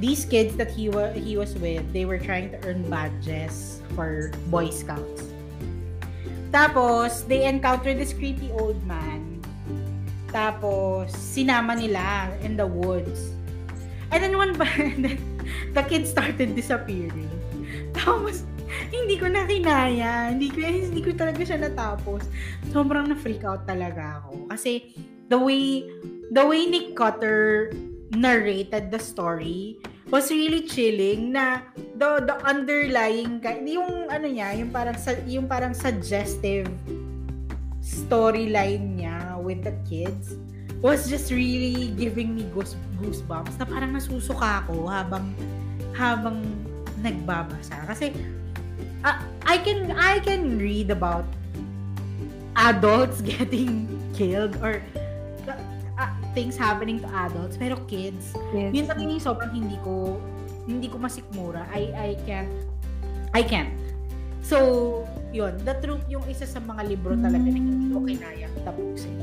these 0.00 0.24
kids 0.24 0.56
that 0.56 0.72
he, 0.72 0.88
wa- 0.88 1.12
he 1.12 1.36
was 1.36 1.52
with, 1.60 1.84
they 1.92 2.08
were 2.08 2.16
trying 2.16 2.48
to 2.56 2.58
earn 2.64 2.88
badges 2.88 3.84
for 3.92 4.32
Boy 4.48 4.72
Scouts. 4.72 5.28
Tapos, 6.48 7.28
they 7.28 7.44
encounter 7.44 7.92
this 7.92 8.16
creepy 8.16 8.48
old 8.56 8.80
man. 8.88 9.40
Tapos, 10.32 11.12
sinama 11.12 11.76
nila 11.76 12.32
in 12.40 12.56
the 12.56 12.64
woods. 12.64 13.36
And 14.08 14.24
then 14.24 14.40
one 14.40 14.56
by 14.60 14.68
the 15.76 15.82
kids 15.84 16.08
started 16.08 16.56
disappearing. 16.56 17.28
Tapos, 17.92 18.48
hindi 18.90 19.14
ko 19.20 19.26
na 19.28 19.44
kinaya. 19.44 20.30
Hindi 20.32 20.48
ko, 20.48 20.58
hindi 20.62 21.00
ko 21.00 21.10
talaga 21.14 21.40
siya 21.44 21.58
natapos. 21.60 22.28
Sobrang 22.70 23.10
na-freak 23.10 23.44
out 23.44 23.64
talaga 23.68 24.22
ako. 24.22 24.48
Kasi, 24.52 24.94
the 25.28 25.38
way, 25.38 25.86
the 26.32 26.44
way 26.44 26.66
Nick 26.68 26.96
Cutter 26.96 27.72
narrated 28.12 28.92
the 28.92 29.00
story, 29.00 29.80
was 30.12 30.28
really 30.28 30.68
chilling 30.68 31.32
na 31.32 31.64
the 31.96 32.20
the 32.28 32.36
underlying 32.44 33.40
yung 33.64 34.12
ano 34.12 34.28
niya, 34.28 34.52
yung 34.60 34.68
parang 34.68 34.92
yung 35.24 35.48
parang 35.48 35.72
suggestive 35.72 36.68
storyline 37.80 39.00
niya 39.00 39.40
with 39.40 39.64
the 39.64 39.72
kids 39.88 40.36
was 40.84 41.08
just 41.08 41.32
really 41.32 41.96
giving 41.96 42.36
me 42.36 42.44
goose, 42.52 42.76
goosebumps 43.00 43.56
na 43.56 43.64
parang 43.64 43.96
nasusuka 43.96 44.62
ako 44.66 44.86
habang 44.86 45.32
habang 45.96 46.44
nagbabasa 47.00 47.80
kasi 47.88 48.12
uh, 49.04 49.18
I 49.46 49.58
can 49.58 49.92
I 49.94 50.18
can 50.20 50.58
read 50.58 50.90
about 50.90 51.26
adults 52.56 53.20
getting 53.26 53.86
killed 54.14 54.56
or 54.62 54.82
things 56.32 56.56
happening 56.56 57.00
to 57.00 57.08
adults. 57.28 57.56
Pero 57.56 57.76
kids, 57.86 58.32
yes. 58.52 58.72
yun 58.72 58.84
talaga 58.88 59.04
yung 59.04 59.22
sobrang 59.22 59.52
hindi 59.52 59.76
ko, 59.84 60.18
hindi 60.64 60.88
ko 60.88 60.96
masikmura. 60.98 61.68
I, 61.70 61.92
I 61.92 62.10
can't, 62.24 62.52
I 63.36 63.42
can't. 63.44 63.72
So, 64.42 65.06
yun. 65.30 65.60
The 65.62 65.78
Truth 65.78 66.04
yung 66.10 66.24
isa 66.26 66.48
sa 66.48 66.58
mga 66.58 66.88
libro 66.88 67.14
talaga 67.14 67.46
mm. 67.46 67.52
na 67.52 67.60
hindi 67.62 67.86
ko 67.92 67.98
kinaya 68.02 68.46
tapusin. 68.66 69.16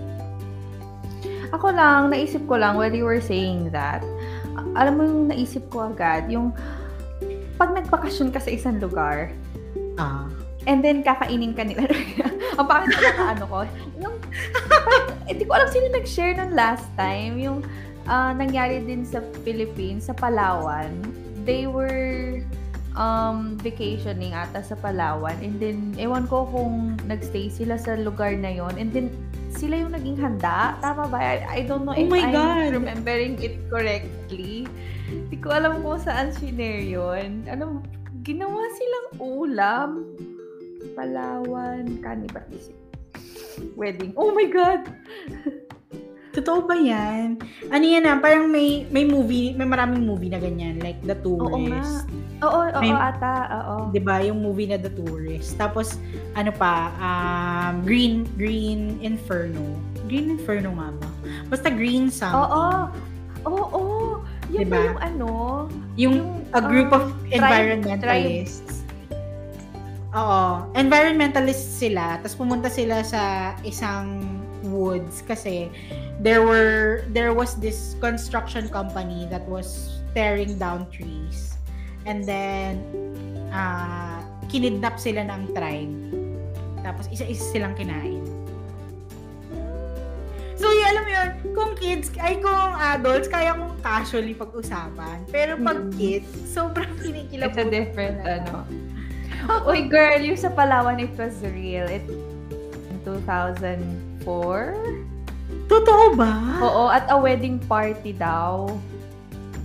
Ako 1.49 1.73
lang, 1.73 2.13
naisip 2.13 2.45
ko 2.45 2.61
lang 2.61 2.77
while 2.77 2.93
you 2.93 3.03
were 3.03 3.19
saying 3.19 3.73
that, 3.73 4.05
alam 4.77 5.01
mo 5.01 5.03
yung 5.03 5.33
naisip 5.33 5.65
ko 5.73 5.89
agad, 5.89 6.29
yung 6.29 6.53
pag 7.57 7.73
nagbakasyon 7.73 8.29
ka 8.31 8.39
sa 8.39 8.53
isang 8.53 8.77
lugar, 8.77 9.33
ah. 9.99 10.25
and 10.65 10.79
then 10.79 11.03
kakainin 11.03 11.51
ka 11.51 11.67
nila. 11.67 11.85
Ang 12.59 12.67
pangit 12.67 12.95
na 12.95 13.35
ano 13.35 13.43
ko, 13.47 13.59
yung 13.99 14.15
hindi 15.29 15.43
ko 15.43 15.51
alam 15.55 15.69
sino 15.69 15.87
nag-share 15.91 16.33
nun 16.39 16.55
last 16.55 16.87
time. 16.95 17.35
Yung 17.37 17.63
uh, 18.09 18.31
nangyari 18.33 18.81
din 18.83 19.05
sa 19.05 19.21
Philippines, 19.45 20.09
sa 20.09 20.13
Palawan. 20.17 20.91
They 21.43 21.65
were 21.65 22.43
um, 22.99 23.55
vacationing 23.61 24.33
ata 24.33 24.65
sa 24.65 24.75
Palawan. 24.77 25.37
And 25.39 25.57
then, 25.61 25.93
ewan 25.95 26.25
ko 26.27 26.49
kung 26.49 26.97
nagstay 27.05 27.49
sila 27.49 27.77
sa 27.77 27.95
lugar 27.95 28.35
na 28.35 28.51
yon 28.53 28.75
And 28.75 28.91
then, 28.91 29.07
sila 29.53 29.81
yung 29.81 29.93
naging 29.93 30.17
handa. 30.19 30.77
Tama 30.83 31.09
ba? 31.09 31.17
I, 31.17 31.37
I 31.47 31.59
don't 31.65 31.85
know 31.85 31.95
oh 31.95 32.01
if 32.01 32.11
I'm 32.11 32.33
God. 32.33 32.69
remembering 32.73 33.41
it 33.41 33.57
correctly. 33.69 34.69
Hindi 35.09 35.37
ko 35.41 35.49
alam 35.49 35.81
kung 35.81 35.97
saan 35.97 36.35
shinare 36.37 36.85
yun. 36.85 37.49
Ano, 37.49 37.81
ginawa 38.23 38.61
silang 38.75 39.09
ulam. 39.19 39.91
Palawan, 40.95 41.99
Cannibalism 42.03 42.79
wedding. 43.75 44.15
Oh 44.15 44.31
my 44.31 44.47
God! 44.47 44.87
Totoo 46.29 46.69
ba 46.69 46.77
yan? 46.77 47.41
Ano 47.73 47.83
yan 47.83 48.05
ah, 48.05 48.21
parang 48.21 48.53
may 48.53 48.85
may 48.93 49.01
movie, 49.01 49.57
may 49.57 49.65
maraming 49.65 50.05
movie 50.05 50.29
na 50.29 50.37
ganyan, 50.37 50.77
like 50.77 51.01
The 51.01 51.17
Tourist. 51.25 51.49
Oo 51.49 51.57
nga. 51.65 51.83
Oo, 52.45 52.59
oo, 52.69 52.79
may, 52.79 52.93
ata, 52.93 53.33
oo. 53.49 53.75
'Di 53.89 53.99
ba, 53.99 54.21
yung 54.21 54.45
movie 54.45 54.69
na 54.69 54.77
The 54.77 54.93
Tourist. 54.93 55.57
Tapos 55.57 55.97
ano 56.37 56.53
pa, 56.53 56.93
um, 57.01 57.81
Green 57.81 58.29
Green 58.37 59.01
Inferno. 59.01 59.73
Green 60.05 60.37
Inferno 60.37 60.77
nga 60.77 60.93
ba? 61.01 61.09
Basta 61.49 61.73
Green 61.73 62.13
something. 62.13 62.37
Oo. 62.45 62.93
Oo, 63.49 63.78
oo. 64.49 64.57
Yung 64.57 64.65
diba? 64.65 64.79
yung 64.81 64.99
ano? 64.99 65.29
Yung, 65.95 66.15
yung 66.17 66.29
a 66.57 66.61
group 66.61 66.89
um, 66.91 66.97
of 66.97 67.03
environmentalists. 67.29 68.81
Oo. 70.17 70.65
Environmentalists 70.73 71.77
sila. 71.77 72.17
Tapos 72.21 72.33
pumunta 72.33 72.69
sila 72.69 73.05
sa 73.05 73.53
isang 73.61 74.25
woods 74.65 75.23
kasi 75.23 75.71
there 76.19 76.43
were 76.43 77.07
there 77.15 77.31
was 77.31 77.55
this 77.63 77.95
construction 78.03 78.67
company 78.67 79.29
that 79.29 79.45
was 79.47 80.01
tearing 80.17 80.57
down 80.57 80.89
trees. 80.89 81.55
And 82.09 82.25
then 82.25 82.81
uh, 83.53 84.25
kinidnap 84.49 84.97
sila 84.97 85.29
ng 85.29 85.53
tribe. 85.53 85.93
Tapos 86.81 87.05
isa-isa 87.13 87.45
silang 87.53 87.77
kinain. 87.77 88.25
So, 90.59 90.67
y- 90.67 90.87
alam 90.91 91.03
mo 91.07 91.11
yun, 91.11 91.29
kung 91.59 91.75
kids, 91.75 92.07
ay 92.23 92.39
kung 92.39 92.71
adults, 92.95 93.27
kaya 93.27 93.51
kong 93.51 93.75
casually 93.83 94.31
pag-usapan. 94.31 95.27
Pero 95.27 95.59
pag 95.59 95.91
kids, 95.99 96.31
sobrang 96.47 96.87
kinikilabot. 97.03 97.51
It's 97.51 97.59
a 97.59 97.67
different, 97.67 98.23
ano, 98.23 98.63
Uy, 99.67 99.87
girl, 99.87 100.19
yung 100.19 100.39
sa 100.39 100.51
Palawan, 100.51 100.99
it 100.99 101.11
was 101.15 101.35
real. 101.43 101.87
It, 101.87 102.07
in 102.91 102.99
2004? 103.03 104.23
Totoo 105.69 106.05
ba? 106.15 106.59
Oo, 106.59 106.91
at 106.91 107.07
a 107.07 107.17
wedding 107.17 107.59
party 107.67 108.11
daw. 108.11 108.67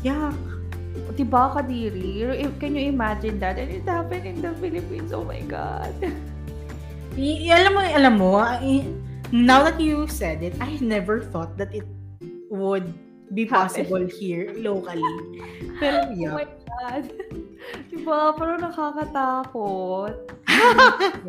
Yeah. 0.03 0.35
Diba, 1.15 1.55
Kadiri? 1.55 2.27
Can 2.59 2.75
you 2.75 2.91
imagine 2.91 3.39
that? 3.39 3.59
And 3.59 3.71
it 3.71 3.87
happened 3.87 4.27
in 4.27 4.43
the 4.43 4.51
Philippines. 4.59 5.15
Oh 5.15 5.23
my 5.23 5.43
God. 5.47 5.95
I, 7.15 7.55
alam 7.55 7.71
mo, 7.71 7.81
alam 7.83 8.15
mo, 8.19 8.43
I, 8.43 8.83
now 9.35 9.67
that 9.67 9.81
you 9.83 10.07
said 10.07 10.43
it, 10.47 10.55
I 10.63 10.79
never 10.79 11.19
thought 11.19 11.59
that 11.59 11.75
it 11.75 11.83
would 12.51 12.87
be 13.35 13.45
possible 13.45 14.07
Happen. 14.07 14.15
here 14.15 14.55
locally. 14.55 15.03
Pero 15.83 16.07
yeah. 16.15 16.31
Oh 16.31 16.39
my 16.39 16.47
God. 16.47 17.05
Diba? 17.91 18.31
Pero 18.39 18.53
nakakatakot. 18.63 20.15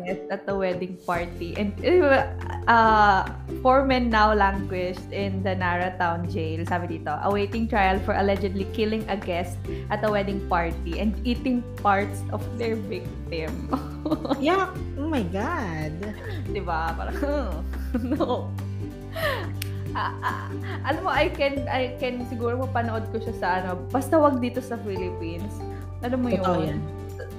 Yes, 0.06 0.18
at 0.30 0.46
the 0.46 0.54
wedding 0.54 0.96
party. 1.06 1.54
And 1.56 1.72
uh, 2.68 3.26
four 3.62 3.84
men 3.84 4.10
now 4.10 4.34
languished 4.34 5.10
in 5.12 5.42
the 5.42 5.54
Nara 5.54 5.94
Town 5.98 6.28
jail. 6.30 6.64
Sabi 6.66 6.98
dito, 6.98 7.14
awaiting 7.24 7.68
trial 7.68 7.98
for 8.02 8.14
allegedly 8.14 8.66
killing 8.72 9.04
a 9.08 9.16
guest 9.16 9.58
at 9.90 10.04
a 10.04 10.10
wedding 10.10 10.42
party 10.48 10.98
and 10.98 11.14
eating 11.26 11.62
parts 11.82 12.22
of 12.30 12.42
their 12.58 12.76
victim. 12.76 13.70
yeah. 14.40 14.70
Oh 14.98 15.08
my 15.08 15.22
God. 15.28 15.94
Diba? 16.50 16.94
Parang, 16.94 17.64
no. 18.16 18.50
Ah, 19.96 20.52
alam 20.84 21.00
mo, 21.08 21.10
I 21.10 21.32
can, 21.32 21.64
I 21.72 21.96
can, 21.96 22.20
siguro 22.28 22.60
mapanood 22.60 23.08
ko 23.08 23.16
siya 23.16 23.34
sa 23.40 23.48
ano, 23.64 23.80
basta 23.88 24.20
wag 24.20 24.44
dito 24.44 24.60
sa 24.60 24.76
Philippines. 24.84 25.56
Alam 26.04 26.20
mo 26.20 26.28
Totoo 26.28 26.60
yun? 26.60 26.68
yan. 26.68 26.80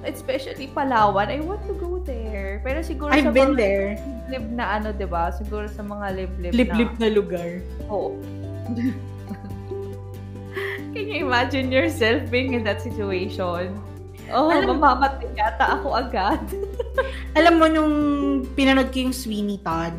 Especially 0.02 0.70
Palawan, 0.70 1.26
I 1.26 1.42
want 1.42 1.62
to 1.66 1.74
go 1.74 1.98
there. 1.98 2.62
Pero 2.62 2.80
siguro 2.80 3.10
I've 3.10 3.26
sa 3.26 3.34
been 3.34 3.52
mga 3.52 3.58
there. 3.58 3.88
liblib 4.28 4.44
na 4.54 4.64
ano, 4.78 4.88
'di 4.90 5.06
ba? 5.06 5.30
Siguro 5.30 5.66
sa 5.66 5.82
mga 5.82 6.06
liblib 6.14 6.52
Lip-lip 6.54 6.92
na. 6.96 7.00
na 7.02 7.08
lugar. 7.10 7.48
Oo. 7.88 8.14
Can 10.88 11.04
you 11.04 11.26
imagine 11.26 11.68
yourself 11.68 12.24
being 12.28 12.54
in 12.54 12.64
that 12.64 12.80
situation? 12.80 13.76
Oh, 14.28 14.52
Alam- 14.52 14.76
mamamatay 14.76 15.28
yata 15.34 15.80
ako 15.80 15.96
agad. 15.96 16.40
Alam 17.38 17.54
mo, 17.56 17.66
nung 17.66 17.94
pinanood 18.52 18.90
ko 18.90 19.08
yung 19.08 19.16
Sweeney 19.16 19.56
Todd, 19.58 19.94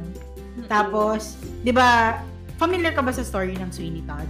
tapos, 0.67 1.33
di 1.61 1.71
ba, 1.71 2.19
familiar 2.55 2.93
ka 2.93 3.01
ba 3.01 3.09
sa 3.09 3.25
story 3.25 3.57
ng 3.57 3.71
Sweeney 3.71 4.05
Todd? 4.05 4.27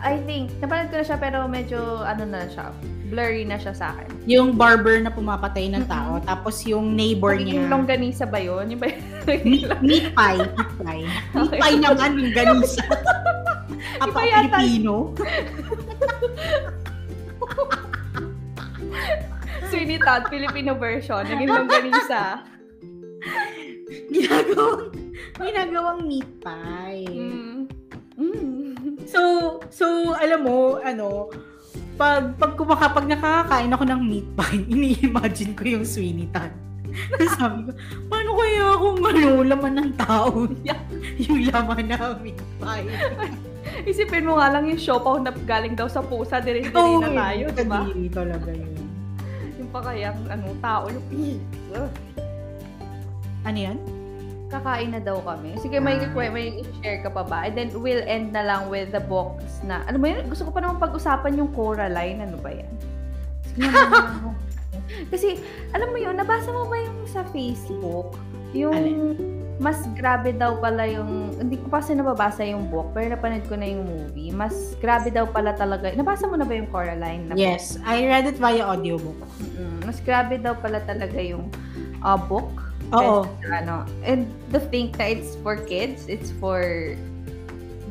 I 0.00 0.18
think, 0.22 0.50
napanood 0.58 0.88
ko 0.88 0.96
na 0.96 1.04
siya 1.04 1.16
pero 1.16 1.44
medyo, 1.44 1.78
ano 2.00 2.22
na 2.22 2.46
siya, 2.46 2.70
blurry 3.08 3.42
na 3.42 3.56
siya 3.56 3.72
sa 3.72 3.90
akin. 3.90 4.08
Yung 4.24 4.52
barber 4.52 5.00
na 5.00 5.08
pumapatay 5.08 5.70
ng 5.70 5.84
tao, 5.86 6.20
tapos 6.20 6.60
yung 6.62 6.92
neighbor 6.92 7.32
Magiging 7.32 7.64
niya. 7.64 7.72
longganisa 7.72 8.24
ba 8.24 8.38
yun? 8.38 8.68
Yung 8.68 8.78
ba 8.78 8.88
Meat, 9.44 9.68
meat 9.80 10.06
pie. 10.12 10.40
Meat 10.40 10.72
pie. 10.78 11.04
Meat 11.04 11.36
Okay. 11.36 11.58
pie 11.58 11.78
naman 11.78 12.10
yung 12.14 12.32
ganisa. 12.32 12.84
Apa 14.04 14.18
Pilipino. 14.20 14.94
Sweeney 19.68 19.98
Todd, 19.98 20.28
Filipino 20.28 20.72
version. 20.74 21.24
Naging 21.24 21.50
longganisa. 21.50 22.22
Ginagawang, 24.08 24.92
ginagawang 25.36 26.00
meat 26.06 26.28
pie. 26.40 27.04
Mm. 27.04 27.68
Mm. 28.16 28.57
So, 29.08 29.20
so 29.72 29.86
alam 30.14 30.44
mo, 30.44 30.76
ano, 30.84 31.32
pag 31.96 32.36
pag 32.36 32.52
kumaka, 32.54 32.92
pag 32.92 33.08
nakakakain 33.08 33.72
ako 33.72 33.84
ng 33.88 34.00
meat 34.04 34.28
pie, 34.36 34.62
ini-imagine 34.72 35.52
ko 35.56 35.62
yung 35.66 35.86
Sweeney. 35.88 36.28
Tapos 37.12 37.32
Sabi 37.36 37.68
ko, 37.68 37.70
paano 38.08 38.30
kaya 38.36 38.64
kung 38.76 38.98
ano, 39.00 39.28
laman 39.44 39.74
ng 39.76 39.90
tao 39.96 40.28
yung 41.24 41.40
laman 41.48 41.84
ng 41.88 42.14
meat 42.22 42.40
pie? 42.60 42.88
Isipin 43.84 44.24
mo 44.24 44.40
nga 44.40 44.48
lang 44.52 44.64
yung 44.68 44.80
siopaw 44.80 45.20
na 45.20 45.32
galing 45.44 45.76
daw 45.76 45.86
sa 45.86 46.00
pusa, 46.00 46.40
dire-dire 46.40 46.72
Oo, 46.72 47.04
na 47.04 47.12
tayo, 47.12 47.44
di 47.52 47.64
ba? 47.68 47.84
kadiri 47.84 48.08
talaga 48.08 48.50
yun. 48.50 48.74
Yung 49.60 49.68
pa 49.68 49.80
kayang 49.84 50.20
ano, 50.32 50.46
tao, 50.58 50.84
yung. 50.88 51.04
Ano 53.44 53.58
yan? 53.58 53.97
Kakain 54.48 54.90
na 54.90 55.00
daw 55.00 55.20
kami. 55.20 55.54
Sige, 55.60 55.76
may, 55.78 56.00
Ah. 56.00 56.32
may, 56.32 56.64
share 56.80 57.04
ka 57.04 57.12
pa 57.12 57.22
ba? 57.22 57.44
And 57.44 57.52
then, 57.52 57.68
we'll 57.74 58.02
end 58.02 58.32
na 58.32 58.42
lang 58.42 58.66
with 58.66 58.90
the 58.90 59.00
books 59.00 59.60
na, 59.60 59.84
ano 59.84 60.00
ba 60.00 60.08
yun? 60.08 60.24
Gusto 60.26 60.48
ko 60.48 60.50
pa 60.50 60.60
naman 60.60 60.80
pag-usapan 60.80 61.36
yung 61.36 61.52
Coraline. 61.52 62.24
Ano 62.24 62.40
ba 62.40 62.50
yan? 62.50 62.72
Sige 63.44 63.68
naman. 63.68 64.32
Kasi, 65.12 65.36
alam 65.70 65.92
mo 65.92 66.00
yun, 66.00 66.16
nabasa 66.16 66.48
mo 66.48 66.64
ba 66.64 66.80
yung 66.80 67.04
sa 67.04 67.20
Facebook? 67.28 68.16
Yung, 68.56 68.72
Alin? 68.72 69.20
mas 69.60 69.84
grabe 69.92 70.32
daw 70.32 70.56
pala 70.56 70.88
yung, 70.88 71.36
hindi 71.36 71.60
ko 71.60 71.68
pa 71.68 71.84
kasi 71.84 71.92
nababasa 71.92 72.40
yung 72.40 72.72
book, 72.72 72.96
pero 72.96 73.12
napanood 73.12 73.44
ko 73.44 73.58
na 73.58 73.68
yung 73.68 73.84
movie. 73.84 74.32
Mas 74.32 74.54
grabe 74.80 75.12
daw 75.12 75.28
pala 75.28 75.52
talaga. 75.52 75.92
Nabasa 75.92 76.24
mo 76.24 76.40
na 76.40 76.48
ba 76.48 76.56
yung 76.56 76.72
Coraline? 76.72 77.28
Na 77.28 77.36
Yes, 77.36 77.76
I 77.84 78.06
read 78.06 78.24
it 78.24 78.40
via 78.40 78.64
audiobook. 78.64 79.18
Mm, 79.58 79.84
mas 79.84 80.00
grabe 80.00 80.40
daw 80.40 80.56
pala 80.56 80.80
talaga 80.80 81.20
yung 81.20 81.52
uh, 82.00 82.16
book. 82.16 82.67
Oo. 82.94 83.28
Ano, 83.52 83.84
and 84.04 84.28
to 84.52 84.60
think 84.60 84.96
na 84.96 85.12
it's 85.12 85.36
for 85.44 85.56
kids, 85.56 86.08
it's 86.08 86.32
for 86.40 86.94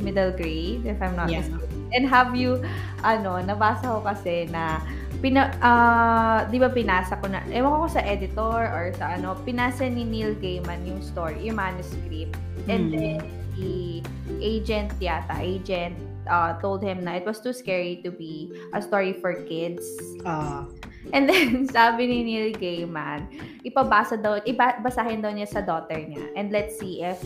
middle 0.01 0.31
grade, 0.33 0.85
if 0.85 0.97
I'm 1.01 1.17
not 1.17 1.29
Yeah. 1.29 1.41
mistaken. 1.45 1.89
And 1.95 2.03
have 2.05 2.35
you, 2.35 2.61
ano, 3.01 3.39
nabasa 3.41 3.87
ko 3.87 3.99
kasi 4.03 4.45
na, 4.51 4.81
pina, 5.23 5.55
ah, 5.63 6.45
di 6.45 6.59
ba 6.61 6.69
pinasa 6.69 7.17
ko 7.17 7.31
na, 7.31 7.41
ewan 7.49 7.81
ko 7.85 7.87
sa 7.89 8.01
editor 8.05 8.67
or 8.69 8.93
sa 8.97 9.17
ano, 9.17 9.33
pinasa 9.41 9.89
ni 9.89 10.05
Neil 10.05 10.35
Gaiman 10.37 10.85
yung 10.85 11.01
story, 11.01 11.47
yung 11.47 11.57
manuscript. 11.57 12.37
And 12.67 12.91
Mm. 12.91 12.93
then, 12.93 13.17
the 13.57 14.03
agent 14.43 14.93
yata, 15.01 15.39
agent, 15.41 15.97
uh, 16.29 16.59
told 16.61 16.83
him 16.83 17.01
na 17.07 17.17
it 17.17 17.25
was 17.25 17.39
too 17.39 17.55
scary 17.55 18.03
to 18.05 18.11
be 18.11 18.51
a 18.75 18.81
story 18.83 19.15
for 19.17 19.33
kids. 19.47 19.81
Ah, 20.27 20.67
And 21.13 21.29
then, 21.29 21.63
sabi 21.75 22.07
ni 22.07 22.17
Neil 22.23 22.51
Gaiman, 22.55 23.27
ipabasa 23.63 24.19
daw, 24.19 24.39
ibasahin 24.43 25.23
daw 25.23 25.31
niya 25.31 25.47
sa 25.47 25.61
daughter 25.63 25.97
niya. 25.97 26.23
And 26.35 26.51
let's 26.51 26.79
see 26.79 27.03
if 27.03 27.19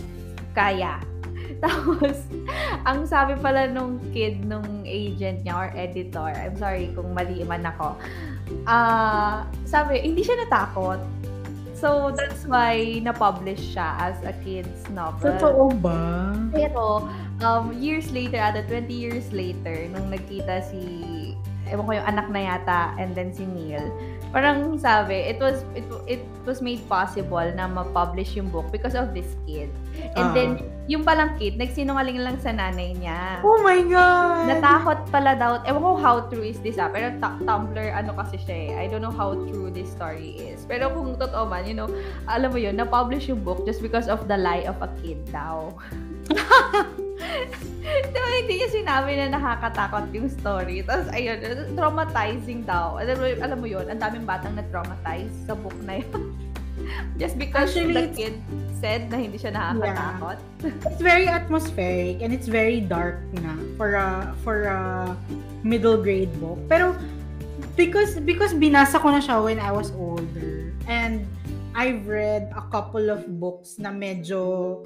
kaya. 0.53 0.99
Tapos, 1.63 2.25
ang 2.87 3.05
sabi 3.05 3.35
pala 3.37 3.67
nung 3.67 3.99
kid, 4.15 4.43
nung 4.47 4.87
agent 4.87 5.43
niya 5.43 5.55
or 5.55 5.69
editor, 5.75 6.31
I'm 6.31 6.55
sorry 6.55 6.89
kung 6.95 7.11
mali 7.11 7.43
man 7.43 7.67
ako, 7.67 7.99
ah 8.67 9.47
sabi, 9.67 9.99
hindi 10.01 10.23
siya 10.23 10.47
natakot. 10.47 11.01
So, 11.81 12.13
that's 12.13 12.45
why 12.45 13.01
na-publish 13.01 13.73
siya 13.73 13.97
as 13.97 14.17
a 14.21 14.37
kid's 14.45 14.85
novel. 14.93 15.33
totoo 15.33 15.73
ba? 15.81 16.29
Pero, 16.53 17.09
um, 17.41 17.73
years 17.73 18.13
later, 18.13 18.37
ata 18.37 18.61
20 18.69 18.93
years 18.93 19.25
later, 19.33 19.89
nung 19.89 20.13
nagkita 20.13 20.61
si, 20.61 20.77
ewan 21.71 21.83
ko 21.83 21.93
yung 21.95 22.07
anak 22.07 22.27
na 22.27 22.39
yata, 22.45 22.81
and 22.95 23.15
then 23.15 23.31
si 23.31 23.43
Neil, 23.43 23.87
parang 24.29 24.75
sabi, 24.75 25.15
it 25.25 25.39
was, 25.39 25.63
it, 25.73 25.83
it 26.05 26.23
was 26.43 26.59
made 26.59 26.79
possible 26.85 27.43
na 27.51 27.65
ma-publish 27.65 28.35
yung 28.35 28.47
book 28.47 28.67
because 28.69 28.93
of 28.93 29.11
this 29.11 29.39
kid. 29.43 29.71
And 30.15 30.31
Ah. 30.31 30.33
then, 30.33 30.49
yung 30.87 31.03
palang 31.03 31.35
kid, 31.35 31.55
nagsinungaling 31.55 32.19
lang 32.19 32.35
sa 32.37 32.51
nanay 32.51 32.95
niya. 32.95 33.39
Oh 33.43 33.59
my 33.59 33.79
God! 33.83 34.47
Natakot 34.49 34.99
pala 35.07 35.35
daw. 35.35 35.63
Ewan 35.63 35.79
ko 35.79 35.91
how 35.95 36.15
true 36.27 36.43
is 36.43 36.59
this 36.59 36.75
ah. 36.75 36.87
Pero 36.87 37.11
ta- 37.19 37.39
Tumblr, 37.39 37.87
ano 37.91 38.11
kasi 38.13 38.35
siya 38.37 38.55
eh. 38.55 38.71
I 38.75 38.85
don't 38.87 38.99
know 38.99 39.13
how 39.13 39.35
true 39.47 39.67
this 39.69 39.87
story 39.87 40.35
is. 40.37 40.63
Pero 40.63 40.91
kung 40.91 41.15
totoo 41.15 41.47
man, 41.47 41.63
you 41.63 41.75
know, 41.75 41.87
alam 42.25 42.51
mo 42.51 42.59
yun, 42.59 42.75
na-publish 42.75 43.27
yung 43.27 43.39
book 43.39 43.63
just 43.63 43.79
because 43.79 44.07
of 44.07 44.27
the 44.27 44.35
lie 44.35 44.63
of 44.63 44.75
a 44.79 44.89
kid 44.99 45.19
daw. 45.27 45.71
diba, 48.13 48.29
hindi 48.41 48.53
niya 48.61 48.69
sinabi 48.71 49.11
na 49.17 49.37
nakakatakot 49.37 50.09
yung 50.13 50.29
story. 50.29 50.81
Tapos, 50.85 51.07
ayun, 51.13 51.37
traumatizing 51.77 52.65
daw. 52.65 52.97
Alam 52.97 53.15
mo, 53.17 53.25
alam 53.41 53.57
mo 53.61 53.67
yun, 53.67 53.85
ang 53.89 53.99
daming 54.01 54.25
batang 54.25 54.57
na-traumatize 54.57 55.33
sa 55.45 55.53
book 55.53 55.75
na 55.85 56.01
yun. 56.01 56.21
just 57.17 57.37
because 57.37 57.69
Actually, 57.69 57.93
the 57.93 58.07
kid 58.15 58.35
said 58.79 59.09
na 59.09 59.17
hindi 59.21 59.37
siya 59.37 59.53
nakakatakot. 59.53 60.37
It's 60.89 61.01
very 61.01 61.27
atmospheric 61.27 62.21
and 62.21 62.33
it's 62.33 62.49
very 62.49 62.81
dark 62.81 63.21
na 63.37 63.53
for 63.77 63.97
a 63.97 64.33
for 64.41 64.69
a 64.69 65.13
middle 65.61 65.97
grade 65.97 66.33
book. 66.41 66.57
Pero 66.65 66.97
because 67.77 68.17
because 68.25 68.53
binasa 68.57 68.97
ko 68.97 69.13
na 69.13 69.21
siya 69.21 69.41
when 69.43 69.59
I 69.61 69.71
was 69.71 69.93
older 69.93 70.73
and 70.89 71.25
I've 71.71 72.03
read 72.03 72.51
a 72.51 72.63
couple 72.67 73.07
of 73.07 73.23
books 73.39 73.79
na 73.79 73.93
medyo 73.93 74.81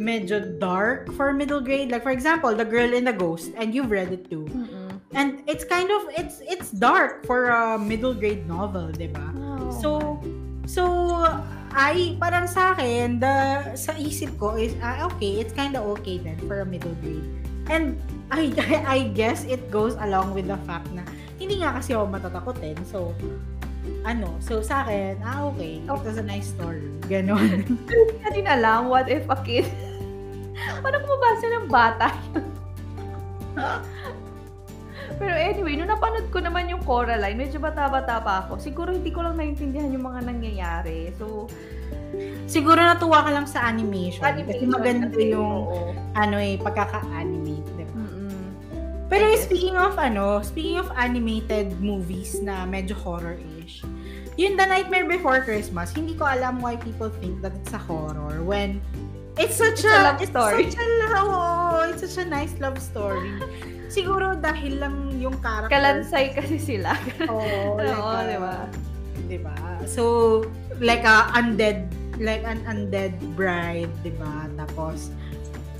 medyo 0.00 0.42
dark 0.58 1.12
for 1.14 1.32
middle 1.32 1.60
grade. 1.60 1.90
Like 1.90 2.02
for 2.02 2.10
example, 2.10 2.54
The 2.54 2.64
Girl 2.64 2.94
and 2.94 3.06
the 3.06 3.16
Ghost 3.16 3.52
and 3.56 3.74
you've 3.74 3.90
read 3.90 4.12
it 4.12 4.30
too. 4.30 4.46
Mm-mm. 4.50 5.00
And 5.14 5.42
it's 5.46 5.62
kind 5.62 5.90
of 5.90 6.10
it's 6.18 6.42
it's 6.42 6.74
dark 6.74 7.22
for 7.26 7.50
a 7.54 7.78
middle 7.78 8.14
grade 8.14 8.46
novel, 8.50 8.90
'di 8.90 9.14
ba? 9.14 9.26
Oh. 9.38 9.70
So, 9.78 9.90
so, 10.66 10.82
ay, 11.74 12.16
parang 12.16 12.46
sa 12.46 12.72
akin, 12.72 13.18
the, 13.18 13.34
sa 13.74 13.92
isip 13.98 14.38
ko 14.38 14.56
is, 14.56 14.72
ah, 14.80 15.06
okay, 15.12 15.42
it's 15.42 15.52
kind 15.52 15.74
of 15.76 15.84
okay 15.98 16.18
then 16.18 16.38
for 16.46 16.62
a 16.62 16.66
middle 16.66 16.94
grade. 17.02 17.26
And, 17.68 17.98
I, 18.30 18.54
I 18.86 19.10
guess 19.12 19.44
it 19.44 19.70
goes 19.70 19.98
along 19.98 20.32
with 20.32 20.48
the 20.48 20.58
fact 20.64 20.88
na, 20.94 21.02
hindi 21.36 21.60
nga 21.60 21.76
kasi 21.76 21.92
ako 21.92 22.08
matatakotin. 22.08 22.78
So, 22.86 23.12
ano, 24.04 24.36
so 24.38 24.60
sa 24.60 24.84
akin, 24.84 25.16
ah, 25.24 25.48
okay, 25.48 25.80
it 25.80 25.88
was 25.88 26.20
a 26.20 26.24
nice 26.24 26.52
story. 26.52 26.92
Ganon. 27.08 27.64
Hindi 27.88 28.20
natin 28.20 28.46
alam 28.46 28.92
what 28.92 29.08
if 29.08 29.24
a 29.32 29.36
kid 29.40 29.64
Paano 30.84 30.96
kung 31.02 31.10
mabasa 31.18 31.46
ng 31.50 31.66
bata? 31.66 32.08
Pero 35.18 35.34
anyway, 35.34 35.78
nung 35.78 35.90
napanood 35.90 36.26
ko 36.32 36.42
naman 36.42 36.66
yung 36.66 36.82
Coraline, 36.82 37.38
medyo 37.38 37.62
bata-bata 37.62 38.18
pa 38.18 38.46
ako. 38.46 38.58
Siguro 38.58 38.90
hindi 38.90 39.14
ko 39.14 39.22
lang 39.22 39.38
naintindihan 39.38 39.92
yung 39.92 40.06
mga 40.10 40.20
nangyayari. 40.26 41.14
So, 41.20 41.46
Siguro 42.44 42.78
natuwa 42.78 43.26
ka 43.26 43.30
lang 43.34 43.46
sa 43.48 43.66
animation. 43.66 44.22
kasi 44.22 44.42
animation 44.46 44.70
maganda 44.70 45.06
kasi, 45.10 45.34
yung, 45.34 45.66
oo. 45.66 45.90
ano 46.14 46.36
eh, 46.38 46.54
pagkaka-animate. 46.60 47.68
Diba? 47.74 47.94
Mm-mm. 47.98 48.42
Pero 49.10 49.24
speaking 49.38 49.74
of 49.74 49.96
ano, 49.98 50.38
speaking 50.44 50.78
of 50.78 50.90
animated 50.94 51.74
movies 51.80 52.38
na 52.42 52.62
medyo 52.68 52.94
horror-ish, 52.94 53.82
yung 54.36 54.56
The 54.56 54.66
Nightmare 54.66 55.06
Before 55.06 55.40
Christmas, 55.40 55.94
hindi 55.94 56.14
ko 56.14 56.26
alam 56.26 56.58
why 56.58 56.74
people 56.76 57.10
think 57.22 57.38
that 57.40 57.54
it's 57.54 57.72
a 57.72 57.80
horror 57.80 58.42
when 58.42 58.82
it's 59.38 59.54
such 59.54 59.82
It's 59.82 59.86
a 59.86 60.02
love 60.02 60.18
it's 60.18 60.30
story. 60.30 60.70
such 60.70 60.78
a 60.78 60.86
love, 61.06 61.26
oo, 61.26 61.90
it's 61.90 62.02
such 62.02 62.18
a 62.22 62.26
nice 62.26 62.54
love 62.58 62.78
story. 62.78 63.30
Siguro 63.86 64.34
dahil 64.34 64.82
lang 64.82 64.94
yung 65.18 65.38
character. 65.38 65.70
Kalansay 65.70 66.34
kasi 66.34 66.58
sila. 66.58 66.98
Oo, 67.30 67.74
like 67.78 67.94
Oo, 67.94 68.10
a- 68.10 68.26
di 68.26 68.38
ba? 68.38 68.54
di 69.24 69.38
ba? 69.38 69.54
So, 69.86 70.02
like 70.82 71.06
a 71.06 71.30
undead, 71.32 71.86
like 72.18 72.42
an 72.42 72.58
undead 72.66 73.14
bride, 73.38 73.90
di 74.02 74.10
ba? 74.18 74.50
Tapos, 74.58 75.14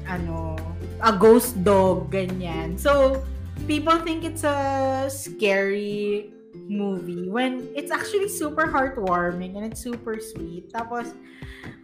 ano, 0.07 0.55
a 1.03 1.11
ghost 1.11 1.59
dog, 1.67 2.11
ganyan. 2.11 2.79
So, 2.79 3.23
people 3.67 3.99
think 4.01 4.23
it's 4.23 4.47
a 4.47 5.11
scary 5.11 6.31
movie 6.69 7.29
when 7.29 7.69
it's 7.77 7.93
actually 7.93 8.29
super 8.29 8.67
heartwarming 8.69 9.57
and 9.57 9.65
it's 9.69 9.81
super 9.81 10.19
sweet. 10.21 10.73
Tapos, 10.73 11.13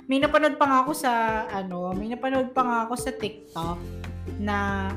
may 0.09 0.18
napanood 0.18 0.59
pa 0.59 0.66
nga 0.66 0.78
ako 0.83 0.93
sa, 0.97 1.12
ano, 1.49 1.93
may 1.95 2.11
napanood 2.11 2.51
pa 2.51 2.62
nga 2.64 2.76
ako 2.89 2.95
sa 2.99 3.11
TikTok 3.14 3.78
na 4.41 4.91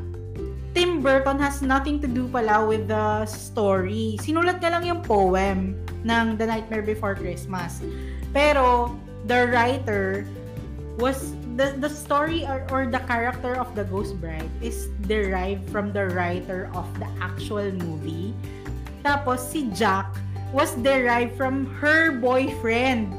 Tim 0.74 1.06
Burton 1.06 1.38
has 1.38 1.62
nothing 1.62 2.02
to 2.02 2.10
do 2.10 2.26
pala 2.34 2.66
with 2.66 2.90
the 2.90 3.30
story. 3.30 4.18
Sinulat 4.18 4.58
niya 4.58 4.72
lang 4.74 4.84
yung 4.90 5.02
poem 5.06 5.78
ng 6.02 6.26
The 6.36 6.50
Nightmare 6.50 6.82
Before 6.82 7.14
Christmas. 7.14 7.78
Pero, 8.34 8.90
the 9.30 9.54
writer 9.54 10.26
was 10.98 11.38
the 11.56 11.74
the 11.78 11.90
story 11.90 12.46
or, 12.46 12.66
or 12.74 12.90
the 12.90 13.02
character 13.06 13.58
of 13.58 13.70
the 13.78 13.86
Ghost 13.86 14.18
Bride 14.18 14.50
is 14.62 14.90
derived 15.06 15.70
from 15.70 15.94
the 15.94 16.10
writer 16.14 16.70
of 16.74 16.90
the 16.98 17.10
actual 17.22 17.70
movie. 17.86 18.34
Tapos 19.04 19.44
si 19.44 19.68
Jack 19.76 20.10
was 20.56 20.74
derived 20.80 21.36
from 21.36 21.68
her 21.84 22.18
boyfriend 22.18 23.12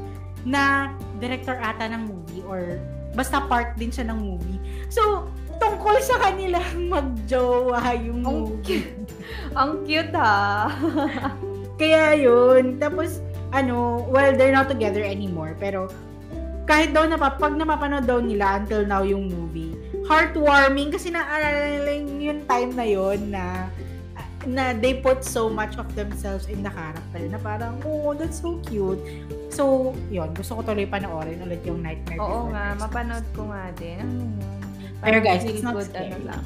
na 0.43 0.93
director 1.21 1.57
ata 1.61 1.87
ng 1.89 2.09
movie 2.09 2.41
or 2.45 2.81
basta 3.15 3.39
part 3.47 3.77
din 3.79 3.89
siya 3.89 4.11
ng 4.11 4.19
movie. 4.19 4.59
So, 4.91 5.29
tungkol 5.57 5.97
sa 6.03 6.19
kanila 6.19 6.59
magjowa 6.91 7.95
yung 8.01 8.21
Ang 8.27 8.37
movie. 8.43 8.83
Ang 9.59 9.71
cute 9.87 10.13
ha. 10.13 10.67
Kaya 11.79 12.15
yun. 12.15 12.79
Tapos, 12.79 13.23
ano, 13.55 14.03
well, 14.11 14.35
they're 14.35 14.55
not 14.55 14.67
together 14.67 15.03
anymore. 15.03 15.55
Pero, 15.59 15.87
kahit 16.65 16.91
daw 16.91 17.07
na 17.07 17.15
pag 17.15 17.55
napapanood 17.55 18.09
daw 18.09 18.19
nila 18.19 18.59
until 18.59 18.83
now 18.83 19.05
yung 19.05 19.29
movie, 19.29 19.77
heartwarming 20.09 20.89
kasi 20.89 21.13
naalala 21.13 21.77
nila 21.77 21.91
yung 22.19 22.41
time 22.49 22.71
na 22.73 22.85
yon 22.85 23.19
na 23.29 23.69
na 24.45 24.73
they 24.73 25.01
put 25.01 25.25
so 25.25 25.49
much 25.49 25.75
of 25.77 25.89
themselves 25.97 26.45
in 26.47 26.61
the 26.61 26.69
character 26.69 27.21
na 27.27 27.37
parang, 27.41 27.81
oh, 27.85 28.13
that's 28.13 28.41
so 28.41 28.61
cute. 28.65 29.01
So, 29.49 29.93
yun, 30.09 30.33
gusto 30.33 30.57
ko 30.57 30.61
tuloy 30.61 30.85
panoorin 30.85 31.41
ulit 31.41 31.65
yung 31.65 31.81
Nightmare 31.81 32.21
Oo 32.21 32.25
Before 32.25 32.49
nga, 32.53 32.63
Christmas. 32.73 32.81
mapanood 32.85 33.25
ko 33.33 33.41
nga 33.49 33.63
din. 33.75 34.05
Yun? 34.05 35.01
Pero 35.01 35.17
guys, 35.21 35.43
it's 35.45 35.61
not 35.61 35.75
feel 35.77 35.85
scary. 35.89 36.13
ano 36.13 36.17
lang. 36.29 36.43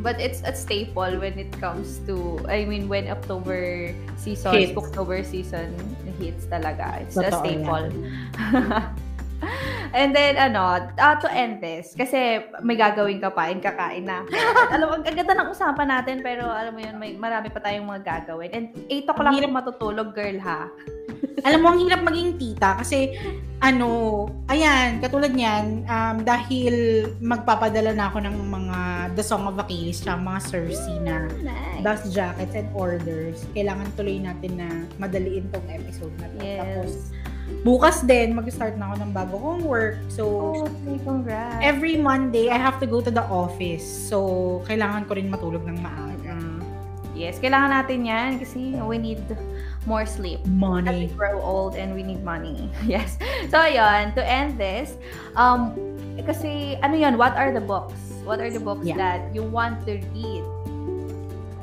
But 0.00 0.16
it's 0.16 0.40
a 0.48 0.56
staple 0.56 1.20
when 1.20 1.36
it 1.36 1.52
comes 1.60 2.00
to, 2.08 2.40
I 2.48 2.64
mean, 2.64 2.88
when 2.88 3.04
October 3.12 3.92
season, 4.16 4.56
Hits. 4.56 4.72
October 4.72 5.20
season 5.20 5.76
hits 6.16 6.48
talaga. 6.48 7.04
It's 7.04 7.20
a 7.20 7.28
Totoo 7.28 7.36
staple. 7.44 7.88
And 9.90 10.14
then, 10.14 10.38
ano, 10.38 10.86
uh, 10.86 11.16
to 11.18 11.28
end 11.30 11.58
this, 11.58 11.98
kasi 11.98 12.46
may 12.62 12.78
gagawin 12.78 13.18
ka 13.18 13.34
pa, 13.34 13.50
and 13.50 13.58
kakain 13.58 14.06
na. 14.06 14.22
alam 14.74 14.86
mo, 14.86 14.94
ang 15.02 15.02
ganda 15.02 15.34
ng 15.34 15.50
usapan 15.50 15.88
natin, 15.90 16.16
pero 16.22 16.46
alam 16.46 16.70
mo 16.70 16.80
yun, 16.80 16.94
may 16.94 17.18
marami 17.18 17.50
pa 17.50 17.58
tayong 17.58 17.90
mga 17.90 18.02
gagawin. 18.06 18.50
And 18.54 18.66
8 18.86 19.10
o'clock 19.10 19.34
lang 19.34 19.54
matutulog, 19.54 20.14
girl, 20.14 20.38
ha? 20.42 20.70
Alam 21.46 21.58
mo, 21.64 21.66
ang 21.72 21.80
hirap 21.80 22.04
maging 22.04 22.36
tita 22.36 22.76
kasi, 22.76 23.16
ano, 23.64 24.24
ayan, 24.48 25.00
katulad 25.00 25.32
niyan, 25.32 25.88
um, 25.88 26.16
dahil 26.20 27.06
magpapadala 27.20 27.96
na 27.96 28.12
ako 28.12 28.18
ng 28.24 28.36
mga 28.48 28.78
The 29.16 29.24
Song 29.24 29.48
of 29.48 29.56
Achilles 29.56 30.00
tsaka 30.04 30.20
mga 30.20 30.40
Cersei 30.48 30.96
na 31.00 31.28
Nice. 31.40 31.80
dust 31.80 32.06
jackets 32.12 32.56
and 32.56 32.68
orders, 32.76 33.44
kailangan 33.56 33.88
tuloy 33.96 34.20
natin 34.20 34.52
na 34.60 34.68
madaliin 35.00 35.48
tong 35.48 35.64
episode 35.68 36.12
na 36.20 36.28
to. 36.28 36.38
Tapos, 36.40 36.90
Yes. 37.08 37.19
Bukas 37.60 38.02
din, 38.02 38.32
mag-start 38.32 38.74
na 38.76 38.90
ako 38.90 38.94
ng 39.04 39.10
bago 39.12 39.34
kong 39.36 39.62
work. 39.64 39.96
So, 40.08 40.24
Oh, 40.64 40.68
congrats. 41.04 41.60
every 41.60 41.96
Monday, 41.96 42.48
I 42.48 42.56
have 42.56 42.80
to 42.80 42.86
go 42.86 43.00
to 43.00 43.10
the 43.10 43.24
office. 43.26 43.84
So, 43.84 44.18
kailangan 44.66 45.06
ko 45.06 45.14
rin 45.14 45.28
matulog 45.28 45.66
ng 45.66 45.78
maaga. 45.78 46.36
Yes, 47.12 47.36
kailangan 47.36 47.84
natin 47.84 48.08
yan 48.08 48.30
kasi 48.40 48.72
we 48.80 48.96
need 48.96 49.20
more 49.84 50.08
sleep. 50.08 50.40
As 50.40 50.48
we 50.48 50.56
Money. 50.56 51.06
grow 51.12 51.36
old 51.36 51.76
and 51.76 51.92
we 51.92 52.00
need 52.00 52.24
money. 52.24 52.72
Yes. 52.88 53.20
So, 53.52 53.60
ayun, 53.60 54.16
to 54.16 54.22
end 54.24 54.56
this, 54.56 54.96
um, 55.36 55.76
kasi, 56.24 56.80
ano 56.80 56.96
yun, 56.96 57.20
what 57.20 57.36
are 57.36 57.52
the 57.52 57.60
books? 57.60 57.96
What 58.24 58.40
are 58.40 58.48
the 58.48 58.60
books 58.60 58.88
Yeah. 58.88 58.96
that 58.96 59.20
you 59.36 59.44
want 59.44 59.84
to 59.84 60.00
read? 60.16 60.44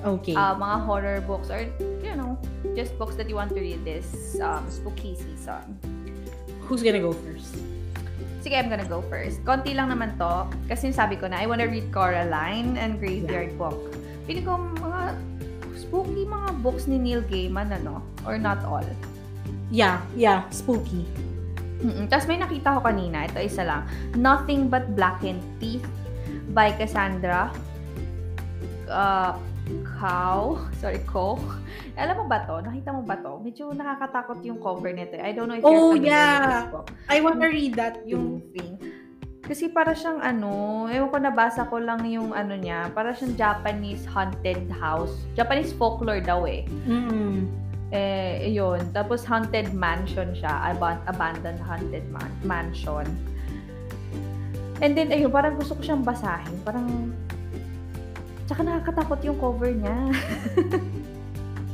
Okay. 0.05 0.37
Uh, 0.37 0.53
mga 0.55 0.77
horror 0.85 1.19
books 1.25 1.49
or, 1.49 1.65
you 2.05 2.13
know, 2.13 2.37
just 2.77 2.93
books 3.01 3.17
that 3.17 3.25
you 3.25 3.33
want 3.33 3.49
to 3.49 3.57
read 3.57 3.81
this 3.81 4.37
um, 4.37 4.69
spooky 4.69 5.17
season. 5.17 5.65
Who's 6.69 6.85
gonna 6.85 7.01
go 7.01 7.17
first? 7.25 7.57
Sige, 8.45 8.53
I'm 8.53 8.69
gonna 8.69 8.85
go 8.85 9.01
first. 9.09 9.41
Konti 9.41 9.73
lang 9.73 9.89
naman 9.89 10.13
to. 10.21 10.45
Kasi 10.69 10.93
sabi 10.93 11.17
ko 11.17 11.25
na, 11.25 11.41
I 11.41 11.49
wanna 11.49 11.65
read 11.65 11.89
Coraline 11.89 12.77
and 12.77 13.01
Graveyard 13.01 13.57
Book. 13.57 13.97
Pili 14.29 14.45
ko 14.45 14.61
mga 14.77 15.17
spooky 15.73 16.29
mga 16.29 16.61
books 16.61 16.85
ni 16.85 17.01
Neil 17.01 17.25
Gaiman, 17.25 17.73
ano? 17.73 18.05
Or 18.29 18.37
not 18.37 18.61
all. 18.61 18.85
Yeah, 19.73 20.05
yeah, 20.13 20.45
spooky. 20.53 21.01
mm 21.81 22.05
Tapos 22.13 22.29
may 22.29 22.37
nakita 22.37 22.77
ko 22.77 22.79
kanina, 22.85 23.25
ito 23.25 23.41
isa 23.41 23.65
lang. 23.65 23.89
Nothing 24.13 24.69
But 24.69 24.93
Blackened 24.93 25.41
Teeth 25.57 25.85
by 26.53 26.77
Cassandra 26.77 27.49
uh, 28.85 29.33
Cow. 29.97 30.57
Sorry, 30.81 31.01
Co. 31.03 31.37
Alam 31.97 32.23
mo 32.23 32.25
ba 32.29 32.45
to? 32.45 32.61
Nakita 32.61 32.89
mo 32.93 33.01
ba 33.01 33.17
to? 33.19 33.41
Medyo 33.41 33.73
nakakatakot 33.73 34.39
yung 34.45 34.61
cover 34.61 34.93
nito. 34.93 35.17
I 35.17 35.33
don't 35.33 35.49
know 35.49 35.57
if 35.57 35.65
Oh, 35.65 35.93
you're 35.93 35.97
familiar 35.97 36.13
with 36.13 36.13
yeah. 36.13 36.45
this 36.45 36.71
book. 36.71 36.87
I 37.09 37.17
wanna 37.19 37.47
read 37.49 37.73
that 37.75 38.05
Yung 38.05 38.41
thing. 38.53 38.77
Kasi 39.47 39.71
para 39.71 39.95
siyang 39.95 40.19
ano, 40.19 40.85
ewan 40.91 41.07
ko 41.07 41.17
nabasa 41.23 41.63
ko 41.71 41.79
lang 41.79 42.03
yung 42.03 42.35
ano 42.35 42.59
niya, 42.59 42.91
para 42.91 43.15
siyang 43.15 43.39
Japanese 43.39 44.03
haunted 44.03 44.67
house. 44.67 45.15
Japanese 45.39 45.71
folklore 45.71 46.19
daw 46.19 46.43
eh. 46.43 46.67
Mm. 46.83 47.47
Eh, 47.95 48.51
yun. 48.51 48.83
Tapos 48.91 49.23
haunted 49.23 49.71
mansion 49.71 50.35
siya. 50.35 50.75
Aban- 50.75 50.99
abandoned 51.07 51.63
haunted 51.63 52.03
man- 52.11 52.35
mansion. 52.43 53.07
And 54.83 54.93
then, 54.93 55.09
ayun, 55.09 55.31
parang 55.31 55.55
gusto 55.55 55.73
ko 55.73 55.81
siyang 55.81 56.03
basahin. 56.03 56.53
Parang, 56.61 57.15
tsaka 58.47 58.63
nakakatakot 58.63 59.19
yung 59.21 59.37
cover 59.37 59.69
niya. 59.69 59.97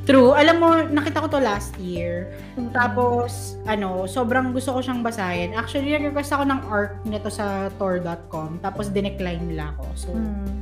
True. 0.03 0.35
Alam 0.35 0.55
mo, 0.59 0.69
nakita 0.83 1.23
ko 1.23 1.31
to 1.31 1.39
last 1.39 1.71
year. 1.79 2.27
Mm. 2.59 2.75
Tapos, 2.75 3.55
ano, 3.63 4.03
sobrang 4.03 4.51
gusto 4.51 4.75
ko 4.75 4.83
siyang 4.83 4.99
basahin. 4.99 5.55
Actually, 5.55 5.95
nag-request 5.95 6.35
ako 6.35 6.43
ng 6.43 6.59
art 6.67 6.99
nito 7.07 7.31
sa 7.31 7.71
tor.com. 7.79 8.59
Tapos, 8.59 8.91
dinecline 8.91 9.39
nila 9.47 9.71
ako. 9.71 9.85
So, 9.95 10.09
Mm. 10.11 10.59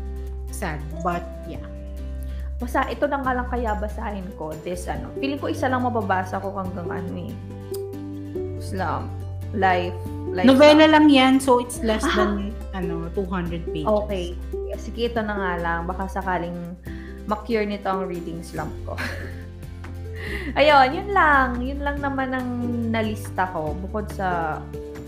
sad. 0.53 0.78
But, 1.01 1.26
yeah. 1.49 1.66
Basta, 2.62 2.86
ito 2.86 3.09
na 3.09 3.18
nga 3.18 3.34
lang 3.34 3.49
kaya 3.49 3.74
basahin 3.74 4.30
ko. 4.38 4.53
This, 4.62 4.86
ano. 4.86 5.09
Feeling 5.18 5.41
ko 5.41 5.49
isa 5.49 5.66
lang 5.66 5.82
mababasa 5.82 6.38
ko 6.38 6.53
hanggang 6.53 6.86
ano 6.86 7.09
eh. 7.18 7.34
Slum. 8.62 9.09
Life. 9.57 9.97
life 10.38 10.45
Novela 10.45 10.86
lang 10.86 11.09
yan. 11.09 11.41
So, 11.41 11.57
it's 11.57 11.82
less 11.82 12.05
Ah. 12.05 12.30
than, 12.30 12.53
ano, 12.78 13.09
200 13.18 13.66
pages. 13.74 13.89
Okay. 13.89 14.38
Sige, 14.78 15.09
ito 15.11 15.22
na 15.24 15.34
nga 15.36 15.53
lang. 15.59 15.80
Baka 15.88 16.07
sakaling 16.07 16.55
ma-cure 17.26 17.65
nito 17.65 17.88
ang 17.88 18.07
reading 18.07 18.43
slump 18.43 18.74
ko. 18.86 18.95
Ayun, 20.59 20.88
yun 20.95 21.09
lang. 21.11 21.59
Yun 21.59 21.82
lang 21.82 21.97
naman 21.99 22.32
ang 22.32 22.49
nalista 22.91 23.49
ko. 23.51 23.74
Bukod 23.78 24.07
sa 24.13 24.59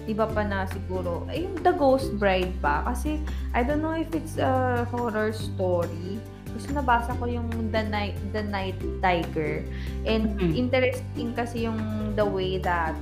iba 0.04 0.28
pa 0.28 0.44
na 0.44 0.68
siguro. 0.68 1.24
Ay, 1.32 1.48
yung 1.48 1.56
The 1.64 1.74
Ghost 1.74 2.12
Bride 2.20 2.52
pa. 2.60 2.84
Kasi, 2.84 3.24
I 3.56 3.64
don't 3.64 3.80
know 3.80 3.96
if 3.96 4.12
it's 4.12 4.36
a 4.36 4.84
horror 4.92 5.32
story. 5.32 6.20
Kasi 6.54 6.70
nabasa 6.70 7.18
ko 7.18 7.26
yung 7.26 7.50
The 7.74 7.82
Night, 7.88 8.20
The 8.30 8.46
Night 8.46 8.78
Tiger. 9.02 9.66
And 10.06 10.38
Mhm. 10.38 10.54
interesting 10.54 11.34
kasi 11.34 11.66
yung 11.66 12.14
the 12.14 12.26
way 12.26 12.62
that 12.62 12.94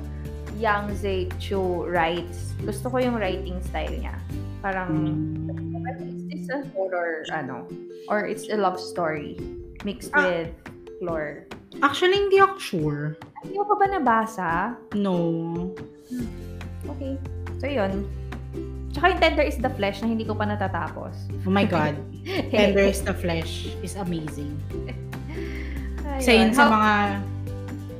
Yang 0.55 0.85
Zhe 1.01 1.17
Chu 1.41 1.89
writes. 1.89 2.53
Gusto 2.61 2.93
ko 2.93 3.01
yung 3.01 3.17
writing 3.17 3.57
style 3.65 3.97
niya. 3.97 4.15
Parang, 4.61 4.89
Mm. 4.93 5.60
A 6.51 6.61
horror, 6.71 7.23
ano? 7.29 7.65
Or 8.07 8.23
it's 8.23 8.47
a 8.47 8.55
love 8.55 8.77
story 8.77 9.39
mixed 9.81 10.11
Ah. 10.11 10.27
with 10.27 10.51
lore? 10.99 11.47
Actually, 11.79 12.19
hindi 12.19 12.37
ako 12.37 12.55
sure. 12.57 13.03
Hindi 13.41 13.55
mo 13.55 13.65
pa 13.65 13.75
ba 13.75 13.85
nabasa? 13.87 14.49
No. 14.93 15.15
Okay. 16.87 17.15
So, 17.57 17.65
yun. 17.65 18.05
Tsaka 18.91 19.15
yung 19.15 19.19
Tender 19.19 19.45
is 19.45 19.55
the 19.55 19.71
Flesh 19.71 20.03
na 20.03 20.11
hindi 20.11 20.27
ko 20.27 20.35
pa 20.35 20.43
natatapos. 20.43 21.15
Oh 21.41 21.49
my 21.49 21.63
God. 21.71 21.95
Tender 22.51 22.83
is 22.83 22.99
the 22.99 23.15
Flesh 23.15 23.71
is 23.79 23.95
amazing. 23.95 24.51
Ayun. 26.03 26.19
Isa 26.19 26.31
yun 26.35 26.51
sa 26.51 26.67
mga, 26.67 26.91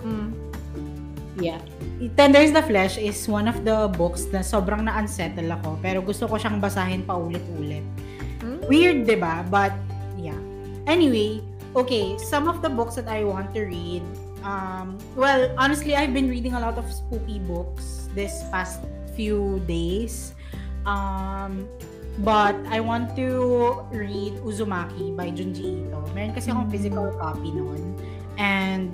Mm. 0.02 0.30
yeah. 1.39 1.62
Tender 2.12 2.41
is 2.41 2.52
the 2.52 2.62
Flesh 2.62 2.97
is 2.97 3.24
one 3.24 3.45
of 3.45 3.62
the 3.62 3.86
books 3.93 4.26
na 4.28 4.41
sobrang 4.41 4.84
na-unsettle 4.84 5.47
ako. 5.54 5.78
Pero 5.80 6.02
gusto 6.02 6.26
ko 6.26 6.36
siyang 6.36 6.58
basahin 6.58 7.02
pa 7.02 7.14
ulit-ulit. 7.14 7.86
Weird, 8.72 9.03
di 9.03 9.19
ba? 9.19 9.43
But, 9.51 9.76
yeah. 10.15 10.39
Anyway, 10.88 11.43
okay, 11.76 12.15
some 12.15 12.47
of 12.47 12.63
the 12.63 12.72
books 12.72 12.95
that 12.95 13.11
I 13.11 13.28
want 13.28 13.51
to 13.51 13.67
read, 13.67 13.99
um, 14.47 14.95
well, 15.19 15.51
honestly, 15.59 15.99
I've 15.99 16.15
been 16.15 16.32
reading 16.32 16.55
a 16.55 16.61
lot 16.63 16.80
of 16.80 16.88
spooky 16.88 17.43
books 17.43 18.07
this 18.15 18.47
past 18.47 18.80
few 19.11 19.59
days. 19.67 20.32
Um, 20.88 21.67
But 22.19 22.59
I 22.67 22.84
want 22.84 23.15
to 23.15 23.88
read 23.89 24.36
Uzumaki 24.43 25.15
by 25.15 25.32
Junji 25.32 25.88
Ito. 25.88 26.11
Meron 26.11 26.36
kasi 26.36 26.51
akong 26.51 26.67
physical 26.67 27.07
copy 27.15 27.55
noon. 27.55 27.95
And 28.36 28.91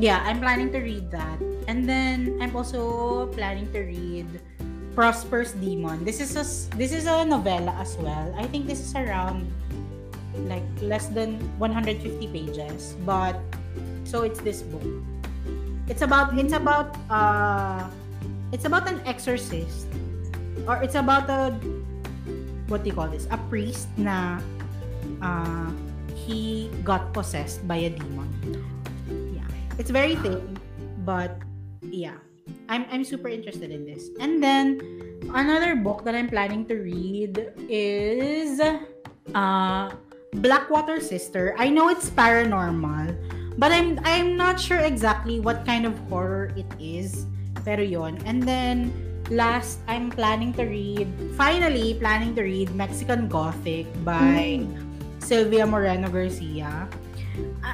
yeah, 0.00 0.24
I'm 0.24 0.40
planning 0.40 0.72
to 0.72 0.80
read 0.80 1.12
that. 1.12 1.36
And 1.68 1.84
then 1.84 2.40
I'm 2.40 2.56
also 2.56 3.28
planning 3.36 3.68
to 3.76 3.80
read 3.84 4.26
Prosper's 4.96 5.52
Demon. 5.52 6.08
This 6.08 6.24
is 6.24 6.32
a 6.40 6.44
this 6.80 6.88
is 6.88 7.04
a 7.04 7.20
novella 7.28 7.76
as 7.76 8.00
well. 8.00 8.32
I 8.32 8.48
think 8.48 8.64
this 8.64 8.80
is 8.80 8.96
around 8.96 9.44
like 10.48 10.64
less 10.80 11.12
than 11.12 11.36
150 11.60 12.00
pages, 12.32 12.96
but 13.04 13.36
so 14.08 14.24
it's 14.24 14.40
this 14.40 14.64
book. 14.64 14.82
It's 15.84 16.00
about 16.00 16.32
it's 16.40 16.56
about 16.56 16.96
uh 17.12 17.84
it's 18.56 18.64
about 18.64 18.88
an 18.88 19.04
exorcist 19.04 19.84
or 20.64 20.80
it's 20.80 20.96
about 20.96 21.28
a 21.28 21.52
what 22.72 22.80
do 22.80 22.88
you 22.88 22.96
call 22.96 23.12
this? 23.12 23.28
A 23.28 23.36
priest 23.52 23.92
na 24.00 24.40
uh 25.20 25.68
he 26.16 26.72
got 26.80 27.12
possessed 27.12 27.60
by 27.68 27.84
a 27.84 27.92
demon. 27.92 28.32
Yeah. 29.36 29.44
It's 29.76 29.92
very 29.92 30.16
thin, 30.24 30.56
but 31.04 31.36
yeah. 31.84 32.16
I'm 32.68 32.86
I'm 32.90 33.04
super 33.04 33.28
interested 33.28 33.70
in 33.70 33.84
this. 33.86 34.10
And 34.20 34.42
then 34.42 34.80
another 35.34 35.74
book 35.76 36.04
that 36.04 36.14
I'm 36.14 36.28
planning 36.28 36.66
to 36.66 36.74
read 36.74 37.52
is 37.68 38.60
uh 39.34 39.90
Blackwater 40.42 41.00
Sister. 41.00 41.54
I 41.58 41.70
know 41.70 41.88
it's 41.88 42.10
paranormal, 42.10 43.16
but 43.58 43.72
I'm 43.72 43.98
I'm 44.04 44.36
not 44.36 44.60
sure 44.60 44.78
exactly 44.78 45.40
what 45.40 45.64
kind 45.64 45.86
of 45.86 45.96
horror 46.10 46.52
it 46.56 46.68
is. 46.78 47.26
Pero 47.64 47.82
yon. 47.82 48.18
And 48.26 48.42
then 48.42 48.92
last 49.30 49.82
I'm 49.88 50.10
planning 50.10 50.54
to 50.54 50.64
read 50.64 51.08
finally 51.34 51.98
planning 51.98 52.34
to 52.36 52.42
read 52.42 52.70
Mexican 52.74 53.26
Gothic 53.26 53.86
by 54.04 54.62
mm. 54.62 54.70
Sylvia 55.18 55.66
Moreno 55.66 56.06
Garcia. 56.10 56.86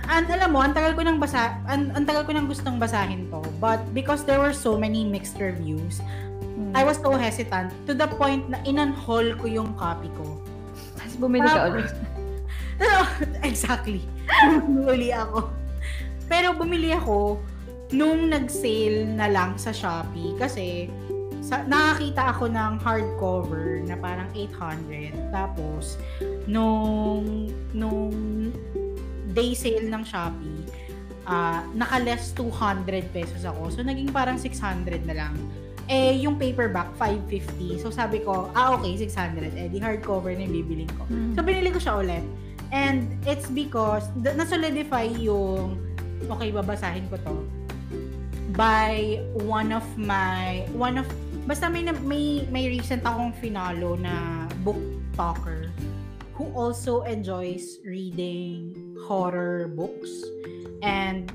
An 0.09 0.27
alam 0.29 0.51
mo, 0.53 0.61
ang 0.61 0.73
tagal 0.73 0.97
ko 0.97 1.03
nang 1.05 1.19
basa, 1.21 1.59
an, 1.69 1.93
ang 1.95 2.05
tagal 2.05 2.25
ko 2.27 2.33
nang 2.35 2.49
gustong 2.49 2.81
basahin 2.81 3.29
to. 3.29 3.43
But 3.63 3.83
because 3.93 4.25
there 4.25 4.41
were 4.41 4.55
so 4.55 4.77
many 4.77 5.05
mixed 5.05 5.39
reviews, 5.39 6.01
mm. 6.43 6.73
I 6.75 6.83
was 6.83 6.99
so 6.99 7.13
hesitant 7.15 7.73
to 7.87 7.93
the 7.93 8.09
point 8.09 8.49
na 8.49 8.59
inunhaul 8.65 9.37
ko 9.39 9.47
yung 9.47 9.77
copy 9.77 10.11
ko. 10.17 10.41
Tapos 10.99 11.15
bumili 11.19 11.49
ka 11.49 11.69
ulit. 11.69 11.93
exactly. 13.49 14.03
Bumili 14.67 15.13
ako. 15.15 15.53
Pero 16.27 16.57
bumili 16.57 16.91
ako 16.97 17.39
nung 17.93 18.33
nag-sale 18.33 19.05
na 19.05 19.29
lang 19.29 19.61
sa 19.61 19.69
Shopee 19.69 20.33
kasi 20.41 20.89
sa, 21.45 21.61
nakakita 21.69 22.33
ako 22.33 22.49
ng 22.49 22.73
hardcover 22.81 23.85
na 23.85 23.99
parang 24.01 24.31
800 24.33 25.13
tapos 25.29 26.01
nung 26.49 27.53
nung 27.77 28.09
day 29.33 29.57
sale 29.57 29.89
ng 29.89 30.03
Shopee 30.05 30.63
uh, 31.27 31.61
naka-less 31.75 32.33
200 32.35 33.11
pesos 33.15 33.43
ako. 33.47 33.71
So 33.71 33.79
naging 33.83 34.11
parang 34.11 34.39
600 34.39 35.07
na 35.07 35.15
lang. 35.15 35.35
Eh 35.91 36.23
yung 36.23 36.39
paperback 36.39 36.95
550 36.97 37.83
so 37.83 37.91
sabi 37.91 38.23
ko 38.23 38.49
ah 38.55 38.73
okay 38.79 38.95
600 38.95 39.51
eh 39.59 39.67
di 39.67 39.83
hardcover 39.83 40.31
na 40.33 40.47
yung 40.47 40.55
bibiling 40.63 40.91
ko. 40.95 41.05
Mm-hmm. 41.11 41.35
so 41.35 41.41
binili 41.43 41.69
ko 41.75 41.81
siya 41.83 41.95
ulit. 41.99 42.25
And 42.73 43.21
it's 43.29 43.53
because 43.53 44.09
na-solidify 44.17 45.13
yung 45.21 45.77
okay 46.33 46.49
babasahin 46.55 47.05
ko 47.13 47.21
to 47.27 47.35
by 48.57 49.21
one 49.45 49.73
of 49.75 49.85
my 49.99 50.65
one 50.73 50.97
of 50.97 51.09
basta 51.45 51.69
may 51.69 51.85
may 52.07 52.47
may 52.49 52.65
recent 52.71 53.03
akong 53.05 53.35
finalo 53.43 53.99
na 53.99 54.47
book 54.63 54.79
talker 55.19 55.69
who 56.35 56.47
also 56.55 57.03
enjoys 57.03 57.79
reading 57.85 58.97
horror 59.07 59.69
books 59.69 60.11
and 60.83 61.33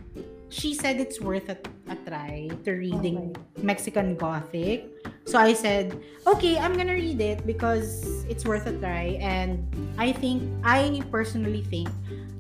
she 0.49 0.73
said 0.73 0.99
it's 0.99 1.19
worth 1.19 1.49
a, 1.49 1.57
a 1.89 1.95
try 2.07 2.49
to 2.63 2.71
reading 2.71 3.35
okay. 3.35 3.63
Mexican 3.63 4.15
Gothic. 4.15 4.87
So 5.25 5.37
I 5.37 5.53
said, 5.53 5.99
okay, 6.25 6.57
I'm 6.57 6.75
gonna 6.75 6.95
read 6.95 7.19
it 7.19 7.45
because 7.45 8.23
it's 8.29 8.45
worth 8.45 8.65
a 8.65 8.73
try. 8.79 9.19
And 9.19 9.67
I 9.97 10.11
think, 10.11 10.43
I 10.63 11.03
personally 11.11 11.63
think, 11.63 11.89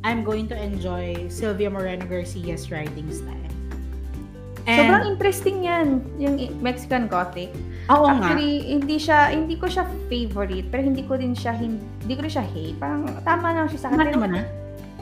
I'm 0.03 0.23
going 0.23 0.47
to 0.49 0.55
enjoy 0.55 1.27
Sylvia 1.27 1.69
Moreno 1.69 2.05
Garcia's 2.05 2.71
writing 2.71 3.11
style. 3.11 3.46
And, 4.67 4.83
Sobrang 4.83 5.03
interesting 5.15 5.63
yan, 5.63 6.03
yung 6.19 6.35
Mexican 6.59 7.07
Gothic. 7.07 7.55
Oo 7.87 8.03
Actually, 8.03 8.59
nga. 8.59 8.67
hindi 8.75 8.95
siya, 8.99 9.19
hindi 9.31 9.55
ko 9.55 9.71
siya 9.71 9.87
favorite, 10.11 10.67
pero 10.67 10.83
hindi 10.83 11.07
ko 11.07 11.15
din 11.15 11.31
siya, 11.31 11.55
hindi 11.55 12.11
ko 12.11 12.19
rin 12.19 12.31
siya 12.31 12.43
hate. 12.43 12.75
Parang 12.75 13.07
tama 13.23 13.55
lang 13.55 13.71
siya 13.71 13.79
sa 13.79 13.87
akin. 13.95 14.11
Ano 14.11 14.27
na? 14.27 14.43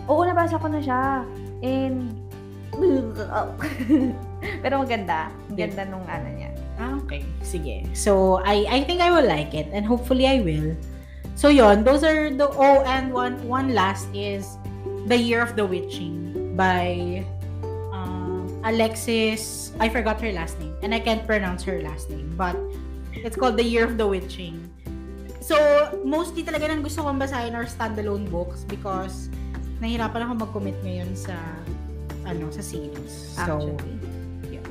Oo, 0.05 0.21
nabasa 0.21 0.61
ko 0.61 0.69
na 0.69 0.77
siya. 0.77 1.25
And, 1.65 2.13
pero 4.63 4.85
maganda. 4.85 5.33
Ganda 5.57 5.81
nung 5.89 6.05
ano 6.05 6.29
niya. 6.29 6.53
Ah, 6.77 6.93
okay. 7.01 7.25
Sige. 7.41 7.89
So, 7.97 8.43
I 8.45 8.69
I 8.69 8.79
think 8.85 9.01
I 9.01 9.09
will 9.09 9.25
like 9.25 9.57
it 9.57 9.65
and 9.73 9.81
hopefully 9.81 10.29
I 10.29 10.45
will. 10.45 10.77
So, 11.33 11.49
yon 11.49 11.83
Those 11.83 12.05
are 12.05 12.29
the... 12.29 12.47
Oh, 12.47 12.85
and 12.85 13.09
one 13.11 13.41
one 13.49 13.73
last 13.73 14.07
is 14.13 14.61
The 15.09 15.17
Year 15.17 15.41
of 15.41 15.57
the 15.57 15.65
Witching 15.65 16.53
by 16.55 17.25
Alexis, 18.65 19.69
I 19.77 19.87
forgot 19.89 20.17
her 20.25 20.33
last 20.33 20.57
name, 20.57 20.73
and 20.81 20.89
I 20.89 20.97
can't 20.97 21.21
pronounce 21.21 21.61
her 21.69 21.85
last 21.85 22.09
name, 22.09 22.33
but 22.33 22.57
it's 23.13 23.37
called 23.37 23.61
The 23.61 23.63
Year 23.63 23.85
of 23.85 24.01
the 24.01 24.09
Witching. 24.09 24.57
So, 25.37 25.53
mostly 26.01 26.41
talaga 26.41 26.73
nang 26.73 26.81
gusto 26.81 27.05
kong 27.05 27.21
basahin 27.21 27.53
are 27.53 27.69
standalone 27.69 28.25
books 28.25 28.65
because 28.65 29.29
nahirapan 29.77 30.25
ako 30.25 30.49
mag-commit 30.49 30.73
ngayon 30.81 31.13
sa 31.13 31.37
ano, 32.25 32.49
sa 32.49 32.65
series. 32.65 33.37
So, 33.37 33.77
Actually. 33.77 34.57
yeah. 34.57 34.65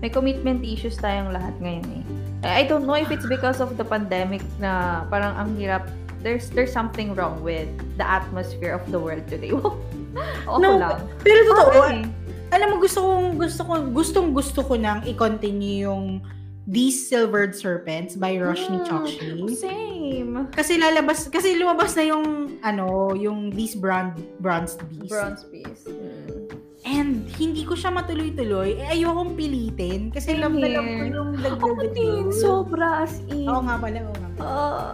May 0.00 0.08
commitment 0.08 0.64
issues 0.64 0.96
tayong 0.96 1.28
lahat 1.36 1.52
ngayon 1.60 1.84
eh. 1.84 2.04
I 2.48 2.64
don't 2.64 2.88
know 2.88 2.96
if 2.96 3.12
it's 3.12 3.28
because 3.28 3.60
of 3.60 3.76
the 3.76 3.84
pandemic 3.84 4.40
na 4.56 5.04
parang 5.12 5.36
ang 5.36 5.52
hirap 5.60 5.84
there's 6.24 6.48
there's 6.56 6.72
something 6.72 7.12
wrong 7.12 7.44
with 7.44 7.68
the 8.00 8.06
atmosphere 8.08 8.72
of 8.72 8.88
the 8.88 8.96
world 8.96 9.28
today. 9.28 9.52
okay 10.48 10.62
no, 10.64 10.80
lang. 10.80 11.04
Pero 11.20 11.44
totoo, 11.44 11.76
okay 11.76 12.08
alam 12.48 12.66
mo, 12.72 12.76
gusto 12.80 13.00
kong, 13.04 13.36
gusto 13.36 13.60
ko, 13.64 13.72
gustong 13.92 14.28
gusto 14.32 14.60
ko 14.64 14.74
nang 14.76 15.04
i-continue 15.04 15.84
yung 15.84 16.24
These 16.68 17.08
Silvered 17.08 17.56
Serpents 17.56 18.12
by 18.12 18.36
Roshni 18.36 18.84
mm, 18.84 18.86
Chokshi. 18.88 19.28
Same. 19.56 20.52
Kasi 20.52 20.76
lalabas, 20.76 21.28
kasi 21.32 21.56
lumabas 21.56 21.96
na 21.96 22.04
yung, 22.12 22.56
ano, 22.60 23.16
yung 23.16 23.48
These 23.48 23.80
Bronze, 23.80 24.20
Bronze 24.36 24.76
Beast. 24.88 25.08
Bronze 25.08 25.42
Beast. 25.48 25.88
Mm. 25.88 26.68
And 26.88 27.24
hindi 27.36 27.64
ko 27.64 27.72
siya 27.72 27.92
matuloy-tuloy. 27.92 28.80
Eh, 28.84 29.00
ayokong 29.00 29.36
pilitin. 29.36 30.12
Kasi 30.12 30.36
love 30.36 30.56
na 30.56 30.68
love 30.78 30.88
ko 30.88 31.04
yung 31.04 31.30
dagdag. 31.36 31.60
Ako 31.60 31.84
din, 31.92 32.26
sobra 32.32 33.04
as 33.04 33.20
in. 33.28 33.48
Oo 33.48 33.64
nga 33.64 33.76
pala, 33.76 33.98
oo 34.04 34.16
nga 34.16 34.30
pala. 34.36 34.48
Uh, 34.48 34.92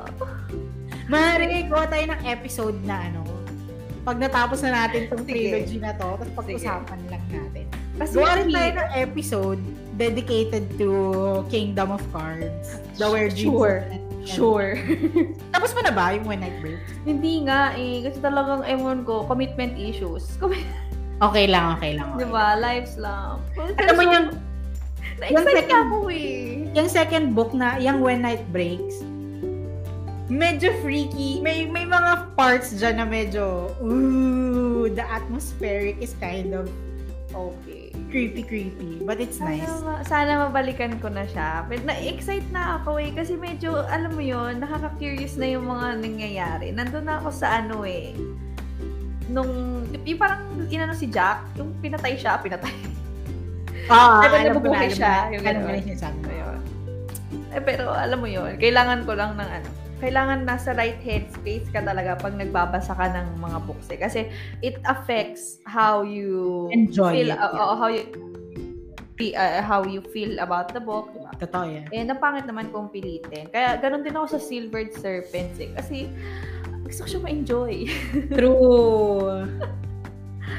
Maaari, 1.05 1.68
gawa 1.68 1.85
tayo 1.85 2.05
ng 2.09 2.22
episode 2.24 2.78
na 2.89 3.12
ano, 3.12 3.20
pag 4.05 4.16
natapos 4.16 4.60
na 4.64 4.85
natin 4.85 5.09
tong 5.12 5.24
trilogy 5.24 5.76
na 5.81 5.93
to, 5.97 6.09
tapos 6.16 6.32
pag-usapan 6.32 7.01
lang 7.12 7.24
natin. 7.28 7.44
Kasi 7.95 8.19
Gawa 8.19 8.43
rin 8.43 8.51
tayo 8.51 8.71
ng 8.75 8.91
episode 8.99 9.61
dedicated 9.95 10.66
to 10.79 10.89
Kingdom 11.47 11.95
of 11.95 12.03
Cards. 12.11 12.79
The 12.99 13.07
where 13.07 13.31
Sure. 13.31 13.87
Sure. 14.25 14.75
tapos 15.55 15.77
pa 15.77 15.81
na 15.85 15.93
ba 15.93 16.16
yung 16.16 16.25
One 16.25 16.41
Night 16.41 16.57
Break? 16.65 16.81
Hindi 17.05 17.45
nga 17.45 17.77
eh. 17.77 18.03
Kasi 18.09 18.19
talagang, 18.25 18.65
ewan 18.65 19.05
ko, 19.05 19.29
commitment 19.29 19.77
issues. 19.77 20.25
okay 21.29 21.47
lang, 21.47 21.77
okay 21.77 22.01
lang. 22.01 22.16
Okay. 22.16 22.25
Diba? 22.25 22.47
Lives 22.57 22.97
lang. 22.97 23.45
Alam 23.79 23.95
mo 23.95 24.03
yung... 24.09 24.27
Na-excite 25.15 25.69
second, 25.69 25.85
ako 25.87 25.99
eh. 26.11 26.66
Yung 26.75 26.89
second 26.91 27.27
book 27.37 27.55
na, 27.55 27.79
yung 27.79 28.03
When 28.03 28.25
Night 28.25 28.43
Breaks, 28.51 29.05
medyo 30.27 30.73
freaky. 30.81 31.39
May 31.39 31.69
may 31.69 31.85
mga 31.85 32.35
parts 32.35 32.75
dyan 32.75 32.99
na 32.99 33.07
medyo, 33.07 33.71
ooh, 33.79 34.89
the 34.89 35.05
atmospheric 35.05 36.01
is 36.01 36.16
kind 36.19 36.57
of 36.57 36.66
okay. 37.35 37.73
Creepy, 38.15 38.47
creepy. 38.47 39.03
But 39.03 39.19
it's 39.19 39.43
sana, 39.43 39.59
nice. 39.59 40.07
Sana 40.07 40.47
mabalikan 40.47 41.03
ko 41.03 41.11
na 41.11 41.27
siya. 41.27 41.66
But 41.66 41.82
na-excite 41.82 42.47
na 42.55 42.78
ako 42.78 43.03
eh. 43.03 43.11
Kasi 43.11 43.35
medyo, 43.35 43.82
alam 43.91 44.15
mo 44.15 44.23
yon 44.23 44.62
nakaka-curious 44.62 45.35
na 45.35 45.51
yung 45.51 45.66
mga 45.66 45.99
nangyayari. 45.99 46.70
Nandun 46.70 47.11
na 47.11 47.19
ako 47.19 47.35
sa 47.35 47.59
ano 47.59 47.82
eh. 47.82 48.15
Nung, 49.27 49.82
yung 50.07 50.20
parang 50.23 50.47
inano 50.70 50.95
si 50.95 51.11
Jack, 51.11 51.59
yung 51.59 51.74
pinatay 51.82 52.15
siya, 52.15 52.39
pinatay. 52.39 52.70
Ah, 53.91 54.23
diba 54.31 54.47
nabubuhay 54.47 54.95
siya. 54.95 55.35
Yung 55.35 55.43
alam 55.43 55.66
mo 55.66 55.74
na 55.74 55.82
sinasabi 55.82 56.19
mo. 56.23 56.31
Eh, 57.51 57.62
pero 57.66 57.91
alam 57.91 58.23
mo 58.23 58.31
yon 58.31 58.55
kailangan 58.62 59.03
ko 59.03 59.19
lang 59.19 59.35
ng 59.35 59.51
ano, 59.59 59.69
kailangan 60.05 60.44
nasa 60.44 60.76
right 60.76 61.01
headspace 61.01 61.64
ka 61.72 61.81
talaga 61.81 62.20
pag 62.20 62.36
nagbabasa 62.36 62.93
ka 62.93 63.09
ng 63.09 63.40
mga 63.40 63.59
books 63.64 63.89
eh. 63.89 63.97
Kasi 63.97 64.20
it 64.60 64.76
affects 64.85 65.64
how 65.64 66.05
you 66.05 66.68
enjoy 66.76 67.16
feel, 67.16 67.32
it, 67.32 67.40
uh, 67.40 67.48
yeah. 67.56 67.64
uh, 67.64 67.76
how 67.81 67.89
you 67.89 68.05
uh, 69.32 69.62
how 69.64 69.81
you 69.86 70.05
feel 70.12 70.36
about 70.44 70.74
the 70.76 70.82
book. 70.82 71.09
Diba? 71.14 71.32
Totoo 71.40 71.64
yan. 71.64 71.86
Eh, 71.94 72.02
napangit 72.05 72.44
naman 72.44 72.68
kung 72.74 72.90
pilitin. 72.93 73.48
Kaya, 73.48 73.81
ganun 73.81 74.05
din 74.05 74.12
ako 74.12 74.36
sa 74.36 74.40
Silvered 74.43 74.93
Serpents 74.98 75.56
eh. 75.62 75.70
Kasi, 75.72 76.10
gusto 76.85 77.06
ko 77.06 77.09
siya 77.09 77.20
ma-enjoy. 77.22 77.74
True. 78.36 79.48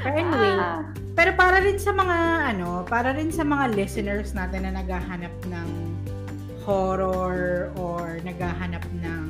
Pero 0.02 0.16
anyway, 0.18 0.54
Ah. 0.58 0.82
pero 1.14 1.30
para 1.38 1.62
rin 1.62 1.78
sa 1.78 1.94
mga 1.94 2.16
ano, 2.54 2.82
para 2.84 3.14
rin 3.14 3.30
sa 3.30 3.46
mga 3.46 3.76
listeners 3.78 4.34
natin 4.34 4.66
na 4.66 4.82
naghahanap 4.82 5.32
ng 5.46 5.68
horror 6.66 7.70
or 7.78 8.18
naghahanap 8.26 8.82
ng 8.98 9.25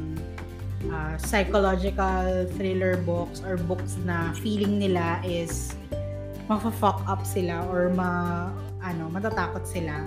uh, 0.93 1.19
psychological 1.19 2.47
thriller 2.57 2.97
books 3.03 3.43
or 3.45 3.57
books 3.57 3.97
na 4.05 4.33
feeling 4.41 4.79
nila 4.79 5.21
is 5.25 5.75
mafa-fuck 6.47 7.03
up 7.11 7.27
sila 7.27 7.67
or 7.71 7.91
ma 7.91 8.49
ano, 8.83 9.11
matatakot 9.11 9.67
sila. 9.67 10.07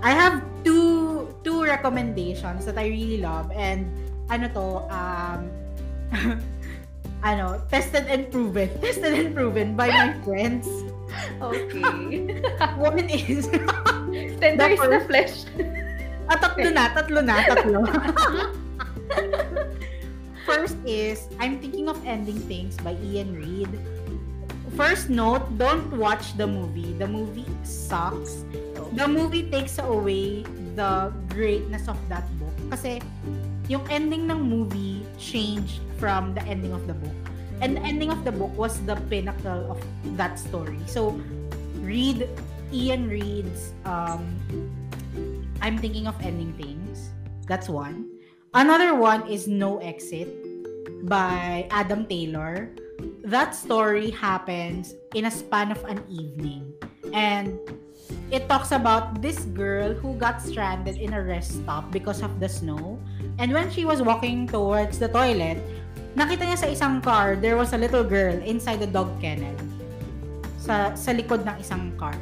I 0.00 0.14
have 0.14 0.40
two 0.62 1.26
two 1.42 1.66
recommendations 1.66 2.64
that 2.64 2.78
I 2.78 2.88
really 2.88 3.20
love 3.20 3.50
and 3.52 3.90
ano 4.30 4.46
to 4.54 4.66
um 4.88 5.40
ano, 7.28 7.60
tested 7.68 8.06
and 8.08 8.30
proven. 8.30 8.70
Tested 8.82 9.12
and 9.12 9.34
proven 9.34 9.76
by 9.76 9.88
my 9.90 10.14
friends. 10.24 10.68
Okay. 11.42 12.40
One 12.78 13.08
is 13.10 13.50
Tender 14.40 14.68
is 14.70 14.80
the 14.80 15.02
flesh. 15.08 15.34
Ah, 16.28 16.36
tatlo 16.36 16.68
na, 16.70 16.92
tatlo 16.92 17.20
na, 17.24 17.34
tatlo. 17.44 17.80
First 20.48 20.80
is, 20.88 21.28
I'm 21.36 21.60
thinking 21.60 21.92
of 21.92 22.00
ending 22.08 22.40
things 22.48 22.72
by 22.80 22.96
Ian 23.04 23.36
Reid. 23.36 23.68
First 24.80 25.12
note, 25.12 25.44
don't 25.60 25.92
watch 25.92 26.40
the 26.40 26.48
movie. 26.48 26.96
The 26.96 27.04
movie 27.04 27.44
sucks. 27.68 28.48
The 28.96 29.04
movie 29.04 29.44
takes 29.52 29.76
away 29.76 30.48
the 30.72 31.12
greatness 31.28 31.84
of 31.84 32.00
that 32.08 32.24
book. 32.40 32.56
Kasi, 32.72 33.04
yung 33.68 33.84
ending 33.92 34.24
ng 34.24 34.40
movie 34.40 35.04
changed 35.20 35.84
from 36.00 36.32
the 36.32 36.40
ending 36.48 36.72
of 36.72 36.88
the 36.88 36.96
book. 36.96 37.20
And 37.60 37.76
the 37.76 37.84
ending 37.84 38.08
of 38.08 38.24
the 38.24 38.32
book 38.32 38.56
was 38.56 38.80
the 38.88 38.96
pinnacle 39.12 39.68
of 39.68 39.84
that 40.16 40.40
story. 40.40 40.80
So, 40.88 41.20
read 41.84 42.24
Ian 42.72 43.12
Reid's 43.12 43.76
um, 43.84 44.24
I'm 45.60 45.76
thinking 45.76 46.08
of 46.08 46.16
ending 46.24 46.56
things. 46.56 47.12
That's 47.44 47.68
one. 47.68 48.17
Another 48.56 48.96
one 48.96 49.28
is 49.28 49.44
No 49.44 49.76
Exit 49.84 50.32
by 51.04 51.68
Adam 51.68 52.08
Taylor. 52.08 52.72
That 53.20 53.52
story 53.52 54.08
happens 54.08 54.96
in 55.12 55.28
a 55.28 55.30
span 55.30 55.68
of 55.68 55.84
an 55.84 56.00
evening. 56.08 56.72
And 57.12 57.60
it 58.32 58.48
talks 58.48 58.72
about 58.72 59.20
this 59.20 59.44
girl 59.52 59.92
who 59.92 60.16
got 60.16 60.40
stranded 60.40 60.96
in 60.96 61.12
a 61.12 61.20
rest 61.20 61.60
stop 61.60 61.92
because 61.92 62.24
of 62.24 62.40
the 62.40 62.48
snow. 62.48 62.96
And 63.36 63.52
when 63.52 63.68
she 63.68 63.84
was 63.84 64.00
walking 64.00 64.48
towards 64.48 64.96
the 64.96 65.12
toilet, 65.12 65.60
nakita 66.16 66.48
niya 66.48 66.56
sa 66.56 66.72
isang 66.72 67.04
car, 67.04 67.36
there 67.36 67.60
was 67.60 67.76
a 67.76 67.78
little 67.78 68.02
girl 68.02 68.32
inside 68.40 68.80
the 68.80 68.88
dog 68.88 69.12
kennel. 69.20 69.52
Sa, 70.56 70.96
sa 70.96 71.12
likod 71.12 71.44
ng 71.44 71.56
isang 71.60 71.92
car. 72.00 72.16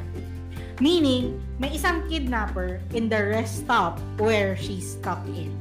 Meaning, 0.83 1.39
may 1.55 1.71
isang 1.71 2.03
kidnapper 2.11 2.83
in 2.91 3.07
the 3.07 3.31
rest 3.31 3.63
stop 3.63 3.95
where 4.19 4.59
she's 4.59 4.99
stuck 4.99 5.23
in. 5.31 5.55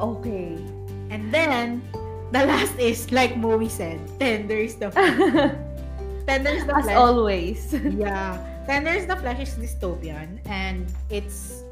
Okay. 0.00 0.56
And 1.10 1.28
then, 1.28 1.84
the 2.32 2.46
last 2.46 2.78
is, 2.78 3.10
like 3.12 3.36
Moe 3.36 3.60
said, 3.68 4.00
Tender 4.18 4.56
is 4.56 4.76
the 4.76 4.90
Tender 6.26 6.50
is 6.50 6.64
the 6.64 6.76
As 6.76 6.84
flesh. 6.88 6.96
always. 6.96 7.74
Yeah. 8.00 8.38
Tender 8.66 8.94
is 8.94 9.06
the 9.06 9.16
flesh 9.16 9.40
is 9.42 9.54
dystopian 9.58 10.38
and 10.46 10.86
it's 11.10 11.66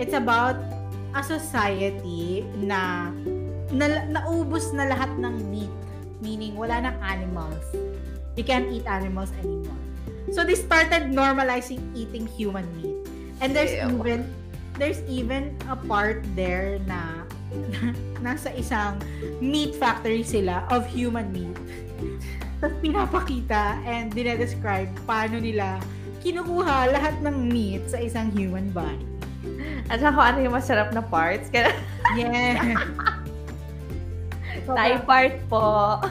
it's 0.00 0.16
about 0.16 0.56
a 1.12 1.20
society 1.20 2.46
na, 2.56 3.12
na 3.68 4.08
naubos 4.08 4.72
na 4.72 4.88
lahat 4.88 5.10
ng 5.20 5.36
meat. 5.52 5.72
Meaning, 6.24 6.56
wala 6.56 6.80
nang 6.80 6.96
animals. 7.04 7.60
You 8.36 8.44
can't 8.44 8.68
eat 8.72 8.88
animals 8.88 9.32
anymore. 9.40 9.76
So 10.32 10.44
they 10.44 10.56
started 10.56 11.12
normalizing 11.12 11.80
eating 11.92 12.24
human 12.24 12.64
meat. 12.80 12.96
And 13.44 13.52
there's 13.56 13.72
Ew. 13.72 14.00
even 14.00 14.28
there's 14.80 15.00
even 15.08 15.56
a 15.68 15.76
part 15.76 16.24
there 16.32 16.80
na 16.88 17.19
nasa 18.24 18.52
isang 18.54 19.00
meat 19.42 19.74
factory 19.76 20.22
sila 20.22 20.64
of 20.70 20.86
human 20.86 21.28
meat. 21.34 21.56
Tapos 22.60 22.76
pinapakita 22.84 23.80
and 23.88 24.12
dinedescribe 24.12 24.92
paano 25.08 25.40
nila 25.40 25.80
kinukuha 26.20 26.92
lahat 26.92 27.16
ng 27.24 27.36
meat 27.48 27.82
sa 27.88 27.96
isang 27.96 28.28
human 28.36 28.68
body. 28.70 29.08
At 29.88 30.04
kung 30.04 30.20
ano 30.20 30.38
yung 30.44 30.54
masarap 30.54 30.92
na 30.92 31.02
parts. 31.02 31.50
Yeah. 32.18 32.74
Thai 34.66 34.98
part 35.06 35.38
po. 35.46 36.02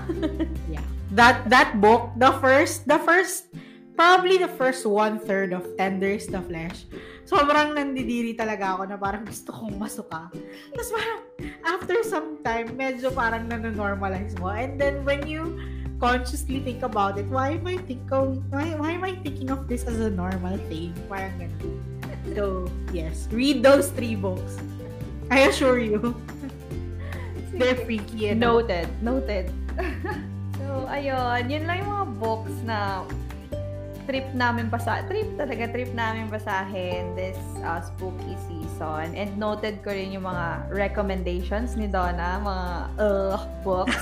yeah. 0.72 0.80
That 1.12 1.44
that 1.52 1.76
book, 1.84 2.16
the 2.16 2.32
first 2.40 2.88
the 2.88 2.96
first 3.04 3.52
probably 4.00 4.40
the 4.40 4.48
first 4.56 4.88
one 4.88 5.20
third 5.20 5.52
of 5.52 5.68
Tender 5.76 6.16
is 6.16 6.32
the 6.32 6.40
Flesh. 6.40 6.88
Sobrang 7.28 7.76
nandidiri 7.76 8.32
talaga 8.32 8.80
ako 8.80 8.88
na 8.88 8.96
parang 8.96 9.28
gusto 9.28 9.52
kong 9.52 9.76
masuka. 9.76 10.32
Tapos 10.72 10.90
parang 10.96 11.20
after 11.68 12.00
some 12.08 12.40
time, 12.40 12.80
medyo 12.80 13.12
parang 13.12 13.52
nanonormalize 13.52 14.40
mo. 14.40 14.56
And 14.56 14.80
then 14.80 15.04
when 15.04 15.28
you 15.28 15.60
consciously 16.00 16.64
think 16.64 16.80
about 16.80 17.20
it, 17.20 17.28
why 17.28 17.60
am 17.60 17.68
I 17.68 17.76
think 17.84 18.08
of, 18.16 18.40
why, 18.48 18.72
why 18.80 18.96
am 18.96 19.04
I 19.04 19.20
thinking 19.20 19.52
of 19.52 19.68
this 19.68 19.84
as 19.84 20.00
a 20.00 20.08
normal 20.08 20.56
thing? 20.72 20.96
Parang 21.12 21.36
ganun. 21.36 21.84
So, 22.40 22.72
yes. 22.96 23.28
Read 23.36 23.60
those 23.60 23.92
three 23.92 24.16
books. 24.16 24.64
I 25.28 25.52
assure 25.52 25.84
you. 25.84 26.16
They're 27.52 27.76
freaky 27.84 28.32
and 28.32 28.40
Noted. 28.40 28.88
Noted. 29.04 29.52
so, 30.56 30.88
ayun. 30.88 31.52
Yun 31.52 31.68
lang 31.68 31.84
yung 31.84 31.92
mga 31.92 32.08
books 32.16 32.56
na 32.64 33.04
trip 34.10 34.26
namin 34.34 34.74
basa 34.74 35.06
trip 35.06 35.30
talaga 35.38 35.70
trip 35.70 35.94
namin 35.94 36.26
basahin 36.34 37.14
this 37.14 37.38
uh, 37.62 37.78
spooky 37.78 38.34
season. 38.50 39.14
And 39.14 39.38
noted 39.38 39.86
ko 39.86 39.94
rin 39.94 40.10
yung 40.10 40.26
mga 40.26 40.74
recommendations 40.74 41.78
ni 41.78 41.86
Donna 41.86 42.42
mga 42.42 42.68
uh, 42.98 43.38
books. 43.62 43.94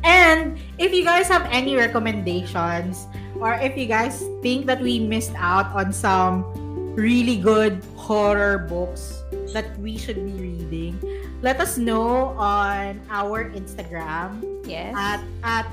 And 0.00 0.56
if 0.80 0.96
you 0.96 1.04
guys 1.04 1.28
have 1.28 1.44
any 1.52 1.76
recommendations 1.76 3.04
or 3.36 3.60
if 3.60 3.76
you 3.76 3.84
guys 3.84 4.24
think 4.40 4.64
that 4.64 4.80
we 4.80 4.96
missed 4.96 5.36
out 5.36 5.68
on 5.76 5.92
some 5.92 6.48
really 6.96 7.36
good 7.36 7.84
horror 8.00 8.64
books 8.64 9.20
that 9.52 9.68
we 9.76 10.00
should 10.00 10.16
be 10.16 10.32
reading, 10.40 10.96
let 11.44 11.60
us 11.60 11.76
know 11.76 12.32
on 12.40 13.00
our 13.12 13.52
Instagram 13.52 14.40
yes. 14.64 14.96
at 14.96 15.20
at 15.44 15.68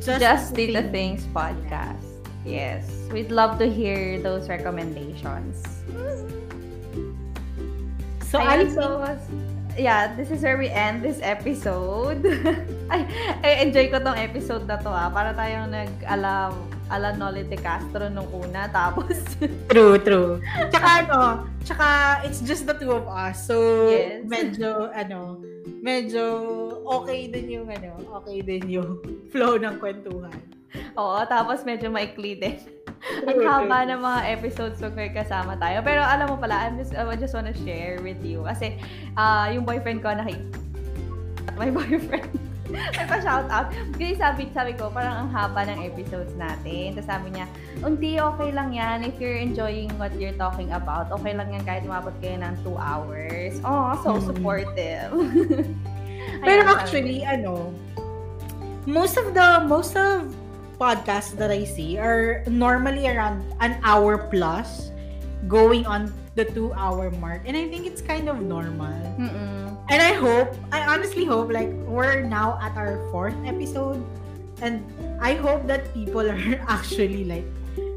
just, 0.00 0.20
Just 0.20 0.54
the 0.54 0.82
Things 0.92 1.24
podcast. 1.34 2.02
Yes. 2.44 2.86
We'd 3.10 3.30
love 3.32 3.58
to 3.58 3.66
hear 3.66 4.20
those 4.22 4.48
recommendations. 4.48 5.62
So 8.26 8.38
I 8.42 8.58
Ayun, 8.58 8.58
think, 8.58 8.74
so, 8.74 9.18
yeah, 9.78 10.14
this 10.14 10.30
is 10.30 10.42
where 10.42 10.58
we 10.58 10.68
end 10.68 11.02
this 11.02 11.18
episode. 11.22 12.22
Ay, 12.92 13.06
I 13.42 13.50
enjoy 13.62 13.90
ko 13.90 13.98
tong 14.02 14.18
episode 14.18 14.66
na 14.66 14.76
to 14.82 14.90
ah. 14.90 15.10
Para 15.10 15.30
tayong 15.34 15.70
nag-ala, 15.70 16.50
ala 16.90 17.08
Noli 17.14 17.46
de 17.46 17.58
Castro 17.58 18.10
nung 18.10 18.26
una. 18.34 18.66
Tapos, 18.70 19.14
true, 19.70 19.98
true. 20.02 20.42
Tsaka 20.70 20.88
ano, 21.06 21.18
tsaka 21.62 21.86
it's 22.26 22.42
just 22.42 22.66
the 22.66 22.74
two 22.74 22.90
of 22.94 23.06
us. 23.06 23.46
So 23.46 23.88
Yes. 23.90 24.26
medyo 24.26 24.90
ano, 24.90 25.38
medyo 25.86 26.24
okay 26.82 27.30
din 27.30 27.62
yung 27.62 27.70
ano, 27.70 27.94
okay 28.18 28.42
din 28.42 28.66
yung 28.66 28.98
flow 29.32 29.54
ng 29.54 29.78
kwentuhan. 29.78 30.34
oo, 30.98 31.22
tapos 31.30 31.62
medyo 31.62 31.86
maikli 31.94 32.34
din. 32.34 32.58
Ang 33.30 33.38
haba 33.46 33.86
ng 33.86 34.02
mga 34.02 34.20
episodes 34.34 34.82
so 34.82 34.90
may 34.90 35.14
kasama 35.14 35.54
tayo. 35.62 35.78
Pero 35.86 36.02
alam 36.02 36.26
mo 36.26 36.42
pala, 36.42 36.66
I'm 36.66 36.74
just, 36.74 36.90
I 36.90 37.14
just 37.14 37.38
wanna 37.38 37.54
share 37.62 38.02
with 38.02 38.18
you. 38.26 38.42
Kasi, 38.42 38.82
ah 39.14 39.46
yung 39.46 39.62
boyfriend 39.62 40.02
ko, 40.02 40.10
naki... 40.10 40.34
My 41.60 41.70
boyfriend. 41.70 42.45
May 42.96 43.06
pa-shout 43.06 43.48
out. 43.48 43.70
Kasi 43.94 44.18
sabi, 44.18 44.50
sabi 44.50 44.72
ko, 44.74 44.90
parang 44.90 45.26
ang 45.26 45.28
haba 45.30 45.66
ng 45.66 45.86
episodes 45.86 46.34
natin. 46.34 46.98
Tapos 46.98 47.08
sabi 47.08 47.28
niya, 47.34 47.46
hindi, 47.80 48.18
okay 48.18 48.50
lang 48.50 48.74
yan. 48.74 49.06
If 49.06 49.16
you're 49.22 49.38
enjoying 49.38 49.90
what 49.96 50.14
you're 50.18 50.36
talking 50.36 50.72
about, 50.74 51.10
okay 51.22 51.32
lang 51.34 51.54
yan 51.54 51.62
kahit 51.62 51.86
umabot 51.86 52.14
kayo 52.18 52.38
ng 52.42 52.54
2 52.66 52.74
hours. 52.76 53.52
Oh, 53.62 53.94
so 54.02 54.18
Hmm. 54.18 54.26
supportive. 54.26 55.10
Pero 56.46 56.60
Ayan, 56.62 56.66
sabi 56.66 56.74
actually, 56.74 57.18
ano, 57.22 57.70
most 58.86 59.16
of 59.16 59.30
the, 59.34 59.62
most 59.66 59.94
of 59.94 60.30
podcasts 60.76 61.32
that 61.40 61.48
I 61.50 61.64
see 61.64 61.96
are 61.96 62.44
normally 62.46 63.08
around 63.08 63.40
an 63.64 63.80
hour 63.80 64.28
plus 64.28 64.92
going 65.48 65.86
on 65.88 66.12
the 66.36 66.44
two 66.44 66.70
hour 66.76 67.10
mark. 67.18 67.42
And 67.48 67.56
I 67.56 67.66
think 67.66 67.88
it's 67.88 68.04
kind 68.04 68.28
of 68.28 68.44
normal. 68.44 68.92
Mm-mm. 69.16 69.72
And 69.88 70.00
I 70.02 70.12
hope, 70.12 70.52
I 70.70 70.84
honestly 70.84 71.24
hope, 71.24 71.50
like, 71.50 71.72
we're 71.88 72.20
now 72.22 72.60
at 72.60 72.76
our 72.76 73.00
fourth 73.10 73.36
episode. 73.48 74.04
And 74.60 74.84
I 75.20 75.34
hope 75.34 75.66
that 75.66 75.92
people 75.96 76.28
are 76.32 76.60
actually, 76.68 77.24
like, 77.24 77.48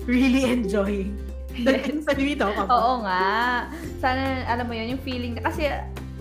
really 0.08 0.48
enjoying 0.48 1.20
the 1.66 1.76
Yes. 1.76 1.86
things 1.86 2.06
Sa 2.08 2.16
dito 2.16 2.46
ka 2.48 2.64
pa. 2.64 2.72
Oo 2.72 3.04
nga. 3.04 3.68
Sana, 4.00 4.48
alam 4.48 4.70
mo 4.70 4.74
yun, 4.74 4.96
yung 4.96 5.04
feeling, 5.04 5.36
kasi, 5.44 5.68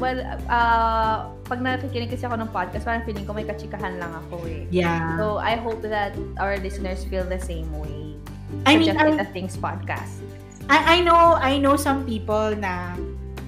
well, 0.01 0.19
uh, 0.51 1.31
pag 1.47 1.59
nakikinig 1.63 2.11
kasi 2.11 2.27
ako 2.27 2.43
ng 2.43 2.51
podcast, 2.51 2.83
parang 2.83 3.05
feeling 3.07 3.23
ko 3.29 3.37
may 3.37 3.47
kachikahan 3.47 4.01
lang 4.03 4.11
ako 4.27 4.43
eh. 4.49 4.67
Yeah. 4.73 5.15
So, 5.21 5.39
I 5.39 5.55
hope 5.55 5.85
that 5.87 6.17
our 6.43 6.59
listeners 6.59 7.07
feel 7.07 7.29
the 7.29 7.39
same 7.39 7.71
way. 7.77 8.17
I 8.65 8.81
mean, 8.81 8.89
Just 8.89 8.99
I, 8.99 9.21
a 9.21 9.29
Things 9.29 9.55
podcast. 9.55 10.25
I, 10.69 11.01
I 11.01 11.05
know, 11.05 11.35
I 11.35 11.57
know 11.59 11.77
some 11.77 12.05
people 12.05 12.53
na 12.55 12.93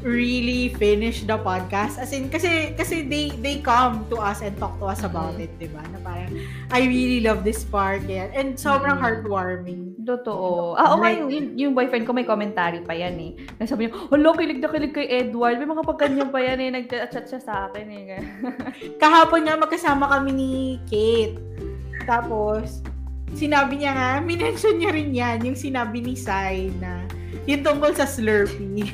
really 0.00 0.72
finish 0.80 1.28
the 1.28 1.36
podcast. 1.36 2.00
As 2.00 2.16
in, 2.16 2.32
kasi, 2.32 2.72
kasi 2.72 3.04
they, 3.04 3.36
they 3.44 3.60
come 3.60 4.08
to 4.08 4.16
us 4.16 4.40
and 4.40 4.56
talk 4.56 4.72
to 4.80 4.88
us 4.88 5.04
about 5.04 5.36
Mhm. 5.36 5.44
it, 5.44 5.52
di 5.60 5.68
ba? 5.68 5.84
Na 5.92 6.00
parang, 6.00 6.32
I 6.72 6.88
really 6.88 7.20
love 7.20 7.44
this 7.44 7.60
part. 7.60 8.08
Yan. 8.08 8.32
And 8.32 8.56
sobrang 8.56 8.96
Mhm. 8.96 9.04
heartwarming. 9.04 9.82
Totoo. 10.00 10.80
Ah, 10.80 10.96
nga, 10.96 11.12
Like- 11.12 11.20
yung, 11.28 11.46
yung, 11.52 11.72
boyfriend 11.76 12.08
ko 12.08 12.16
may 12.16 12.24
commentary 12.24 12.80
pa 12.80 12.96
yan 12.96 13.12
eh. 13.20 13.32
Nasabi 13.60 13.86
niya, 13.86 14.08
hala, 14.08 14.32
kilig 14.32 14.60
na 14.64 14.68
kilig 14.72 14.96
kay 14.96 15.06
Edward. 15.20 15.60
May 15.60 15.68
mga 15.68 15.84
pagkanyan 15.84 16.32
pa 16.32 16.40
yan 16.40 16.58
eh. 16.64 16.68
Nag-chat 16.72 17.28
siya 17.28 17.40
sa 17.44 17.68
akin 17.68 17.86
eh. 17.92 18.24
Kahapon 18.96 19.44
nga 19.44 19.60
magkasama 19.60 20.08
kami 20.08 20.30
ni 20.32 20.50
Kate. 20.88 21.36
Tapos, 22.08 22.80
sinabi 23.34 23.82
niya 23.82 23.92
nga, 23.94 24.10
minention 24.22 24.78
niya 24.78 24.90
rin 24.90 25.10
yan, 25.14 25.38
yung 25.44 25.58
sinabi 25.58 26.02
ni 26.02 26.14
Sai 26.18 26.70
na, 26.78 27.06
yung 27.46 27.62
tungkol 27.62 27.94
sa 27.94 28.06
Slurpee. 28.06 28.90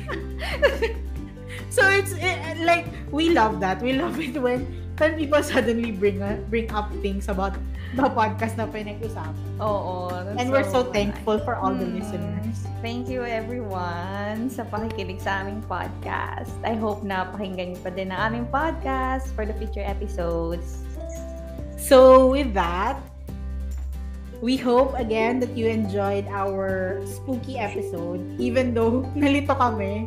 so, 1.75 1.81
it's 1.89 2.13
eh, 2.17 2.57
like, 2.63 2.85
we 3.09 3.33
love 3.33 3.59
that. 3.59 3.81
We 3.81 3.97
love 3.97 4.19
it 4.21 4.37
when 4.37 4.65
when 4.97 5.13
people 5.13 5.41
suddenly 5.45 5.93
bring 5.93 6.21
uh, 6.21 6.41
bring 6.49 6.69
up 6.73 6.89
things 7.05 7.29
about 7.29 7.53
the 7.95 8.03
podcast 8.11 8.57
na 8.59 8.67
pinag-usapan. 8.67 9.33
Oo. 9.61 10.11
And 10.35 10.51
we're 10.51 10.67
so 10.67 10.89
thankful 10.91 11.39
for 11.41 11.55
all 11.55 11.71
the 11.71 11.87
Mm. 11.87 12.01
listeners. 12.01 12.57
Thank 12.83 13.07
you 13.07 13.23
everyone 13.23 14.51
sa 14.51 14.67
pakikinig 14.67 15.23
sa 15.23 15.41
aming 15.45 15.63
podcast. 15.65 16.51
I 16.67 16.75
hope 16.75 17.01
na 17.01 17.31
pakinggan 17.31 17.73
niyo 17.73 17.79
pa 17.81 17.91
din 17.93 18.11
ang 18.11 18.33
aming 18.33 18.47
podcast 18.51 19.31
for 19.33 19.47
the 19.47 19.55
future 19.55 19.85
episodes. 19.85 20.83
So, 21.77 22.27
with 22.33 22.51
that, 22.57 22.99
we 24.41 24.57
hope 24.57 24.93
again 24.97 25.39
that 25.39 25.57
you 25.57 25.67
enjoyed 25.67 26.27
our 26.29 26.99
spooky 27.05 27.57
episode, 27.57 28.21
even 28.39 28.73
though 28.73 29.05
nalito 29.17 29.57
kami. 29.57 30.05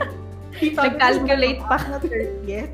Nag-calculate 0.78 1.60
pa. 1.66 1.76
Na 1.90 1.98
30th. 1.98 2.70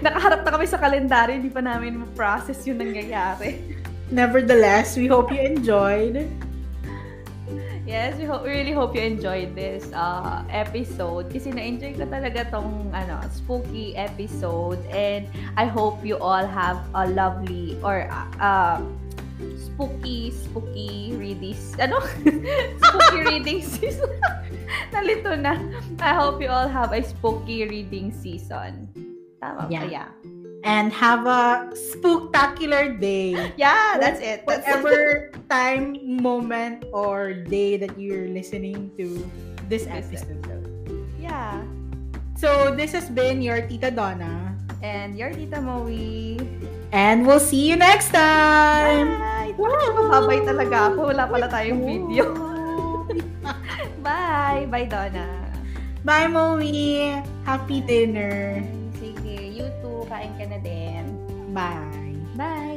Nakaharap 0.00 0.40
na 0.44 0.50
kami 0.52 0.66
sa 0.68 0.76
kalendaryo, 0.80 1.36
hindi 1.36 1.52
pa 1.52 1.60
namin 1.60 2.04
ma-process 2.04 2.60
yung 2.68 2.80
nangyayari. 2.80 3.60
Nevertheless, 4.08 4.96
we 4.96 5.08
hope 5.08 5.32
you 5.32 5.40
enjoyed. 5.40 6.24
Yes, 7.90 8.14
we, 8.20 8.24
hope, 8.24 8.44
we 8.44 8.50
really 8.50 8.70
hope 8.70 8.94
you 8.94 9.02
enjoyed 9.02 9.56
this 9.56 9.90
uh, 9.90 10.44
episode 10.46 11.32
kasi 11.32 11.50
na-enjoy 11.50 11.98
ko 11.98 12.06
talaga 12.06 12.46
tong 12.52 12.86
ano, 12.94 13.18
spooky 13.34 13.96
episode 13.96 14.78
and 14.94 15.26
I 15.58 15.66
hope 15.66 16.04
you 16.06 16.14
all 16.20 16.46
have 16.46 16.78
a 16.94 17.10
lovely 17.10 17.74
or 17.82 18.06
uh, 18.06 18.28
uh, 18.38 18.78
spooky, 19.56 20.30
spooky 20.30 21.16
readings. 21.16 21.76
Ano? 21.80 22.00
spooky 22.84 23.20
reading 23.24 23.60
season. 23.64 24.10
Nalito 24.92 25.34
na. 25.34 25.56
I 26.00 26.12
hope 26.14 26.40
you 26.42 26.48
all 26.48 26.68
have 26.68 26.92
a 26.92 27.02
spooky 27.02 27.64
reading 27.66 28.12
season. 28.12 28.88
Tama 29.40 29.66
ba? 29.66 29.88
Yeah. 29.88 30.08
And 30.60 30.92
have 30.92 31.24
a 31.24 31.72
spooktacular 31.72 33.00
day. 33.00 33.32
Yeah, 33.56 33.96
that's 33.96 34.20
it. 34.20 34.44
That's 34.44 34.60
Whatever 34.60 35.32
time, 35.50 35.96
moment, 36.20 36.84
or 36.92 37.32
day 37.32 37.80
that 37.80 37.96
you're 37.96 38.28
listening 38.28 38.92
to 39.00 39.24
this 39.72 39.88
This 39.88 40.20
episode. 40.20 40.68
Yeah. 41.16 41.64
So, 42.36 42.76
this 42.76 42.92
has 42.92 43.08
been 43.08 43.40
your 43.40 43.64
Tita 43.64 43.88
Donna. 43.88 44.52
And 44.84 45.16
your 45.16 45.32
Tita 45.32 45.60
Moe. 45.64 45.88
And 46.90 47.26
we'll 47.26 47.42
see 47.42 47.70
you 47.70 47.78
next 47.78 48.10
time! 48.10 49.14
Bye! 49.18 49.54
Mababay 49.54 50.42
talaga 50.42 50.90
ako. 50.90 51.14
Wala 51.14 51.24
pala 51.30 51.46
tayong 51.46 51.82
video. 51.86 52.34
Bye! 54.06 54.66
Bye, 54.66 54.90
Donna. 54.90 55.26
Bye, 56.02 56.26
Moe! 56.26 57.22
Happy 57.46 57.78
dinner! 57.84 58.58
Sige, 58.98 59.38
you 59.54 59.70
too. 59.78 60.02
Kain 60.10 60.34
ka 60.34 60.50
na 60.50 60.58
din. 60.58 61.06
Bye! 61.54 62.69